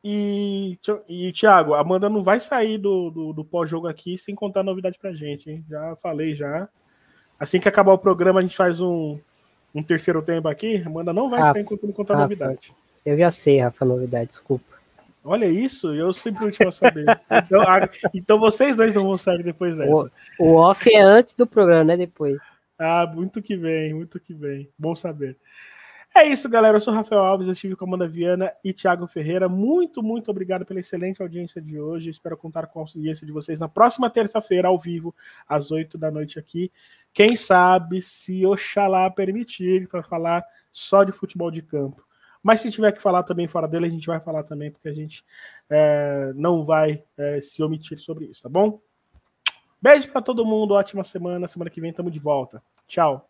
[0.03, 4.63] E, e Thiago, a Amanda não vai sair do, do, do pós-jogo aqui sem contar
[4.63, 5.65] novidade pra gente, hein?
[5.69, 6.67] Já falei já.
[7.39, 9.19] Assim que acabar o programa, a gente faz um,
[9.73, 10.81] um terceiro tempo aqui.
[10.83, 12.73] A Amanda não vai Rafa, sair enquanto não contar Rafa, novidade.
[13.05, 14.80] Eu já sei, Rafa, novidade, desculpa.
[15.23, 17.05] Olha isso, eu sempre vou saber.
[17.29, 20.11] Então, a, então vocês dois não vão sair depois dessa.
[20.39, 21.97] O, o off é antes do programa, né?
[21.97, 22.37] Depois.
[22.77, 24.67] Ah, muito que bem, muito que bem.
[24.77, 25.37] Bom saber.
[26.13, 26.75] É isso, galera.
[26.75, 29.47] Eu sou Rafael Alves, eu estive com a Amanda Viana e Thiago Ferreira.
[29.47, 32.09] Muito, muito obrigado pela excelente audiência de hoje.
[32.09, 35.15] Espero contar com a audiência de vocês na próxima terça-feira, ao vivo,
[35.47, 36.69] às 8 da noite aqui.
[37.13, 42.03] Quem sabe, se Oxalá permitir, para falar só de futebol de campo.
[42.43, 44.93] Mas se tiver que falar também fora dele, a gente vai falar também, porque a
[44.93, 45.23] gente
[45.69, 48.79] é, não vai é, se omitir sobre isso, tá bom?
[49.81, 51.47] Beijo para todo mundo, ótima semana.
[51.47, 52.61] Semana que vem estamos de volta.
[52.87, 53.19] Tchau.